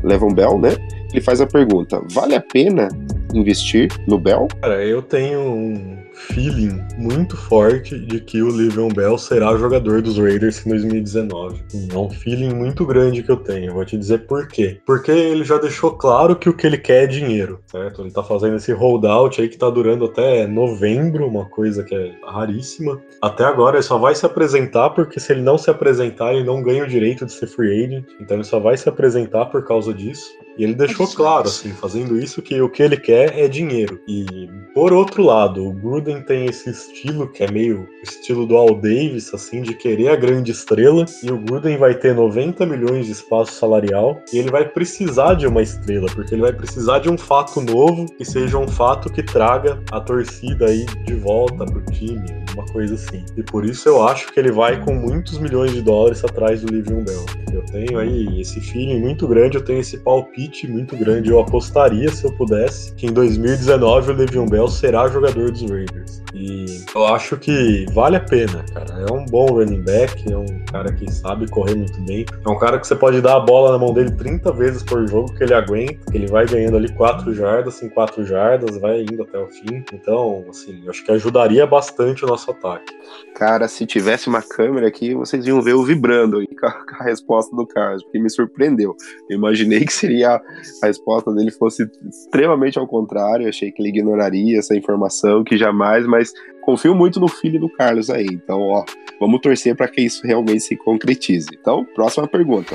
Levon 0.02 0.32
Bell, 0.32 0.58
né? 0.58 0.70
Ele 1.12 1.20
faz 1.20 1.40
a 1.40 1.46
pergunta: 1.46 2.02
vale 2.12 2.34
a 2.34 2.40
pena 2.40 2.88
investir 3.34 3.90
no 4.06 4.18
Bell? 4.18 4.48
Cara, 4.60 4.84
eu 4.84 5.02
tenho 5.02 5.40
um 5.40 5.98
feeling 6.18 6.84
muito 6.96 7.36
forte 7.36 7.98
de 7.98 8.20
que 8.20 8.42
o 8.42 8.48
Livion 8.48 8.88
Bell 8.88 9.16
será 9.16 9.56
jogador 9.56 10.02
dos 10.02 10.18
Raiders 10.18 10.64
em 10.66 10.70
2019. 10.70 11.62
É 11.92 11.96
um 11.96 12.10
feeling 12.10 12.54
muito 12.54 12.84
grande 12.84 13.22
que 13.22 13.30
eu 13.30 13.36
tenho. 13.36 13.74
Vou 13.74 13.84
te 13.84 13.96
dizer 13.96 14.26
por 14.26 14.48
quê. 14.48 14.80
Porque 14.84 15.10
ele 15.10 15.44
já 15.44 15.58
deixou 15.58 15.92
claro 15.92 16.36
que 16.36 16.48
o 16.48 16.54
que 16.54 16.66
ele 16.66 16.78
quer 16.78 17.04
é 17.04 17.06
dinheiro, 17.06 17.60
certo? 17.66 18.02
Ele 18.02 18.10
tá 18.10 18.22
fazendo 18.22 18.56
esse 18.56 18.72
holdout 18.72 19.40
aí 19.40 19.48
que 19.48 19.56
tá 19.56 19.70
durando 19.70 20.04
até 20.04 20.46
novembro, 20.46 21.26
uma 21.26 21.44
coisa 21.46 21.84
que 21.84 21.94
é 21.94 22.12
raríssima. 22.26 23.00
Até 23.22 23.44
agora 23.44 23.76
ele 23.76 23.82
só 23.82 23.98
vai 23.98 24.14
se 24.14 24.26
apresentar 24.26 24.90
porque 24.90 25.20
se 25.20 25.32
ele 25.32 25.42
não 25.42 25.56
se 25.56 25.70
apresentar, 25.70 26.34
ele 26.34 26.44
não 26.44 26.62
ganha 26.62 26.84
o 26.84 26.88
direito 26.88 27.24
de 27.24 27.32
ser 27.32 27.46
free 27.46 27.84
agent. 27.84 28.04
Então 28.20 28.36
ele 28.36 28.44
só 28.44 28.58
vai 28.58 28.76
se 28.76 28.88
apresentar 28.88 29.46
por 29.46 29.64
causa 29.64 29.94
disso. 29.94 30.28
E 30.58 30.64
ele 30.64 30.74
deixou 30.74 31.06
claro, 31.06 31.46
assim, 31.46 31.70
fazendo 31.70 32.18
isso, 32.18 32.42
que 32.42 32.60
o 32.60 32.68
que 32.68 32.82
ele 32.82 32.96
quer 32.96 33.38
é 33.38 33.46
dinheiro. 33.46 34.00
E, 34.08 34.50
por 34.74 34.92
outro 34.92 35.22
lado, 35.22 35.64
o 35.64 35.72
Gruden 35.72 36.20
tem 36.22 36.46
esse 36.46 36.68
estilo, 36.68 37.28
que 37.28 37.44
é 37.44 37.50
meio 37.50 37.88
estilo 38.02 38.44
do 38.44 38.56
Al 38.56 38.74
Davis, 38.74 39.32
assim, 39.32 39.62
de 39.62 39.72
querer 39.74 40.08
a 40.08 40.16
grande 40.16 40.50
estrela. 40.50 41.04
E 41.22 41.30
o 41.30 41.38
Gruden 41.38 41.78
vai 41.78 41.94
ter 41.94 42.12
90 42.12 42.66
milhões 42.66 43.06
de 43.06 43.12
espaço 43.12 43.52
salarial. 43.52 44.20
E 44.32 44.38
ele 44.38 44.50
vai 44.50 44.68
precisar 44.68 45.34
de 45.34 45.46
uma 45.46 45.62
estrela, 45.62 46.08
porque 46.12 46.34
ele 46.34 46.42
vai 46.42 46.52
precisar 46.52 46.98
de 46.98 47.08
um 47.08 47.16
fato 47.16 47.60
novo, 47.60 48.06
que 48.16 48.24
seja 48.24 48.58
um 48.58 48.66
fato 48.66 49.12
que 49.12 49.22
traga 49.22 49.80
a 49.92 50.00
torcida 50.00 50.66
aí 50.66 50.84
de 51.06 51.14
volta 51.14 51.64
pro 51.64 51.80
time, 51.92 52.26
uma 52.54 52.66
coisa 52.66 52.94
assim. 52.94 53.24
E 53.36 53.42
por 53.44 53.64
isso 53.64 53.88
eu 53.88 54.06
acho 54.06 54.32
que 54.32 54.40
ele 54.40 54.50
vai 54.50 54.82
com 54.84 54.94
muitos 54.94 55.38
milhões 55.38 55.72
de 55.72 55.82
dólares 55.82 56.24
atrás 56.24 56.62
do 56.62 56.72
Livion 56.72 57.04
Bell. 57.04 57.24
Eu 57.52 57.62
tenho 57.62 57.98
aí 57.98 58.40
esse 58.40 58.60
feeling 58.60 59.00
muito 59.00 59.28
grande, 59.28 59.56
eu 59.56 59.64
tenho 59.64 59.80
esse 59.80 59.98
palpite 59.98 60.47
muito 60.68 60.96
grande. 60.96 61.30
Eu 61.30 61.40
apostaria, 61.40 62.10
se 62.10 62.24
eu 62.24 62.32
pudesse, 62.32 62.94
que 62.94 63.06
em 63.06 63.12
2019 63.12 64.12
o 64.12 64.14
Le'Veon 64.14 64.46
Bell 64.46 64.68
será 64.68 65.08
jogador 65.08 65.50
dos 65.50 65.62
Raiders. 65.62 66.22
E 66.34 66.84
eu 66.94 67.06
acho 67.06 67.36
que 67.36 67.86
vale 67.92 68.16
a 68.16 68.20
pena, 68.20 68.64
cara. 68.72 69.06
É 69.08 69.12
um 69.12 69.24
bom 69.24 69.46
running 69.46 69.82
back, 69.82 70.30
é 70.30 70.36
um 70.36 70.64
cara 70.70 70.92
que 70.92 71.10
sabe 71.10 71.48
correr 71.48 71.74
muito 71.74 72.00
bem. 72.02 72.24
É 72.44 72.48
um 72.48 72.58
cara 72.58 72.78
que 72.78 72.86
você 72.86 72.94
pode 72.94 73.20
dar 73.20 73.36
a 73.36 73.40
bola 73.40 73.72
na 73.72 73.78
mão 73.78 73.92
dele 73.92 74.10
30 74.10 74.52
vezes 74.52 74.82
por 74.82 75.06
jogo 75.08 75.34
que 75.34 75.42
ele 75.42 75.54
aguenta, 75.54 76.10
que 76.10 76.16
ele 76.16 76.26
vai 76.26 76.46
ganhando 76.46 76.76
ali 76.76 76.92
4 76.94 77.32
jardas 77.34 77.82
em 77.82 77.88
4 77.88 78.24
jardas, 78.24 78.76
vai 78.78 79.02
indo 79.02 79.22
até 79.22 79.38
o 79.38 79.48
fim. 79.48 79.84
Então, 79.92 80.44
assim, 80.48 80.82
eu 80.84 80.90
acho 80.90 81.04
que 81.04 81.12
ajudaria 81.12 81.66
bastante 81.66 82.24
o 82.24 82.28
nosso 82.28 82.50
ataque. 82.50 82.92
Cara, 83.34 83.68
se 83.68 83.86
tivesse 83.86 84.28
uma 84.28 84.42
câmera 84.42 84.88
aqui, 84.88 85.14
vocês 85.14 85.46
iam 85.46 85.62
ver 85.62 85.74
o 85.74 85.84
vibrando 85.84 86.38
aí 86.38 86.46
com 86.46 86.66
a, 86.66 86.72
com 86.72 87.02
a 87.02 87.04
resposta 87.04 87.54
do 87.54 87.66
Carlos, 87.66 88.02
porque 88.02 88.18
me 88.18 88.30
surpreendeu. 88.30 88.96
Eu 89.28 89.36
imaginei 89.36 89.84
que 89.84 89.92
seria 89.92 90.37
a 90.82 90.86
resposta 90.86 91.32
dele 91.32 91.50
fosse 91.50 91.88
extremamente 92.08 92.78
ao 92.78 92.86
contrário. 92.86 93.48
Achei 93.48 93.70
que 93.70 93.82
ele 93.82 93.90
ignoraria 93.90 94.58
essa 94.58 94.76
informação, 94.76 95.44
que 95.44 95.56
jamais, 95.56 96.06
mas 96.06 96.32
confio 96.62 96.94
muito 96.94 97.20
no 97.20 97.28
filho 97.28 97.60
do 97.60 97.68
Carlos 97.68 98.10
aí. 98.10 98.26
Então, 98.30 98.60
ó, 98.60 98.84
vamos 99.20 99.40
torcer 99.40 99.74
para 99.76 99.88
que 99.88 100.02
isso 100.02 100.26
realmente 100.26 100.60
se 100.60 100.76
concretize. 100.76 101.48
Então, 101.58 101.84
próxima 101.94 102.26
pergunta. 102.26 102.74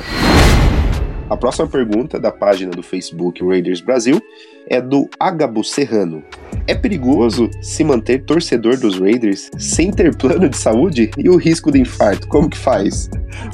A 1.30 1.38
próxima 1.38 1.68
pergunta 1.68 2.20
da 2.20 2.32
página 2.32 2.72
do 2.72 2.84
Facebook 2.84 3.44
Raiders 3.46 3.82
Brasil 3.82 4.22
é 4.68 4.82
do 4.82 5.10
Agabo 5.20 5.64
Serrano. 5.64 6.24
É 6.68 6.74
perigoso 6.74 7.50
se 7.62 7.84
manter 7.84 8.24
torcedor 8.24 8.78
dos 8.78 9.00
Raiders 9.00 9.50
sem 9.58 9.92
ter 9.92 10.16
plano 10.16 10.48
de 10.48 10.58
saúde 10.58 11.12
e 11.18 11.30
o 11.30 11.36
risco 11.36 11.72
de 11.72 11.82
infarto? 11.82 12.28
Como 12.28 12.50
que 12.50 12.58
faz? 12.58 13.10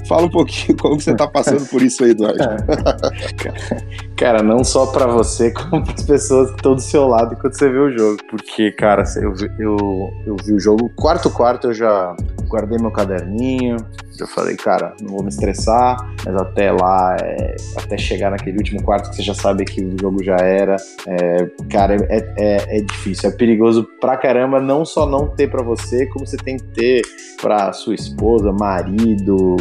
Fala 0.08 0.28
um 0.28 0.30
pouquinho 0.30 0.78
como 0.78 1.00
você 1.00 1.16
tá 1.16 1.28
passando 1.28 1.66
por 1.68 1.82
isso 1.82 2.04
aí, 2.04 2.12
Eduardo. 2.12 2.40
Cara, 4.16 4.44
não 4.44 4.64
só 4.64 4.88
para 4.88 5.08
você, 5.08 5.52
como 5.52 5.84
para 5.84 5.94
as 5.94 6.04
pessoas 6.04 6.50
que 6.50 6.58
estão 6.58 6.76
do 6.76 6.82
seu 6.82 7.08
lado 7.08 7.34
enquanto 7.34 7.54
você 7.54 7.70
vê 7.70 7.80
o 7.80 7.98
jogo. 7.98 8.18
Porque, 8.30 8.72
cara, 8.74 9.04
eu, 9.16 9.34
eu, 9.58 10.14
eu 10.28 10.36
vi 10.44 10.54
o 10.54 10.60
jogo, 10.60 10.90
quarto 10.96 11.30
quarto 11.30 11.68
eu 11.68 11.74
já 11.74 12.16
guardei 12.48 12.78
meu 12.78 12.92
caderninho, 12.92 13.78
eu 14.24 14.28
falei, 14.28 14.56
cara, 14.56 14.94
não 15.02 15.10
vou 15.10 15.24
me 15.24 15.30
estressar, 15.30 15.98
mas 16.26 16.36
até 16.36 16.72
lá, 16.72 17.16
é, 17.22 17.56
até 17.78 17.98
chegar 17.98 18.32
naquele 18.32 18.58
último 18.58 18.82
quarto 18.84 19.10
que 19.10 19.16
você 19.16 19.24
já 19.24 19.34
sabe 19.34 19.66
que 19.66 19.82
o 19.82 19.96
jogo 20.00 20.24
já 20.24 20.38
era, 20.38 20.76
é, 21.08 21.50
cara, 21.70 21.96
é, 22.10 22.34
é, 22.38 22.78
é, 22.78 22.82
difícil, 22.82 23.30
é 23.30 23.34
perigoso 23.34 23.88
pra 24.00 24.18
caramba, 24.18 24.60
não 24.60 24.86
só 24.86 25.06
não 25.06 25.28
ter 25.28 25.50
para 25.50 25.64
você, 25.64 26.06
como 26.08 26.26
você 26.26 26.38
tem 26.38 26.58
que 26.58 26.64
ter 26.66 27.02
pra 27.42 27.72
sua 27.74 27.96
esposa, 27.96 28.52
marido, 28.52 29.56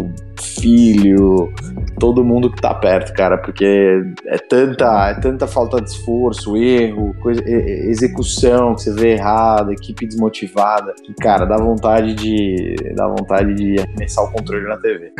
filho, 0.60 1.52
todo 1.98 2.24
mundo 2.24 2.50
que 2.50 2.60
tá 2.60 2.74
perto, 2.74 3.12
cara, 3.12 3.38
porque 3.38 4.02
é 4.26 4.38
tanta, 4.38 5.10
é 5.10 5.14
tanta 5.14 5.46
falta 5.46 5.80
de 5.80 5.90
esforço, 5.90 6.56
erro, 6.56 7.14
coisa, 7.20 7.42
execução 7.46 8.74
que 8.74 8.82
você 8.82 8.92
vê 8.92 9.12
errada, 9.12 9.72
equipe 9.72 10.06
desmotivada, 10.06 10.94
que, 11.02 11.12
cara, 11.14 11.44
dá 11.44 11.56
vontade 11.56 12.14
de 12.14 12.76
dá 12.94 13.08
vontade 13.08 13.54
de 13.54 13.78
arremessar 13.80 14.24
o 14.24 14.32
na 14.50 14.76
TV. 14.78 15.12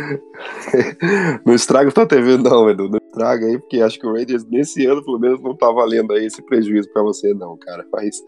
não 1.45 1.53
estraga 1.53 1.91
tua 1.91 2.05
TV 2.05 2.37
não, 2.37 2.69
Edu, 2.69 2.89
não 2.89 2.99
estraga 3.03 3.45
aí, 3.45 3.57
porque 3.59 3.81
acho 3.81 3.99
que 3.99 4.07
o 4.07 4.13
Raiders 4.13 4.45
nesse 4.45 4.85
ano, 4.85 5.03
pelo 5.03 5.19
menos, 5.19 5.41
não 5.41 5.55
tá 5.55 5.71
valendo 5.71 6.13
aí 6.13 6.25
esse 6.25 6.41
prejuízo 6.41 6.91
para 6.91 7.03
você 7.03 7.33
não, 7.33 7.57
cara, 7.57 7.85
mas, 7.91 8.21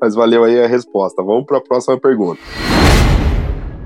mas 0.00 0.14
valeu 0.14 0.44
aí 0.44 0.62
a 0.62 0.66
resposta. 0.66 1.22
Vamos 1.22 1.46
para 1.46 1.58
a 1.58 1.62
próxima 1.62 1.98
pergunta. 1.98 2.40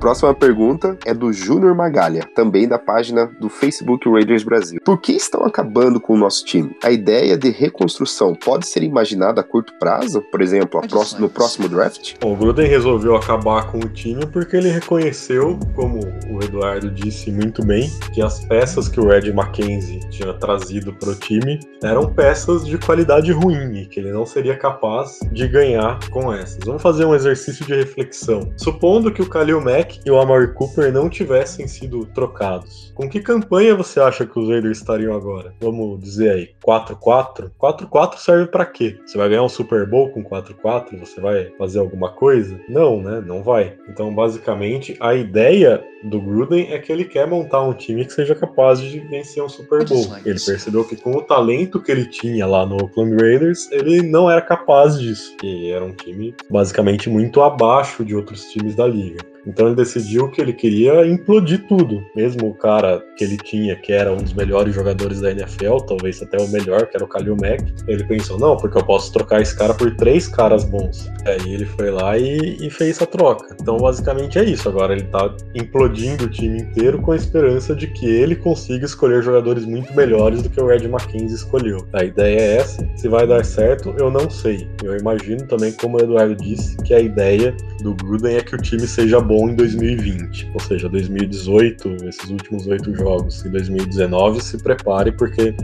Próxima 0.02 0.34
pergunta 0.34 0.98
é 1.06 1.14
do 1.14 1.32
Júnior 1.32 1.76
Magalha, 1.76 2.28
também 2.34 2.66
da 2.66 2.76
página 2.76 3.26
do 3.40 3.48
Facebook 3.48 4.10
Raiders 4.10 4.42
Brasil. 4.42 4.80
Por 4.84 5.00
que 5.00 5.12
estão 5.12 5.44
acabando 5.44 6.00
com 6.00 6.14
o 6.14 6.18
nosso 6.18 6.44
time? 6.44 6.76
A 6.82 6.90
ideia 6.90 7.38
de 7.38 7.50
reconstrução 7.50 8.34
pode 8.34 8.66
ser 8.66 8.82
imaginada 8.82 9.42
a 9.42 9.44
curto 9.44 9.72
prazo? 9.78 10.20
Por 10.22 10.42
exemplo, 10.42 10.80
próximo, 10.88 11.20
no 11.20 11.28
próximo 11.28 11.68
draft? 11.68 12.14
Bom, 12.20 12.32
o 12.32 12.36
Gruden 12.36 12.66
resolveu 12.66 13.14
acabar 13.14 13.70
com 13.70 13.78
o 13.78 13.88
time 13.88 14.26
porque 14.26 14.56
ele 14.56 14.70
reconheceu, 14.70 15.56
como 15.76 16.00
o 16.28 16.42
Eduardo 16.42 16.90
disse 16.90 17.30
muito 17.30 17.64
bem, 17.64 17.88
que 18.12 18.20
as 18.20 18.44
peças 18.44 18.88
que 18.88 18.98
o 18.98 19.06
Red 19.06 19.32
Mackenzie 19.32 20.00
tinha 20.10 20.34
trazido 20.34 20.92
para 20.94 21.10
o 21.10 21.14
time 21.14 21.60
eram 21.80 22.12
peças 22.12 22.66
de 22.66 22.76
qualidade 22.76 23.30
ruim 23.30 23.82
e 23.82 23.86
que 23.86 24.00
ele 24.00 24.10
não 24.10 24.26
seria 24.26 24.56
capaz 24.56 25.20
de 25.30 25.46
ganhar 25.46 26.00
com 26.10 26.32
essas. 26.32 26.58
Vamos 26.64 26.82
fazer 26.82 27.04
um 27.04 27.14
exercício 27.14 27.64
de 27.64 27.72
reflexão. 27.72 28.52
Supondo 28.56 29.12
que 29.12 29.22
o 29.22 29.26
Khalil 29.26 29.60
Mack 29.60 29.91
e 30.04 30.10
o 30.10 30.18
Amari 30.18 30.52
Cooper 30.54 30.92
não 30.92 31.08
tivessem 31.08 31.66
sido 31.66 32.06
trocados, 32.06 32.92
com 32.94 33.08
que 33.08 33.20
campanha 33.20 33.74
você 33.74 34.00
acha 34.00 34.26
que 34.26 34.38
os 34.38 34.48
Raiders 34.48 34.78
estariam 34.78 35.14
agora? 35.14 35.54
Vamos 35.60 36.00
dizer 36.00 36.30
aí, 36.30 36.50
4-4? 36.64 37.50
4-4 37.60 38.16
serve 38.16 38.46
para 38.46 38.66
quê? 38.66 38.98
Você 39.04 39.18
vai 39.18 39.28
ganhar 39.28 39.42
um 39.42 39.48
Super 39.48 39.86
Bowl 39.86 40.10
com 40.10 40.24
4-4? 40.24 40.98
Você 40.98 41.20
vai 41.20 41.52
fazer 41.58 41.78
alguma 41.78 42.10
coisa? 42.10 42.58
Não, 42.68 43.02
né? 43.02 43.22
Não 43.24 43.42
vai. 43.42 43.76
Então, 43.88 44.14
basicamente, 44.14 44.96
a 45.00 45.14
ideia 45.14 45.84
do 46.04 46.20
Gruden 46.20 46.72
é 46.72 46.78
que 46.78 46.90
ele 46.90 47.04
quer 47.04 47.26
montar 47.26 47.62
um 47.62 47.72
time 47.72 48.04
que 48.04 48.12
seja 48.12 48.34
capaz 48.34 48.80
de 48.80 49.00
vencer 49.00 49.42
um 49.42 49.48
Super 49.48 49.86
Bowl. 49.86 50.04
Ele 50.24 50.40
percebeu 50.40 50.84
que 50.84 50.96
com 50.96 51.12
o 51.16 51.22
talento 51.22 51.80
que 51.80 51.92
ele 51.92 52.06
tinha 52.06 52.46
lá 52.46 52.66
no 52.66 52.76
Oakland 52.76 53.16
Raiders, 53.16 53.70
ele 53.70 54.02
não 54.02 54.30
era 54.30 54.42
capaz 54.42 54.98
disso. 54.98 55.36
E 55.42 55.70
era 55.70 55.84
um 55.84 55.92
time 55.92 56.34
basicamente 56.50 57.08
muito 57.08 57.42
abaixo 57.42 58.04
de 58.04 58.14
outros 58.14 58.50
times 58.50 58.74
da 58.74 58.86
liga. 58.86 59.31
Então 59.46 59.66
ele 59.66 59.76
decidiu 59.76 60.28
que 60.30 60.40
ele 60.40 60.52
queria 60.52 61.06
implodir 61.06 61.66
tudo. 61.66 62.02
Mesmo 62.14 62.48
o 62.48 62.54
cara 62.54 63.02
que 63.16 63.24
ele 63.24 63.36
tinha, 63.36 63.76
que 63.76 63.92
era 63.92 64.12
um 64.12 64.18
dos 64.18 64.32
melhores 64.32 64.74
jogadores 64.74 65.20
da 65.20 65.30
NFL, 65.30 65.78
talvez 65.86 66.22
até 66.22 66.40
o 66.40 66.48
melhor, 66.48 66.86
que 66.86 66.96
era 66.96 67.04
o 67.04 67.08
Khalil 67.08 67.36
Mack, 67.36 67.72
ele 67.86 68.04
pensou, 68.04 68.38
não, 68.38 68.56
porque 68.56 68.78
eu 68.78 68.84
posso 68.84 69.12
trocar 69.12 69.40
esse 69.40 69.56
cara 69.56 69.74
por 69.74 69.94
três 69.96 70.28
caras 70.28 70.64
bons. 70.64 71.10
Aí 71.26 71.54
ele 71.54 71.66
foi 71.66 71.90
lá 71.90 72.18
e, 72.18 72.56
e 72.60 72.70
fez 72.70 73.00
a 73.02 73.06
troca. 73.06 73.56
Então 73.60 73.76
basicamente 73.76 74.38
é 74.38 74.44
isso. 74.44 74.68
Agora 74.68 74.92
ele 74.92 75.04
tá 75.04 75.34
implodindo 75.54 76.24
o 76.24 76.28
time 76.28 76.60
inteiro 76.60 77.00
com 77.00 77.12
a 77.12 77.16
esperança 77.16 77.74
de 77.74 77.86
que 77.86 78.06
ele 78.06 78.36
consiga 78.36 78.84
escolher 78.84 79.22
jogadores 79.22 79.64
muito 79.64 79.94
melhores 79.94 80.42
do 80.42 80.50
que 80.50 80.60
o 80.60 80.66
Red 80.66 80.84
McKenzie 80.84 81.36
escolheu. 81.36 81.86
A 81.92 82.04
ideia 82.04 82.40
é 82.40 82.56
essa. 82.56 82.88
Se 82.96 83.08
vai 83.08 83.26
dar 83.26 83.44
certo, 83.44 83.94
eu 83.98 84.10
não 84.10 84.30
sei. 84.30 84.68
Eu 84.82 84.96
imagino 84.96 85.46
também, 85.46 85.72
como 85.72 85.96
o 85.96 86.00
Eduardo 86.00 86.36
disse, 86.36 86.76
que 86.78 86.94
a 86.94 87.00
ideia 87.00 87.54
do 87.82 87.94
Gruden 87.94 88.36
é 88.36 88.42
que 88.42 88.54
o 88.54 88.58
time 88.58 88.86
seja 88.86 89.20
bom 89.20 89.31
bom 89.32 89.48
em 89.48 89.54
2020, 89.54 90.50
ou 90.52 90.60
seja, 90.60 90.90
2018, 90.90 92.04
esses 92.04 92.28
últimos 92.28 92.66
oito 92.66 92.94
jogos, 92.94 93.42
e 93.46 93.48
2019 93.48 94.42
se 94.42 94.62
prepare 94.62 95.10
porque 95.10 95.54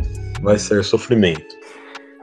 vai 0.41 0.59
ser 0.59 0.83
sofrimento. 0.83 1.55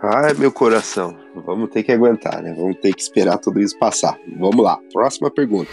Ai, 0.01 0.33
meu 0.33 0.51
coração, 0.51 1.15
vamos 1.45 1.69
ter 1.69 1.83
que 1.83 1.91
aguentar, 1.91 2.41
né? 2.41 2.51
Vamos 2.57 2.77
ter 2.81 2.95
que 2.95 3.01
esperar 3.01 3.37
tudo 3.37 3.61
isso 3.61 3.77
passar. 3.77 4.17
Vamos 4.39 4.63
lá, 4.63 4.79
próxima 4.91 5.29
pergunta. 5.29 5.69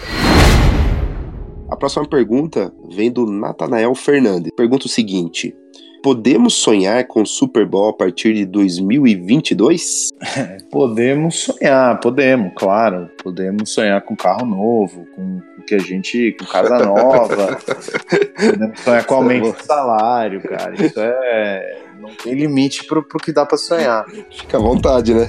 A 1.70 1.76
próxima 1.76 2.06
pergunta 2.06 2.70
vem 2.94 3.10
do 3.10 3.24
Natanael 3.24 3.94
Fernandes. 3.94 4.52
Pergunta 4.54 4.84
o 4.84 4.90
seguinte: 4.90 5.56
Podemos 6.02 6.54
sonhar 6.54 7.06
com 7.06 7.22
o 7.22 7.26
Super 7.26 7.64
Bowl 7.64 7.90
a 7.90 7.92
partir 7.92 8.34
de 8.34 8.44
2022? 8.44 10.10
podemos 10.68 11.44
sonhar, 11.44 12.00
podemos, 12.00 12.52
claro. 12.56 13.08
Podemos 13.22 13.70
sonhar 13.70 14.00
com 14.02 14.16
carro 14.16 14.44
novo, 14.44 15.06
com, 15.14 15.40
que 15.64 15.76
a 15.76 15.78
gente. 15.78 16.36
com 16.38 16.44
casa 16.46 16.84
nova. 16.84 17.56
podemos 18.36 18.80
sonhar 18.80 19.06
com 19.06 19.14
aumento 19.14 19.56
de 19.56 19.64
salário, 19.64 20.42
cara. 20.42 20.74
Isso 20.74 20.98
é 20.98 21.82
não 22.02 22.10
tem 22.16 22.34
limite 22.34 22.84
pro, 22.84 23.02
pro 23.02 23.18
que 23.18 23.32
dá 23.32 23.46
pra 23.46 23.56
sonhar. 23.56 24.04
Fica 24.30 24.56
à 24.56 24.60
vontade, 24.60 25.14
né? 25.14 25.28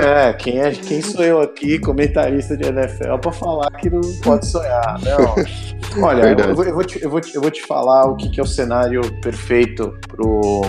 É, 0.00 0.32
quem, 0.32 0.60
é, 0.60 0.70
quem 0.70 1.02
sou 1.02 1.24
eu 1.24 1.40
aqui, 1.40 1.78
comentarista 1.80 2.56
de 2.56 2.64
NFL, 2.64 3.16
pra 3.20 3.32
falar 3.32 3.70
que 3.72 3.90
não 3.90 4.00
pode 4.22 4.46
sonhar? 4.46 5.00
Não. 5.02 6.04
Olha, 6.04 6.28
eu, 6.28 6.38
eu, 6.38 6.74
vou 6.74 6.84
te, 6.84 7.02
eu, 7.02 7.10
vou 7.10 7.20
te, 7.20 7.34
eu 7.34 7.40
vou 7.40 7.50
te 7.50 7.62
falar 7.62 8.04
o 8.04 8.16
que, 8.16 8.28
que 8.28 8.38
é 8.38 8.42
o 8.42 8.46
cenário 8.46 9.00
perfeito 9.20 9.95
pro, 10.08 10.62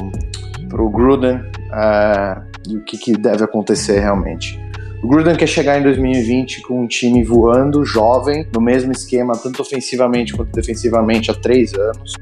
pro 0.70 0.90
Gruden 0.90 1.36
uh, 1.38 2.42
e 2.68 2.78
o 2.78 2.84
que, 2.84 2.98
que 2.98 3.14
deve 3.14 3.44
acontecer 3.44 4.00
realmente. 4.00 4.60
O 5.04 5.08
Gruden 5.08 5.36
quer 5.36 5.48
chegar 5.48 5.80
em 5.80 5.84
2020 5.84 6.62
com 6.64 6.82
um 6.82 6.88
time 6.88 7.24
voando, 7.24 7.86
jovem, 7.86 8.48
no 8.52 8.60
mesmo 8.60 8.92
esquema, 8.92 9.38
tanto 9.38 9.62
ofensivamente 9.62 10.34
quanto 10.34 10.52
defensivamente, 10.52 11.30
há 11.30 11.36
três 11.36 11.74
anos, 11.74 12.14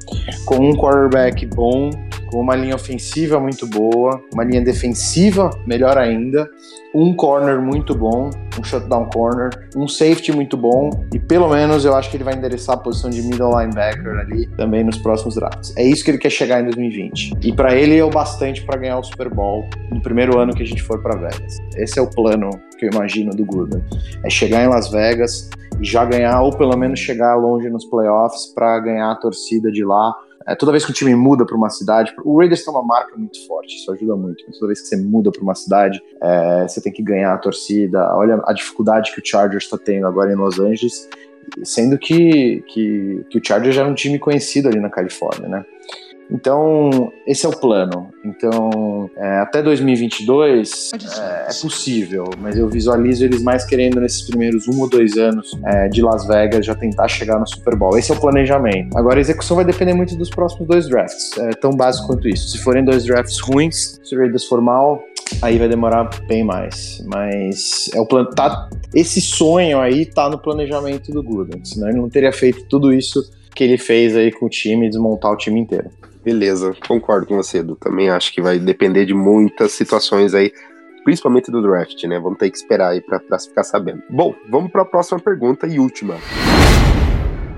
com 0.45 0.57
um 0.57 0.75
quarterback 0.75 1.45
bom, 1.45 1.89
com 2.27 2.41
uma 2.41 2.55
linha 2.55 2.75
ofensiva 2.75 3.39
muito 3.39 3.65
boa, 3.65 4.21
uma 4.33 4.43
linha 4.43 4.61
defensiva 4.61 5.49
melhor 5.65 5.97
ainda, 5.97 6.49
um 6.95 7.13
corner 7.13 7.61
muito 7.61 7.93
bom, 7.93 8.29
um 8.57 8.63
shutdown 8.63 9.09
corner, 9.09 9.49
um 9.75 9.85
safety 9.85 10.31
muito 10.31 10.55
bom 10.55 10.89
e 11.13 11.19
pelo 11.19 11.49
menos 11.49 11.83
eu 11.83 11.93
acho 11.93 12.09
que 12.09 12.15
ele 12.15 12.23
vai 12.23 12.33
endereçar 12.33 12.75
a 12.75 12.79
posição 12.79 13.09
de 13.09 13.21
middle 13.21 13.59
linebacker 13.59 14.17
ali 14.19 14.47
também 14.55 14.81
nos 14.81 14.97
próximos 14.99 15.35
drafts. 15.35 15.75
É 15.75 15.83
isso 15.83 16.05
que 16.05 16.11
ele 16.11 16.17
quer 16.17 16.29
chegar 16.29 16.61
em 16.61 16.63
2020. 16.63 17.33
E 17.43 17.53
para 17.53 17.75
ele 17.75 17.97
é 17.97 18.03
o 18.03 18.09
bastante 18.09 18.63
para 18.65 18.77
ganhar 18.77 18.97
o 18.97 19.03
Super 19.03 19.29
Bowl 19.29 19.65
no 19.91 20.01
primeiro 20.01 20.39
ano 20.39 20.53
que 20.53 20.63
a 20.63 20.65
gente 20.65 20.81
for 20.81 21.03
para 21.03 21.17
Vegas. 21.17 21.57
Esse 21.75 21.99
é 21.99 22.01
o 22.01 22.09
plano 22.09 22.49
que 22.79 22.85
eu 22.85 22.89
imagino 22.93 23.31
do 23.31 23.43
Gruden. 23.43 23.83
É 24.23 24.29
chegar 24.29 24.63
em 24.63 24.67
Las 24.69 24.89
Vegas 24.89 25.49
e 25.81 25.85
já 25.85 26.05
ganhar 26.05 26.41
ou 26.41 26.55
pelo 26.57 26.77
menos 26.77 26.97
chegar 26.97 27.35
longe 27.35 27.69
nos 27.69 27.83
playoffs 27.83 28.53
para 28.55 28.79
ganhar 28.79 29.11
a 29.11 29.15
torcida 29.15 29.69
de 29.69 29.83
lá 29.83 30.13
é, 30.47 30.55
toda 30.55 30.71
vez 30.71 30.85
que 30.85 30.91
o 30.91 30.93
time 30.93 31.15
muda 31.15 31.45
para 31.45 31.55
uma 31.55 31.69
cidade, 31.69 32.13
o 32.23 32.37
Raiders 32.37 32.63
tem 32.63 32.73
uma 32.73 32.83
marca 32.83 33.17
muito 33.17 33.45
forte, 33.47 33.75
isso 33.75 33.91
ajuda 33.91 34.15
muito. 34.15 34.43
Mas 34.47 34.57
toda 34.57 34.67
vez 34.67 34.81
que 34.81 34.87
você 34.87 34.97
muda 34.97 35.31
para 35.31 35.41
uma 35.41 35.55
cidade, 35.55 36.01
é, 36.21 36.67
você 36.67 36.79
tem 36.79 36.93
que 36.93 37.01
ganhar 37.01 37.33
a 37.33 37.37
torcida. 37.37 38.15
Olha 38.15 38.41
a 38.45 38.53
dificuldade 38.53 39.11
que 39.13 39.19
o 39.19 39.25
Chargers 39.25 39.63
está 39.63 39.77
tendo 39.77 40.05
agora 40.05 40.31
em 40.31 40.35
Los 40.35 40.59
Angeles, 40.59 41.09
sendo 41.63 41.97
que, 41.97 42.63
que, 42.67 43.25
que 43.29 43.37
o 43.39 43.41
Chargers 43.43 43.75
já 43.75 43.83
é 43.83 43.85
um 43.85 43.95
time 43.95 44.19
conhecido 44.19 44.67
ali 44.67 44.79
na 44.79 44.89
Califórnia, 44.89 45.47
né? 45.47 45.65
Então, 46.29 47.11
esse 47.27 47.45
é 47.45 47.49
o 47.49 47.51
plano. 47.51 48.09
Então, 48.23 49.09
é, 49.15 49.39
até 49.39 49.61
2022 49.61 50.91
é, 50.93 51.45
é, 51.49 51.53
possível, 51.61 52.25
mas 52.39 52.57
eu 52.57 52.67
visualizo 52.67 53.23
eles 53.23 53.43
mais 53.43 53.65
querendo 53.65 54.01
nesses 54.01 54.23
primeiros 54.23 54.67
um 54.67 54.79
ou 54.81 54.89
dois 54.89 55.17
anos 55.17 55.51
é, 55.65 55.87
de 55.87 56.01
Las 56.01 56.27
Vegas 56.27 56.65
já 56.65 56.75
tentar 56.75 57.07
chegar 57.07 57.39
no 57.39 57.47
Super 57.47 57.75
Bowl. 57.75 57.97
Esse 57.97 58.11
é 58.11 58.15
o 58.15 58.19
planejamento. 58.19 58.97
Agora, 58.97 59.19
a 59.19 59.21
execução 59.21 59.55
vai 59.55 59.65
depender 59.65 59.93
muito 59.93 60.15
dos 60.15 60.29
próximos 60.29 60.67
dois 60.67 60.89
drafts, 60.89 61.37
é 61.37 61.51
tão 61.51 61.71
básico 61.71 62.07
quanto 62.07 62.27
isso. 62.27 62.49
Se 62.49 62.57
forem 62.63 62.83
dois 62.83 63.05
drafts 63.05 63.39
ruins, 63.39 63.99
se 64.03 64.15
o 64.15 64.19
Raiders 64.19 64.45
for 64.45 64.61
mal, 64.61 65.03
aí 65.41 65.57
vai 65.57 65.67
demorar 65.67 66.09
bem 66.27 66.43
mais. 66.43 67.03
Mas 67.05 67.89
é 67.93 67.99
o 67.99 68.05
plano. 68.05 68.29
Tá, 68.31 68.69
esse 68.93 69.21
sonho 69.21 69.79
aí 69.79 70.05
tá 70.05 70.29
no 70.29 70.39
planejamento 70.39 71.11
do 71.11 71.21
Gruden, 71.21 71.63
senão 71.63 71.89
ele 71.89 71.99
não 71.99 72.09
teria 72.09 72.31
feito 72.31 72.65
tudo 72.67 72.91
isso 72.91 73.23
que 73.53 73.63
ele 73.63 73.77
fez 73.77 74.15
aí 74.15 74.31
com 74.31 74.47
o 74.47 74.49
time, 74.49 74.89
desmontar 74.89 75.31
o 75.31 75.37
time 75.37 75.59
inteiro. 75.59 75.89
Beleza, 76.25 76.73
concordo 76.87 77.27
com 77.27 77.35
você, 77.35 77.59
Edu. 77.59 77.75
Também 77.75 78.09
acho 78.09 78.33
que 78.33 78.41
vai 78.41 78.57
depender 78.57 79.05
de 79.05 79.13
muitas 79.13 79.73
situações 79.73 80.33
aí, 80.33 80.51
principalmente 81.03 81.51
do 81.51 81.61
draft, 81.61 82.03
né? 82.05 82.19
Vamos 82.19 82.39
ter 82.39 82.49
que 82.49 82.57
esperar 82.57 82.93
aí 82.93 82.99
pra 82.99 83.19
ficar 83.39 83.63
sabendo. 83.63 84.01
Bom, 84.09 84.33
vamos 84.49 84.71
para 84.71 84.81
a 84.81 84.85
próxima 84.85 85.19
pergunta 85.19 85.67
e 85.67 85.77
última. 85.77 86.15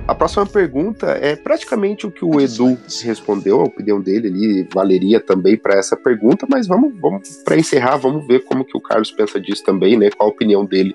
A 0.06 0.14
próxima 0.14 0.46
pergunta 0.46 1.08
é 1.12 1.38
praticamente 1.38 2.06
o 2.06 2.12
que 2.12 2.26
o 2.26 2.42
Edu 2.42 2.78
respondeu, 3.06 3.62
a 3.62 3.64
opinião 3.64 4.02
dele 4.02 4.28
ali 4.28 4.68
valeria 4.74 5.22
também 5.22 5.56
para 5.56 5.80
essa 5.80 5.96
pergunta, 5.96 6.46
mas 6.50 6.68
vamos, 6.68 6.94
vamos 7.00 7.42
para 7.46 7.58
encerrar, 7.58 7.96
vamos 7.96 8.28
ver 8.28 8.44
como 8.44 8.66
que 8.66 8.76
o 8.76 8.82
Carlos 8.82 9.12
pensa 9.12 9.40
disso 9.40 9.64
também, 9.64 9.98
né? 9.98 10.10
Qual 10.10 10.30
a 10.30 10.32
opinião 10.34 10.66
dele 10.66 10.94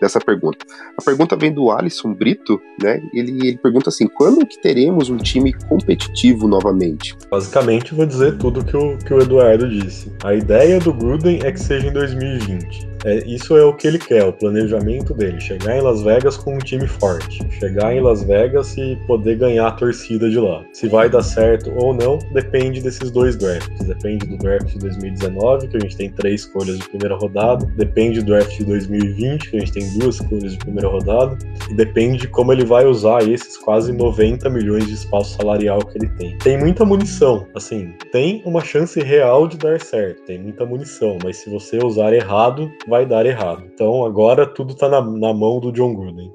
dessa 0.00 0.20
pergunta. 0.20 0.64
A 0.98 1.02
pergunta 1.02 1.36
vem 1.36 1.52
do 1.52 1.70
Alisson 1.70 2.12
Brito, 2.12 2.60
né? 2.82 3.00
Ele, 3.12 3.46
ele 3.46 3.58
pergunta 3.58 3.88
assim: 3.88 4.06
quando 4.06 4.46
que 4.46 4.60
teremos 4.60 5.10
um 5.10 5.16
time 5.16 5.52
competitivo 5.68 6.48
novamente? 6.48 7.16
Basicamente, 7.30 7.94
vou 7.94 8.06
dizer 8.06 8.36
tudo 8.38 8.64
que 8.64 8.76
o, 8.76 8.96
que 8.98 9.12
o 9.12 9.20
Eduardo 9.20 9.68
disse. 9.68 10.12
A 10.24 10.34
ideia 10.34 10.78
do 10.78 10.92
Gruden 10.92 11.40
é 11.44 11.52
que 11.52 11.60
seja 11.60 11.88
em 11.88 11.92
2020. 11.92 12.95
É, 13.06 13.22
isso 13.24 13.56
é 13.56 13.64
o 13.64 13.72
que 13.72 13.86
ele 13.86 14.00
quer, 14.00 14.24
o 14.24 14.32
planejamento 14.32 15.14
dele. 15.14 15.40
Chegar 15.40 15.76
em 15.76 15.80
Las 15.80 16.02
Vegas 16.02 16.36
com 16.36 16.56
um 16.56 16.58
time 16.58 16.88
forte. 16.88 17.38
Chegar 17.60 17.94
em 17.94 18.00
Las 18.00 18.24
Vegas 18.24 18.76
e 18.76 18.98
poder 19.06 19.36
ganhar 19.36 19.68
a 19.68 19.70
torcida 19.70 20.28
de 20.28 20.40
lá. 20.40 20.64
Se 20.72 20.88
vai 20.88 21.08
dar 21.08 21.22
certo 21.22 21.72
ou 21.76 21.94
não, 21.94 22.18
depende 22.32 22.82
desses 22.82 23.12
dois 23.12 23.36
drafts. 23.36 23.86
Depende 23.86 24.26
do 24.26 24.36
draft 24.38 24.72
de 24.72 24.80
2019, 24.80 25.68
que 25.68 25.76
a 25.76 25.80
gente 25.80 25.96
tem 25.96 26.10
três 26.10 26.40
escolhas 26.40 26.78
de 26.78 26.88
primeira 26.88 27.14
rodada. 27.14 27.64
Depende 27.76 28.20
do 28.20 28.26
draft 28.26 28.56
de 28.58 28.64
2020, 28.64 29.50
que 29.50 29.56
a 29.56 29.60
gente 29.60 29.72
tem 29.72 29.98
duas 30.00 30.16
escolhas 30.16 30.52
de 30.52 30.58
primeira 30.58 30.88
rodada. 30.88 31.38
E 31.70 31.74
depende 31.74 32.22
de 32.22 32.28
como 32.28 32.52
ele 32.52 32.64
vai 32.64 32.86
usar 32.86 33.22
esses 33.22 33.56
quase 33.56 33.92
90 33.92 34.50
milhões 34.50 34.84
de 34.84 34.94
espaço 34.94 35.36
salarial 35.36 35.78
que 35.78 35.96
ele 35.96 36.08
tem. 36.18 36.36
Tem 36.38 36.58
muita 36.58 36.84
munição, 36.84 37.46
assim, 37.54 37.94
tem 38.10 38.42
uma 38.44 38.64
chance 38.64 38.98
real 39.00 39.46
de 39.46 39.56
dar 39.56 39.80
certo. 39.80 40.22
Tem 40.22 40.40
muita 40.40 40.66
munição, 40.66 41.18
mas 41.22 41.36
se 41.36 41.48
você 41.48 41.78
usar 41.78 42.12
errado, 42.12 42.68
vai 42.88 42.95
vai 42.96 43.06
dar 43.06 43.26
errado. 43.26 43.62
Então 43.72 44.04
agora 44.04 44.46
tudo 44.46 44.72
está 44.72 44.88
na, 44.88 45.02
na 45.02 45.34
mão 45.34 45.60
do 45.60 45.70
John 45.70 45.94
Gruden. 45.94 46.32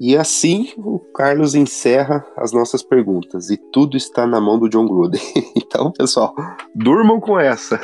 E 0.00 0.16
assim 0.16 0.72
o 0.76 1.00
Carlos 1.12 1.56
encerra 1.56 2.24
as 2.36 2.52
nossas 2.52 2.84
perguntas. 2.84 3.50
E 3.50 3.56
tudo 3.56 3.96
está 3.96 4.26
na 4.26 4.40
mão 4.40 4.58
do 4.58 4.68
John 4.68 4.86
Gruden. 4.86 5.20
Então, 5.68 5.92
pessoal, 5.92 6.34
durmam 6.74 7.20
com 7.20 7.38
essa. 7.38 7.78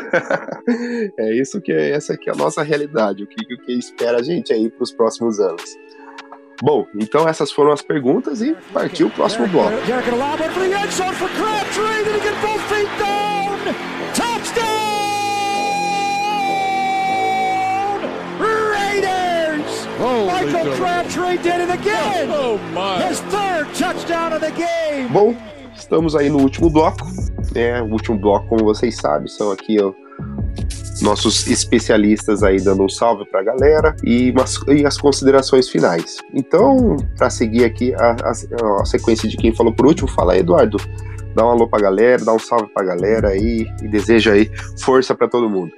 é 1.18 1.34
isso 1.34 1.60
que 1.60 1.70
é, 1.70 1.90
essa 1.90 2.14
aqui 2.14 2.30
é 2.30 2.32
a 2.32 2.36
nossa 2.36 2.62
realidade. 2.62 3.22
O 3.22 3.26
que, 3.26 3.54
o 3.54 3.58
que 3.58 3.72
espera 3.72 4.20
a 4.20 4.22
gente 4.22 4.54
aí 4.54 4.70
para 4.70 4.82
os 4.82 4.90
próximos 4.90 5.38
anos. 5.38 5.76
Bom, 6.62 6.86
então 6.94 7.28
essas 7.28 7.52
foram 7.52 7.72
as 7.72 7.82
perguntas 7.82 8.40
e 8.40 8.56
partiu 8.72 9.08
o 9.08 9.10
próximo 9.10 9.46
bloco. 9.48 9.76
Michael 19.98 20.76
Crabtree 20.76 21.38
did 21.38 21.60
it 21.60 21.70
again. 21.70 22.28
Oh 22.30 22.58
my. 22.72 23.02
His 23.06 23.20
third 23.30 23.72
touchdown 23.74 24.32
of 24.32 24.40
the 24.40 24.50
game. 24.50 25.08
Bom, 25.08 25.36
estamos 25.76 26.16
aí 26.16 26.28
no 26.28 26.38
último 26.38 26.68
bloco. 26.68 27.06
É, 27.54 27.80
o 27.80 27.86
último 27.86 28.18
bloco, 28.18 28.48
como 28.48 28.64
vocês 28.64 28.96
sabem, 28.96 29.28
são 29.28 29.52
aqui 29.52 29.80
ó, 29.80 29.92
nossos 31.00 31.46
especialistas 31.46 32.42
aí 32.42 32.60
dando 32.60 32.82
um 32.82 32.88
salve 32.88 33.24
para 33.26 33.40
a 33.40 33.44
galera 33.44 33.94
e, 34.02 34.32
umas, 34.32 34.58
e, 34.68 34.84
as 34.84 34.98
considerações 34.98 35.68
finais. 35.68 36.18
Então, 36.32 36.96
para 37.16 37.30
seguir 37.30 37.64
aqui 37.64 37.94
a, 37.94 38.16
a, 38.24 38.80
a, 38.80 38.84
sequência 38.84 39.28
de 39.28 39.36
quem 39.36 39.54
falou 39.54 39.72
por 39.72 39.86
último, 39.86 40.08
fala 40.08 40.32
aí, 40.32 40.40
Eduardo. 40.40 40.78
Dá 41.36 41.46
um 41.46 41.50
alô 41.50 41.68
pra 41.68 41.80
galera, 41.80 42.24
dá 42.24 42.32
um 42.32 42.38
salve 42.38 42.66
pra 42.72 42.84
galera 42.84 43.28
aí 43.28 43.66
e 43.82 43.88
deseja 43.88 44.32
aí 44.32 44.50
força 44.80 45.14
para 45.14 45.28
todo 45.28 45.48
mundo. 45.48 45.72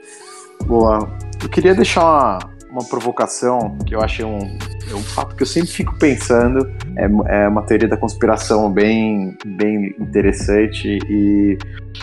Boa. 0.65 1.09
Eu 1.43 1.49
queria 1.49 1.75
deixar 1.75 2.03
uma, 2.03 2.56
uma 2.77 2.85
provocação 2.85 3.79
que 3.87 3.95
eu 3.95 4.03
achei 4.03 4.25
um, 4.25 4.39
é 4.39 4.95
um 4.95 5.03
fato 5.03 5.35
que 5.35 5.43
eu 5.43 5.47
sempre 5.47 5.71
fico 5.71 5.99
pensando. 5.99 6.71
É, 6.97 7.45
é 7.45 7.49
uma 7.49 7.63
teoria 7.63 7.89
da 7.89 7.97
conspiração 7.97 8.71
bem, 8.71 9.37
bem 9.45 9.95
interessante. 9.99 10.99
E 11.09 11.59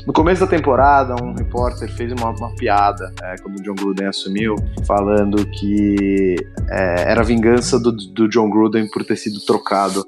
no 0.07 0.11
começo 0.11 0.41
da 0.41 0.47
temporada, 0.47 1.15
um 1.23 1.33
repórter 1.33 1.89
fez 1.91 2.11
uma, 2.11 2.31
uma 2.31 2.53
piada 2.55 3.13
é, 3.21 3.35
quando 3.37 3.59
o 3.59 3.63
John 3.63 3.75
Gruden 3.75 4.07
assumiu, 4.07 4.55
falando 4.87 5.45
que 5.45 6.35
é, 6.69 7.11
era 7.11 7.23
vingança 7.23 7.79
do, 7.79 7.91
do 7.91 8.27
John 8.27 8.49
Gruden 8.49 8.89
por 8.89 9.05
ter 9.05 9.15
sido 9.15 9.39
trocado 9.45 10.03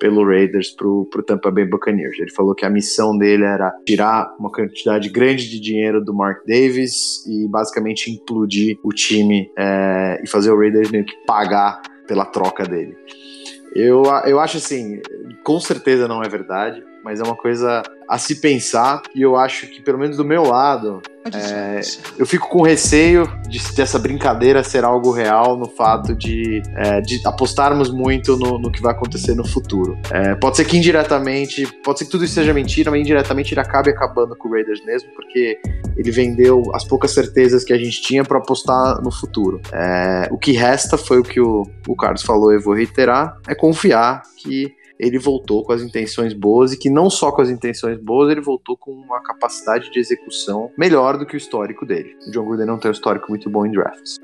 pelo 0.00 0.26
Raiders 0.26 0.70
pro, 0.70 1.06
pro 1.10 1.22
Tampa 1.22 1.50
Bay 1.50 1.64
Buccaneers. 1.64 2.18
Ele 2.18 2.32
falou 2.32 2.54
que 2.54 2.64
a 2.64 2.70
missão 2.70 3.16
dele 3.16 3.44
era 3.44 3.70
tirar 3.86 4.34
uma 4.38 4.50
quantidade 4.50 5.08
grande 5.10 5.48
de 5.48 5.60
dinheiro 5.60 6.02
do 6.02 6.12
Mark 6.14 6.44
Davis 6.46 7.24
e 7.26 7.46
basicamente 7.46 8.10
implodir 8.10 8.76
o 8.82 8.88
time 8.88 9.52
é, 9.56 10.20
e 10.24 10.28
fazer 10.28 10.50
o 10.50 10.58
Raiders 10.58 10.90
meio 10.90 11.04
que 11.04 11.14
pagar 11.26 11.80
pela 12.08 12.24
troca 12.24 12.64
dele. 12.64 12.96
Eu, 13.76 14.02
eu 14.24 14.40
acho 14.40 14.56
assim, 14.56 15.00
com 15.44 15.60
certeza 15.60 16.08
não 16.08 16.22
é 16.24 16.28
verdade 16.28 16.82
mas 17.04 17.20
é 17.20 17.22
uma 17.22 17.36
coisa 17.36 17.82
a 18.08 18.18
se 18.18 18.40
pensar 18.40 19.02
e 19.14 19.22
eu 19.22 19.36
acho 19.36 19.68
que, 19.68 19.80
pelo 19.80 19.98
menos 19.98 20.16
do 20.16 20.24
meu 20.24 20.42
lado, 20.42 21.00
é, 21.32 21.80
eu 22.18 22.26
fico 22.26 22.48
com 22.48 22.62
receio 22.62 23.24
de, 23.48 23.60
dessa 23.74 23.98
brincadeira 23.98 24.64
ser 24.64 24.84
algo 24.84 25.12
real 25.12 25.56
no 25.56 25.68
fato 25.68 26.14
de, 26.14 26.62
é, 26.76 27.00
de 27.00 27.20
apostarmos 27.24 27.90
muito 27.90 28.36
no, 28.36 28.58
no, 28.58 28.70
que 28.70 28.82
vai 28.82 28.92
acontecer 28.92 29.34
no 29.34 29.46
futuro. 29.46 29.96
É, 30.10 30.34
pode 30.34 30.56
ser 30.56 30.64
que 30.64 30.76
indiretamente, 30.76 31.66
pode 31.84 32.00
ser 32.00 32.06
que 32.06 32.10
tudo 32.10 32.24
isso 32.24 32.34
seja 32.34 32.52
mentira, 32.52 32.90
mas 32.90 33.00
indiretamente 33.00 33.54
ele 33.54 33.60
acabe 33.60 33.90
acabando 33.90 34.34
com 34.34 34.48
o 34.48 34.52
Raiders 34.52 34.84
mesmo, 34.84 35.10
porque 35.14 35.60
ele 35.96 36.10
vendeu 36.10 36.62
as 36.74 36.84
poucas 36.84 37.12
certezas 37.12 37.62
que 37.62 37.72
a 37.72 37.78
gente 37.78 38.02
tinha 38.02 38.24
para 38.24 38.38
apostar 38.38 39.00
no 39.02 39.12
futuro. 39.12 39.60
É, 39.72 40.28
o 40.32 40.38
que 40.38 40.52
resta 40.52 40.98
foi 40.98 41.20
o 41.20 41.22
que 41.22 41.40
o, 41.40 41.64
o 41.86 41.94
Carlos 41.94 42.22
falou, 42.22 42.52
eu 42.52 42.60
vou 42.60 42.74
reiterar, 42.74 43.36
é 43.46 43.54
confiar 43.54 44.22
que 44.36 44.79
ele 45.00 45.18
voltou 45.18 45.64
com 45.64 45.72
as 45.72 45.80
intenções 45.80 46.34
boas 46.34 46.74
e 46.74 46.78
que 46.78 46.90
não 46.90 47.08
só 47.08 47.32
com 47.32 47.40
as 47.40 47.48
intenções 47.48 47.98
boas, 47.98 48.30
ele 48.30 48.42
voltou 48.42 48.76
com 48.76 48.92
uma 48.92 49.20
capacidade 49.22 49.90
de 49.90 49.98
execução 49.98 50.70
melhor 50.76 51.16
do 51.16 51.24
que 51.24 51.34
o 51.34 51.38
histórico 51.38 51.86
dele. 51.86 52.14
O 52.28 52.30
John 52.30 52.44
Gruden 52.44 52.66
não 52.66 52.78
tem 52.78 52.90
um 52.90 52.92
histórico 52.92 53.26
muito 53.30 53.48
bom 53.48 53.64
em 53.64 53.72
drafts. 53.72 54.20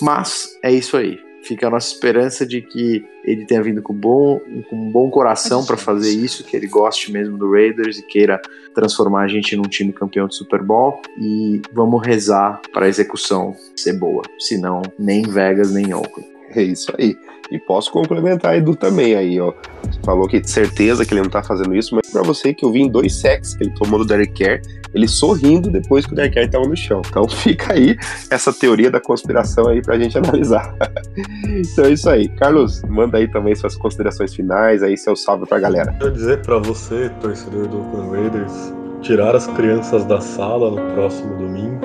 Mas 0.00 0.56
é 0.62 0.70
isso 0.70 0.96
aí. 0.96 1.18
Fica 1.42 1.66
a 1.66 1.70
nossa 1.70 1.92
esperança 1.92 2.46
de 2.46 2.62
que 2.62 3.04
ele 3.24 3.44
tenha 3.44 3.60
vindo 3.60 3.82
com, 3.82 3.92
bom, 3.92 4.38
com 4.70 4.76
um 4.76 4.92
bom 4.92 5.10
coração 5.10 5.66
para 5.66 5.76
fazer 5.76 6.12
isso, 6.12 6.44
que 6.44 6.56
ele 6.56 6.68
goste 6.68 7.10
mesmo 7.10 7.36
do 7.36 7.50
Raiders 7.50 7.98
e 7.98 8.02
queira 8.02 8.40
transformar 8.72 9.22
a 9.22 9.28
gente 9.28 9.56
num 9.56 9.62
time 9.62 9.92
campeão 9.92 10.28
de 10.28 10.36
Super 10.36 10.62
Bowl. 10.62 11.02
E 11.18 11.60
vamos 11.72 12.00
rezar 12.06 12.60
para 12.72 12.86
a 12.86 12.88
execução 12.88 13.56
ser 13.74 13.94
boa. 13.94 14.22
Senão, 14.38 14.82
nem 14.96 15.22
Vegas, 15.22 15.72
nem 15.72 15.92
Oakland. 15.92 16.31
É 16.54 16.62
isso 16.62 16.92
aí. 16.98 17.16
E 17.50 17.58
posso 17.58 17.90
complementar 17.90 18.56
Edu 18.56 18.74
também 18.74 19.14
aí, 19.14 19.40
ó. 19.40 19.52
Você 19.82 20.00
falou 20.02 20.26
que 20.26 20.42
certeza 20.42 21.04
que 21.04 21.12
ele 21.12 21.22
não 21.22 21.30
tá 21.30 21.42
fazendo 21.42 21.74
isso, 21.74 21.94
mas 21.94 22.10
para 22.10 22.22
você 22.22 22.54
que 22.54 22.64
eu 22.64 22.72
vi 22.72 22.80
em 22.80 22.90
dois 22.90 23.20
sacks 23.20 23.54
que 23.54 23.64
ele 23.64 23.74
tomou 23.74 23.98
no 23.98 24.06
Derek 24.06 24.42
Carr, 24.42 24.60
ele 24.94 25.08
sorrindo 25.08 25.70
depois 25.70 26.06
que 26.06 26.12
o 26.12 26.16
Derek 26.16 26.34
Carr 26.34 26.48
tava 26.48 26.66
no 26.66 26.76
chão. 26.76 27.02
Então 27.06 27.28
fica 27.28 27.74
aí 27.74 27.96
essa 28.30 28.52
teoria 28.52 28.90
da 28.90 29.00
conspiração 29.00 29.68
aí 29.68 29.82
pra 29.82 29.98
gente 29.98 30.16
analisar. 30.16 30.74
então 31.56 31.84
é 31.84 31.90
isso 31.90 32.08
aí. 32.08 32.28
Carlos, 32.28 32.82
manda 32.84 33.18
aí 33.18 33.28
também 33.28 33.54
suas 33.54 33.76
considerações 33.76 34.34
finais, 34.34 34.82
aí 34.82 34.96
seu 34.96 35.14
salve 35.14 35.46
pra 35.46 35.58
galera. 35.58 35.92
Quero 35.98 36.12
dizer 36.12 36.40
para 36.42 36.58
você, 36.58 37.10
torcedor 37.20 37.68
do 37.68 37.80
Oakland 37.80 38.16
Raiders, 38.16 38.72
tirar 39.02 39.36
as 39.36 39.46
crianças 39.48 40.04
da 40.04 40.20
sala 40.20 40.70
no 40.70 40.94
próximo 40.94 41.36
domingo. 41.36 41.80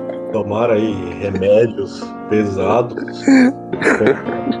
tomar 0.32 0.70
aí 0.70 0.94
remédios 1.20 2.00
pesados, 2.28 3.22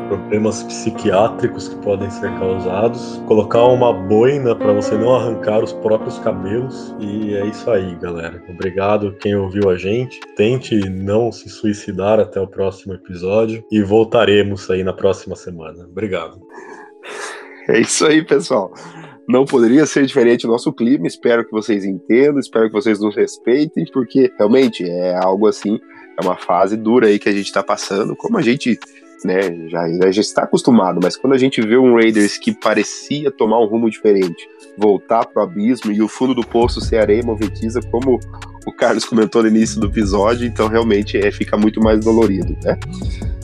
problemas 0.08 0.62
psiquiátricos 0.64 1.68
que 1.68 1.76
podem 1.76 2.10
ser 2.10 2.30
causados, 2.38 3.22
colocar 3.26 3.64
uma 3.64 3.92
boina 3.92 4.54
para 4.54 4.72
você 4.72 4.96
não 4.96 5.14
arrancar 5.14 5.62
os 5.62 5.72
próprios 5.72 6.18
cabelos 6.18 6.94
e 6.98 7.34
é 7.34 7.46
isso 7.46 7.70
aí, 7.70 7.94
galera. 7.96 8.42
Obrigado 8.48 9.16
quem 9.20 9.34
ouviu 9.34 9.70
a 9.70 9.76
gente. 9.76 10.20
Tente 10.36 10.88
não 10.88 11.30
se 11.30 11.48
suicidar 11.48 12.18
até 12.18 12.40
o 12.40 12.46
próximo 12.46 12.94
episódio 12.94 13.64
e 13.70 13.82
voltaremos 13.82 14.70
aí 14.70 14.82
na 14.82 14.92
próxima 14.92 15.36
semana. 15.36 15.84
Obrigado. 15.84 16.40
É 17.68 17.80
isso 17.80 18.06
aí, 18.06 18.24
pessoal. 18.24 18.72
Não 19.30 19.44
poderia 19.44 19.86
ser 19.86 20.04
diferente 20.04 20.44
o 20.44 20.50
nosso 20.50 20.72
clima. 20.72 21.06
Espero 21.06 21.44
que 21.44 21.52
vocês 21.52 21.84
entendam, 21.84 22.40
espero 22.40 22.66
que 22.66 22.72
vocês 22.72 22.98
nos 22.98 23.14
respeitem, 23.14 23.84
porque 23.92 24.32
realmente 24.36 24.82
é 24.82 25.14
algo 25.14 25.46
assim, 25.46 25.78
é 26.20 26.24
uma 26.24 26.36
fase 26.36 26.76
dura 26.76 27.06
aí 27.06 27.16
que 27.16 27.28
a 27.28 27.32
gente 27.32 27.46
está 27.46 27.62
passando, 27.62 28.16
como 28.16 28.36
a 28.36 28.42
gente 28.42 28.76
né, 29.24 29.68
já, 29.68 30.10
já 30.10 30.20
está 30.20 30.42
acostumado, 30.42 30.98
mas 31.00 31.16
quando 31.16 31.34
a 31.34 31.38
gente 31.38 31.60
vê 31.60 31.76
um 31.76 31.94
Raiders 31.94 32.38
que 32.38 32.52
parecia 32.52 33.30
tomar 33.30 33.60
um 33.60 33.66
rumo 33.66 33.88
diferente, 33.88 34.48
voltar 34.76 35.24
pro 35.26 35.42
abismo 35.42 35.92
e 35.92 36.02
o 36.02 36.08
fundo 36.08 36.34
do 36.34 36.44
poço 36.44 36.80
ser 36.80 36.96
areia 36.96 37.22
movetiza, 37.22 37.80
como 37.88 38.18
o 38.66 38.72
Carlos 38.72 39.04
comentou 39.04 39.42
no 39.42 39.48
início 39.48 39.80
do 39.80 39.86
episódio, 39.86 40.44
então 40.44 40.66
realmente 40.66 41.16
é, 41.16 41.30
fica 41.30 41.56
muito 41.56 41.80
mais 41.80 42.04
dolorido, 42.04 42.56
né? 42.64 42.76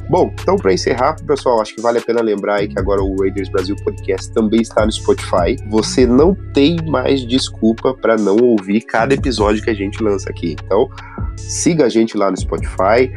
Bom, 0.08 0.32
então 0.40 0.56
para 0.56 0.72
encerrar, 0.72 1.16
pessoal, 1.26 1.60
acho 1.60 1.74
que 1.74 1.80
vale 1.80 1.98
a 1.98 2.00
pena 2.00 2.22
lembrar 2.22 2.56
aí 2.56 2.68
que 2.68 2.78
agora 2.78 3.02
o 3.02 3.16
Raiders 3.20 3.48
Brasil 3.48 3.74
Podcast 3.84 4.32
também 4.32 4.60
está 4.60 4.86
no 4.86 4.92
Spotify. 4.92 5.56
Você 5.68 6.06
não 6.06 6.34
tem 6.54 6.76
mais 6.86 7.26
desculpa 7.26 7.92
para 7.92 8.16
não 8.16 8.36
ouvir 8.36 8.82
cada 8.82 9.14
episódio 9.14 9.62
que 9.62 9.70
a 9.70 9.74
gente 9.74 10.00
lança 10.02 10.30
aqui. 10.30 10.56
Então, 10.64 10.88
siga 11.36 11.86
a 11.86 11.88
gente 11.88 12.16
lá 12.16 12.30
no 12.30 12.36
Spotify. 12.36 13.12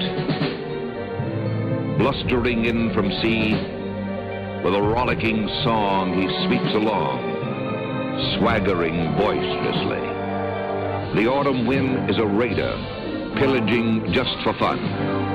blustering 1.99 2.65
in 2.65 2.91
from 2.91 3.11
sea. 3.21 3.53
With 4.63 4.73
a 4.73 4.81
rollicking 4.81 5.47
song, 5.63 6.15
he 6.15 6.25
sweeps 6.47 6.73
along, 6.73 7.21
swaggering 8.39 9.15
boisterously. 9.15 10.01
The 11.21 11.29
autumn 11.29 11.67
wind 11.67 12.09
is 12.09 12.17
a 12.17 12.25
raider, 12.25 12.73
pillaging 13.37 14.11
just 14.11 14.35
for 14.43 14.53
fun. 14.53 15.34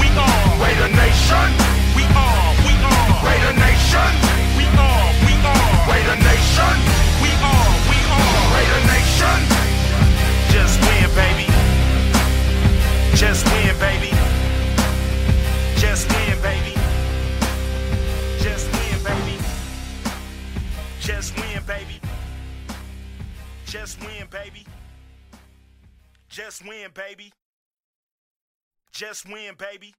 we 0.00 0.08
are. 0.16 0.44
Raider 0.62 0.90
Nation, 0.94 1.48
we 1.96 2.04
are, 2.14 2.48
we 2.66 2.72
are. 2.80 3.08
Raider 3.26 3.54
Nation, 3.58 4.12
we 4.58 4.64
are, 4.66 5.06
we 5.26 5.34
are. 5.44 5.70
Raider 5.90 6.18
Nation, 6.22 6.76
we 7.22 7.30
are, 7.40 7.70
we 7.90 7.98
are. 8.16 8.38
Raider 8.54 8.82
Nation, 8.92 9.38
just 10.52 10.76
win, 10.80 11.08
baby. 11.14 11.46
Just 13.16 13.46
win, 13.46 13.78
baby. 13.78 14.10
Just 15.76 16.06
win, 16.12 16.42
baby. 16.42 16.74
Just 18.38 18.68
win, 18.72 19.02
baby. 19.04 19.38
Just 21.00 21.34
win, 21.36 21.62
baby. 21.66 22.00
Just 23.64 24.00
win, 24.00 24.26
baby. 24.30 24.66
Just 26.28 26.64
win, 26.66 26.90
baby. 26.94 27.32
Just 28.96 29.28
win, 29.28 29.54
baby. 29.58 29.92